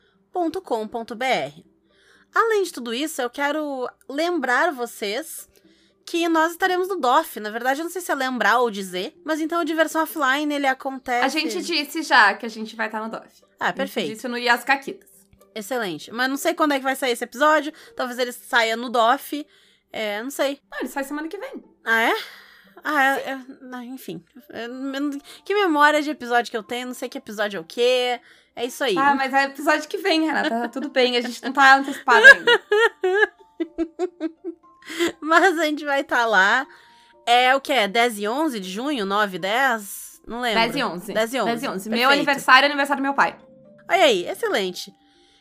Além 2.36 2.64
de 2.64 2.74
tudo 2.74 2.94
isso, 2.94 3.22
eu 3.22 3.30
quero 3.30 3.90
lembrar 4.10 4.74
vocês 4.74 5.48
que 6.06 6.28
nós 6.28 6.52
estaremos 6.52 6.90
no 6.90 6.98
DOF. 6.98 7.40
Na 7.40 7.50
verdade, 7.50 7.80
eu 7.80 7.86
não 7.86 7.92
sei 7.92 8.02
se 8.02 8.12
é 8.12 8.16
lembrar 8.16 8.60
ou 8.60 8.70
dizer, 8.70 9.16
mas 9.24 9.40
então 9.40 9.62
a 9.62 9.64
diversão 9.64 10.04
offline 10.04 10.54
ele 10.54 10.68
acontece. 10.68 11.26
A 11.26 11.30
gente 11.30 11.62
disse 11.62 12.02
já 12.02 12.34
que 12.34 12.46
a 12.46 12.50
gente 12.50 12.76
vai 12.76 12.88
estar 12.88 13.02
no 13.02 13.10
DOF. 13.10 13.44
Ah, 13.60 13.72
perfeito. 13.72 14.18
Isso 14.18 14.28
no 14.28 14.38
Ias 14.38 14.66
Caquitas. 14.66 15.10
Excelente. 15.56 16.12
Mas 16.12 16.30
não 16.30 16.36
sei 16.36 16.54
quando 16.54 16.74
é 16.74 16.80
que 16.80 16.84
vai 16.84 16.96
sair 16.96 17.12
esse 17.12 17.24
episódio. 17.24 17.72
Talvez 17.96 18.20
ele 18.20 18.32
saia 18.32 18.76
no 18.76 18.90
DOF. 18.90 19.48
É, 19.92 20.22
não 20.22 20.32
sei. 20.32 20.60
Não, 20.72 20.80
ele 20.80 20.90
sai 20.90 21.04
semana 21.04 21.28
que 21.28 21.38
vem. 21.38 21.64
Ah, 21.86 22.02
é? 22.02 22.14
Ah, 22.84 23.18
é, 23.18 23.32
é, 23.32 23.86
enfim. 23.86 24.24
É, 24.50 24.68
que 25.44 25.54
memória 25.54 26.02
de 26.02 26.10
episódio 26.10 26.50
que 26.50 26.58
eu 26.58 26.64
tenho, 26.64 26.88
não 26.88 26.94
sei 26.94 27.10
que 27.10 27.18
episódio 27.18 27.58
é 27.58 27.60
o 27.60 27.66
quê. 27.66 28.20
É 28.56 28.66
isso 28.66 28.84
aí. 28.84 28.98
Ah, 28.98 29.16
mas 29.16 29.34
é 29.34 29.46
episódio 29.46 29.88
que 29.88 29.98
vem, 29.98 30.26
Renata. 30.26 30.50
Tá 30.50 30.68
tudo 30.68 30.90
bem, 30.90 31.18
a 31.18 31.22
gente 31.22 31.44
não 31.44 31.52
tá 31.52 31.76
antecipado 31.76 32.26
ainda. 32.26 32.62
mas 35.20 35.60
a 35.60 35.66
gente 35.66 35.84
vai 35.84 36.02
estar 36.02 36.18
tá 36.18 36.26
lá. 36.26 36.68
É 37.26 37.56
o 37.56 37.62
que? 37.62 37.72
É 37.72 37.88
10 37.88 38.20
e 38.20 38.28
11 38.28 38.60
de 38.60 38.70
junho? 38.70 39.06
9 39.06 39.38
e 39.38 39.40
10? 39.40 40.22
Não 40.28 40.42
lembro. 40.42 40.60
10 40.60 40.76
e 40.76 40.84
11. 40.84 41.14
10 41.14 41.34
e 41.34 41.40
11. 41.40 41.46
10 41.46 41.64
e 41.64 41.68
11. 41.68 41.90
Meu 41.90 42.10
aniversário 42.10 42.66
é 42.66 42.70
aniversário 42.70 43.02
do 43.02 43.06
meu 43.06 43.14
pai. 43.14 43.38
Olha 43.90 44.04
aí, 44.04 44.28
excelente. 44.28 44.94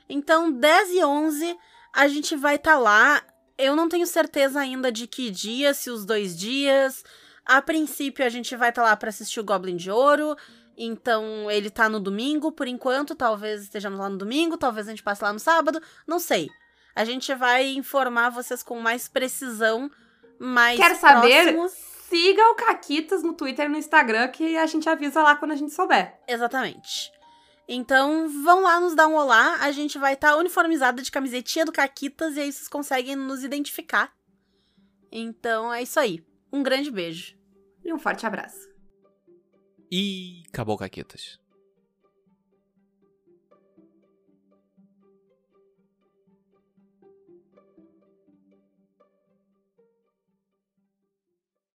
Então, 0.09 0.51
10 0.51 0.91
e 0.91 1.05
11, 1.05 1.57
a 1.93 2.09
gente 2.09 2.37
vai 2.37 2.57
estar 2.57 2.73
tá 2.73 2.79
lá. 2.79 3.23
Eu 3.59 3.77
não 3.77 3.89
tenho 3.89 4.07
certeza 4.07 4.61
ainda 4.61 4.91
de 4.91 5.07
que 5.07 5.31
dia, 5.31 5.75
se 5.75 5.91
os 5.91 6.05
dois 6.05 6.37
dias. 6.37 7.05
A 7.45 7.61
princípio, 7.61 8.25
a 8.25 8.29
gente 8.29 8.55
vai 8.57 8.69
estar 8.69 8.83
tá 8.83 8.89
lá 8.89 8.97
para 8.97 9.09
assistir 9.09 9.41
o 9.41 9.45
Goblin 9.45 9.77
de 9.77 9.91
Ouro. 9.91 10.37
Então, 10.77 11.51
ele 11.51 11.71
tá 11.71 11.89
no 11.89 12.01
domingo, 12.01 12.53
por 12.53 12.67
enquanto. 12.67 13.15
Talvez 13.15 13.63
estejamos 13.63 13.99
lá 13.99 14.09
no 14.09 14.17
domingo, 14.17 14.57
talvez 14.57 14.87
a 14.87 14.91
gente 14.91 15.03
passe 15.03 15.23
lá 15.23 15.33
no 15.33 15.39
sábado. 15.39 15.81
Não 16.07 16.19
sei. 16.19 16.49
A 16.95 17.05
gente 17.05 17.35
vai 17.35 17.73
informar 17.73 18.31
vocês 18.31 18.63
com 18.63 18.79
mais 18.79 19.09
precisão, 19.09 19.91
mais 20.39 20.79
Quer 20.79 20.95
saber? 20.97 21.57
Siga 21.69 22.43
o 22.51 22.55
Caquitas 22.55 23.23
no 23.23 23.33
Twitter 23.33 23.67
e 23.67 23.69
no 23.69 23.79
Instagram, 23.79 24.29
que 24.29 24.57
a 24.57 24.67
gente 24.67 24.89
avisa 24.89 25.23
lá 25.23 25.35
quando 25.35 25.53
a 25.53 25.57
gente 25.57 25.73
souber. 25.73 26.19
Exatamente. 26.29 27.11
Então, 27.67 28.29
vão 28.43 28.61
lá 28.63 28.79
nos 28.79 28.95
dar 28.95 29.09
um 29.09 29.15
olá. 29.15 29.57
A 29.61 29.73
gente 29.73 29.99
vai 29.99 30.13
estar 30.13 30.33
tá 30.33 30.37
uniformizada 30.37 31.01
de 31.01 31.11
camisetinha 31.11 31.65
do 31.65 31.73
Caquitas 31.73 32.37
e 32.37 32.41
aí 32.41 32.53
vocês 32.53 32.69
conseguem 32.69 33.17
nos 33.17 33.43
identificar. 33.43 34.13
Então, 35.11 35.73
é 35.73 35.83
isso 35.83 35.99
aí. 35.99 36.23
Um 36.53 36.63
grande 36.63 36.91
beijo. 36.91 37.35
E 37.85 37.93
um 37.93 37.99
forte 37.99 38.27
abraço. 38.27 38.69
E 39.91 40.43
acabou, 40.49 40.77
Caquitas. 40.77 41.42